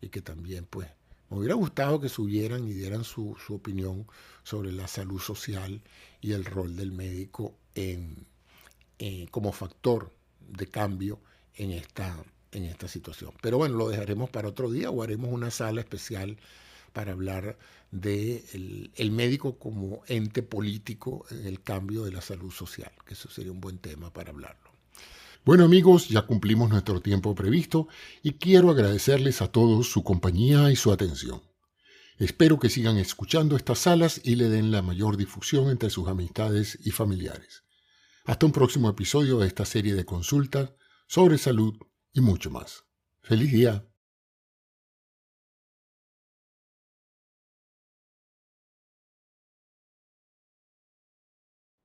y 0.00 0.08
que 0.08 0.22
también, 0.22 0.66
pues, 0.70 0.86
me 1.30 1.38
hubiera 1.38 1.56
gustado 1.56 1.98
que 1.98 2.08
subieran 2.08 2.64
y 2.68 2.74
dieran 2.74 3.02
su, 3.02 3.36
opinión 3.48 4.06
sobre 4.44 4.70
la 4.70 4.86
salud 4.86 5.18
social 5.18 5.82
y 6.20 6.34
el 6.34 6.44
rol 6.44 6.76
del 6.76 6.92
médico 6.92 7.56
en, 7.74 8.24
como 9.32 9.50
factor 9.50 10.12
de 10.48 10.68
cambio 10.68 11.18
en 11.56 11.72
esta, 11.72 12.22
en 12.52 12.66
esta 12.66 12.86
situación. 12.86 13.32
Pero 13.42 13.58
bueno, 13.58 13.74
lo 13.74 13.88
dejaremos 13.88 14.30
para 14.30 14.46
otro 14.46 14.70
día 14.70 14.90
o 14.90 15.02
haremos 15.02 15.32
una 15.32 15.50
sala 15.50 15.80
especial 15.80 16.38
para 16.92 17.12
hablar 17.12 17.58
del 17.90 18.90
el 18.94 19.10
médico 19.10 19.58
como 19.58 20.02
ente 20.06 20.42
político 20.42 21.24
en 21.30 21.46
el 21.46 21.62
cambio 21.62 22.04
de 22.04 22.12
la 22.12 22.20
salud 22.20 22.50
social, 22.50 22.92
que 23.06 23.14
eso 23.14 23.30
sería 23.30 23.52
un 23.52 23.60
buen 23.60 23.78
tema 23.78 24.12
para 24.12 24.30
hablarlo. 24.30 24.70
Bueno 25.44 25.64
amigos, 25.64 26.08
ya 26.08 26.22
cumplimos 26.22 26.68
nuestro 26.68 27.00
tiempo 27.00 27.34
previsto 27.34 27.88
y 28.22 28.32
quiero 28.32 28.70
agradecerles 28.70 29.40
a 29.40 29.50
todos 29.50 29.88
su 29.90 30.02
compañía 30.04 30.70
y 30.70 30.76
su 30.76 30.92
atención. 30.92 31.40
Espero 32.18 32.58
que 32.58 32.68
sigan 32.68 32.98
escuchando 32.98 33.56
estas 33.56 33.78
salas 33.78 34.20
y 34.24 34.34
le 34.34 34.48
den 34.48 34.72
la 34.72 34.82
mayor 34.82 35.16
difusión 35.16 35.70
entre 35.70 35.88
sus 35.88 36.08
amistades 36.08 36.78
y 36.84 36.90
familiares. 36.90 37.62
Hasta 38.24 38.44
un 38.44 38.52
próximo 38.52 38.90
episodio 38.90 39.38
de 39.38 39.46
esta 39.46 39.64
serie 39.64 39.94
de 39.94 40.04
consultas 40.04 40.72
sobre 41.06 41.38
salud 41.38 41.78
y 42.12 42.20
mucho 42.20 42.50
más. 42.50 42.84
Feliz 43.22 43.52
día. 43.52 43.87